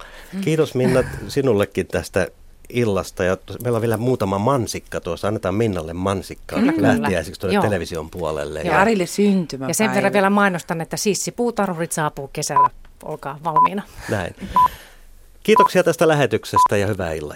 [0.42, 2.28] Kiitos Minna sinullekin tästä
[2.70, 5.28] illasta ja meillä on vielä muutama mansikka tuossa.
[5.28, 7.64] Annetaan Minnalle mansikka mm, lähtiäisiksi tuonne Joo.
[7.64, 8.62] television puolelle.
[8.62, 9.70] Ja, ja Arille syntymäpäivä.
[9.70, 12.70] Ja sen verran vielä mainostan, että sissipuutarhurit saapuu kesällä.
[13.04, 13.84] Olkaa valmiina.
[14.10, 14.36] Näin.
[15.44, 17.32] Kiitoksia tästä lähetyksestä ja hyvää illanjatkoa.